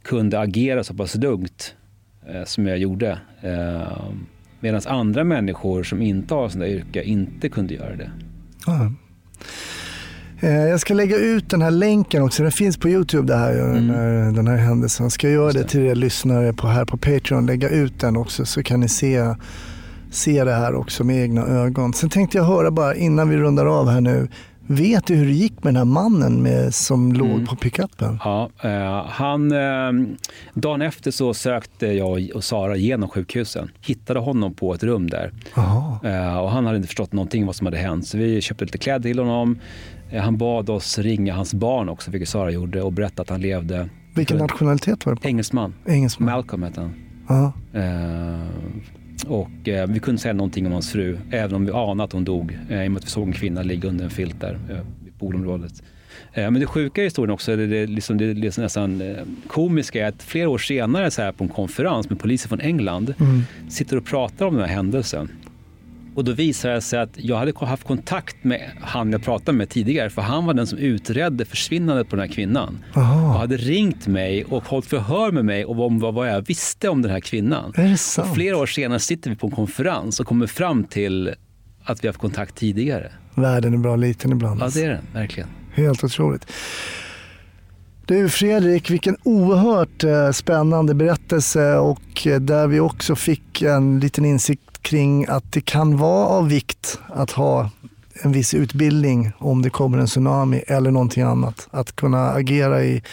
kunde 0.02 0.40
agera 0.40 0.84
så 0.84 0.94
pass 0.94 1.16
lugnt 1.16 1.76
eh, 2.28 2.44
som 2.44 2.68
jag 2.68 2.78
gjorde. 2.78 3.20
Eh, 3.42 4.04
Medan 4.64 4.82
andra 4.86 5.24
människor 5.24 5.84
som 5.84 6.02
inte 6.02 6.34
har 6.34 6.50
sådana 6.50 6.68
yrke 6.68 7.04
inte 7.04 7.50
kunde 7.50 7.74
göra 7.74 7.96
det. 7.96 8.12
Ja. 8.66 8.92
Eh, 10.44 10.50
Jag 10.68 10.80
ska 10.80 10.94
lägga 10.94 11.18
ut 11.18 11.50
den 11.50 11.62
här 11.62 11.72
länken 11.72 12.24
också. 12.24 12.44
Den 12.44 12.52
finns 12.52 12.78
på 12.78 12.90
Youtube 12.90 13.28
det 13.28 13.36
här, 13.40 13.54
den, 13.54 13.90
här, 13.90 14.32
den 14.32 14.48
här 14.48 14.58
händelsen. 14.58 15.10
Ska 15.12 15.28
jag 15.28 15.34
göra 15.34 15.50
Mm. 15.50 15.56
Just 15.62 15.68
det 15.68 15.72
till 15.72 15.88
er 15.88 15.96
lyssnare 15.96 16.54
på, 16.54 16.68
här 16.68 16.86
på 16.86 16.98
Patreon. 16.98 17.46
Lägga 17.46 17.70
ut 17.70 18.00
den 18.00 18.18
också 18.18 18.46
så 18.46 18.64
kan 18.64 18.80
ni 18.80 18.90
se, 18.90 19.36
se 20.12 20.44
det 20.44 20.54
här 20.54 20.76
också 20.76 21.04
med 21.04 21.24
egna 21.24 21.46
ögon. 21.48 21.94
Sen 21.94 22.10
tänkte 22.10 22.38
jag 22.38 22.46
höra 22.46 22.72
bara 22.72 22.96
innan 22.96 23.30
vi 23.30 23.38
rundar 23.38 23.66
av 23.66 23.90
här 23.90 24.02
nu. 24.02 24.28
Vet 24.68 25.06
du 25.06 25.16
hur 25.16 25.26
det 25.26 25.32
gick 25.32 25.64
med 25.64 25.74
den 25.74 25.78
här 25.78 25.86
mannen 25.86 26.42
med, 26.44 26.74
som 26.76 27.14
låg 27.14 27.30
Mm. 27.30 27.46
på 27.46 27.56
pickupen? 27.56 28.20
Ja, 28.24 28.50
eh, 28.64 29.06
han, 29.10 29.52
eh, 29.52 30.08
dagen 30.54 30.82
efter 30.82 31.12
så 31.12 31.34
sökte 31.34 31.88
jag 31.88 32.30
och 32.36 32.44
Sara 32.44 32.76
genom 32.76 33.10
sjukhusen. 33.10 33.72
Hittade 33.82 34.20
honom 34.20 34.54
på 34.54 34.74
ett 34.74 34.84
rum 34.84 35.10
där. 35.10 35.32
Eh, 36.04 36.38
och 36.40 36.52
han 36.52 36.66
hade 36.66 36.76
inte 36.78 36.88
förstått 36.88 37.14
någonting 37.14 37.46
vad 37.46 37.56
som 37.56 37.68
hade 37.68 37.78
hänt. 37.78 38.08
Så 38.08 38.18
vi 38.18 38.42
köpte 38.42 38.66
lite 38.66 38.78
kläder 38.78 39.04
till 39.10 39.20
honom. 39.20 39.60
Eh, 40.12 40.22
han 40.24 40.38
bad 40.38 40.70
oss 40.70 41.00
ringa 41.00 41.34
hans 41.34 41.54
barn 41.54 41.90
också, 41.90 42.12
vilket 42.12 42.30
Sara 42.30 42.52
gjorde, 42.52 42.82
och 42.82 42.94
berätta 42.94 43.22
att 43.22 43.30
han 43.30 43.42
levde. 43.42 43.90
Vilken 44.16 44.38
nationalitet 44.38 45.06
var 45.06 45.16
det 45.16 45.22
på? 45.22 45.28
Engelsman. 45.28 45.74
Engelsman? 45.88 46.26
Malcolm 46.32 46.64
hette 46.64 46.82
han. 46.82 46.94
Ja. 47.28 47.54
Eh, 47.80 49.28
och 49.28 49.68
eh, 49.68 49.88
vi 49.88 50.00
kunde 50.00 50.22
säga 50.22 50.34
någonting 50.34 50.66
om 50.66 50.72
hans 50.72 50.92
fru, 50.92 51.18
även 51.32 51.56
om 51.56 51.66
vi 51.66 51.72
anade 51.72 52.04
att 52.04 52.14
hon 52.14 52.24
dog. 52.24 52.58
Eh, 52.70 52.84
I 52.84 52.88
och 52.88 52.92
med 52.92 53.00
att 53.00 53.06
vi 53.06 53.10
såg 53.10 53.28
en 53.28 53.34
kvinna 53.34 53.62
ligga 53.64 53.90
under 53.90 54.04
en 54.06 54.12
filt 54.12 54.42
där 54.42 54.54
eh, 54.70 54.78
vid 55.04 55.20
poolområdet. 55.20 55.84
Men 56.36 56.54
det 56.54 56.66
sjuka 56.66 57.02
i 57.02 57.04
historien 57.04 57.34
också, 57.34 57.56
det, 57.56 57.68
det, 57.68 57.86
liksom, 57.88 58.18
det, 58.18 58.34
det 58.34 58.58
är 58.58 58.62
nästan 58.62 59.02
komiska 59.48 60.06
är 60.06 60.10
att 60.10 60.24
flera 60.24 60.50
år 60.50 60.58
senare 60.58 61.12
så 61.12 61.22
här 61.22 61.32
på 61.32 61.44
en 61.44 61.50
konferens 61.50 62.10
med 62.10 62.20
poliser 62.20 62.50
från 62.50 62.60
England 62.60 63.14
Mm. 63.20 63.42
sitter 63.70 63.98
och 63.98 64.06
pratar 64.06 64.46
om 64.46 64.54
den 64.56 64.64
här 64.70 64.76
händelsen. 64.76 65.30
Och 66.16 66.24
då 66.24 66.32
visar 66.32 66.70
det 66.70 66.82
sig 66.82 67.00
att 67.00 67.10
jag 67.16 67.38
hade 67.38 67.54
haft 67.66 67.84
kontakt 67.84 68.44
med 68.44 68.72
han 68.82 69.12
jag 69.12 69.24
pratade 69.24 69.58
med 69.58 69.70
tidigare 69.70 70.10
för 70.10 70.22
han 70.22 70.46
var 70.46 70.54
den 70.54 70.68
som 70.68 70.78
utredde 70.78 71.46
försvinnandet 71.46 72.10
på 72.10 72.16
den 72.16 72.28
här 72.28 72.34
kvinnan. 72.36 72.84
Och 72.94 73.02
Jaha. 73.02 73.38
hade 73.38 73.58
ringt 73.58 74.08
mig 74.08 74.44
och 74.44 74.64
hållit 74.64 74.86
förhör 74.86 75.32
med 75.32 75.46
mig 75.46 75.66
om 75.66 76.00
vad, 76.00 76.30
jag 76.30 76.42
visste 76.42 76.90
om 76.90 77.02
den 77.02 77.12
här 77.12 77.20
kvinnan. 77.20 77.74
Och 78.20 78.36
flera 78.36 78.58
år 78.58 78.66
senare 78.66 79.00
sitter 79.00 79.30
vi 79.30 79.36
på 79.36 79.48
en 79.48 79.54
konferens 79.54 80.20
och 80.20 80.26
kommer 80.26 80.48
fram 80.48 80.84
till 80.84 81.36
att 81.84 82.04
vi 82.04 82.08
har 82.08 82.14
haft 82.14 82.22
kontakt 82.22 82.56
tidigare. 82.56 83.12
Världen 83.36 83.74
är 83.74 83.78
bra 83.78 83.96
liten 83.96 84.32
ibland. 84.32 84.62
Ja, 84.62 84.70
det 84.74 84.84
är 84.84 84.90
den 84.90 85.06
verkligen. 85.14 85.50
Helt 85.74 86.04
otroligt. 86.04 86.52
Du 88.06 88.30
Fredrik, 88.30 88.90
vilken 88.90 89.18
oerhört 89.24 90.04
eh, 90.04 90.32
spännande 90.32 90.94
berättelse 90.94 91.76
och 91.76 92.28
eh, 92.28 92.40
där 92.40 92.68
vi 92.68 92.80
också 92.80 93.16
fick 93.16 93.62
en 93.62 94.00
liten 94.00 94.26
insikt 94.26 94.71
kring 94.82 95.26
att 95.28 95.52
det 95.52 95.62
kan 95.62 95.98
vara 95.98 96.28
av 96.28 96.48
vikt 96.50 97.00
att 97.08 97.32
ha 97.32 97.70
en 98.14 98.32
viss 98.32 98.54
utbildning 98.54 99.32
om 99.38 99.62
det 99.62 99.70
kommer 99.70 99.98
en 99.98 100.08
tsunami 100.08 100.64
eller 100.68 100.92
någonting 100.92 101.24
annat. 101.24 101.68
Att 101.72 101.96
kunna 101.96 102.32
agera 102.32 102.84
i, 102.84 103.04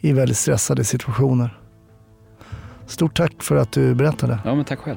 i 0.00 0.12
väldigt 0.12 0.38
stressade 0.38 0.84
situationer. 0.84 1.58
Stort 2.86 3.16
tack 3.16 3.42
för 3.42 3.56
att 3.56 3.72
du 3.72 3.94
berättade. 3.94 4.38
Ja, 4.44 4.54
men 4.54 4.64
tack 4.64 4.78
själv. 4.78 4.96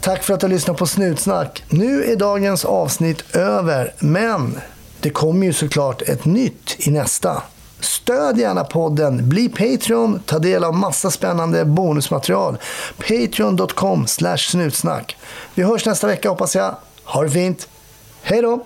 Tack 0.00 0.22
för 0.22 0.34
att 0.34 0.40
du 0.40 0.46
har 0.46 0.50
lyssnat 0.50 0.76
på 0.76 0.86
Snutsnack. 0.86 1.64
Nu 1.68 2.04
är 2.04 2.16
dagens 2.16 2.64
avsnitt 2.64 3.36
över, 3.36 3.92
men 3.98 4.58
det 5.00 5.10
kommer 5.10 5.46
ju 5.46 5.52
såklart 5.52 6.02
ett 6.02 6.24
nytt 6.24 6.76
i 6.78 6.90
nästa. 6.90 7.42
Stöd 7.80 8.38
gärna 8.38 8.64
podden, 8.64 9.28
bli 9.28 9.48
Patreon, 9.48 10.20
ta 10.26 10.38
del 10.38 10.64
av 10.64 10.74
massa 10.74 11.10
spännande 11.10 11.64
bonusmaterial. 11.64 12.58
Patreon.com 12.98 14.06
slash 14.06 14.38
snutsnack. 14.38 15.16
Vi 15.54 15.62
hörs 15.62 15.86
nästa 15.86 16.06
vecka 16.06 16.28
hoppas 16.28 16.56
jag. 16.56 16.76
Ha 17.04 17.22
det 17.22 17.30
fint. 17.30 17.68
Hej 18.22 18.42
då! 18.42 18.64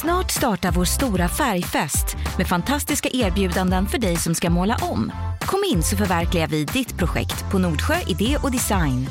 Snart 0.00 0.30
startar 0.30 0.72
vår 0.72 0.84
stora 0.84 1.28
färgfest 1.28 2.16
med 2.38 2.46
fantastiska 2.46 3.08
erbjudanden 3.12 3.86
för 3.86 3.98
dig 3.98 4.16
som 4.16 4.34
ska 4.34 4.50
måla 4.50 4.76
om. 4.82 5.12
Kom 5.40 5.64
in 5.72 5.82
så 5.82 5.96
förverkligar 5.96 6.46
vi 6.46 6.64
ditt 6.64 6.98
projekt 6.98 7.50
på 7.50 7.58
Nordsjö 7.58 7.94
Idé 8.06 8.36
och 8.42 8.50
Design. 8.50 9.06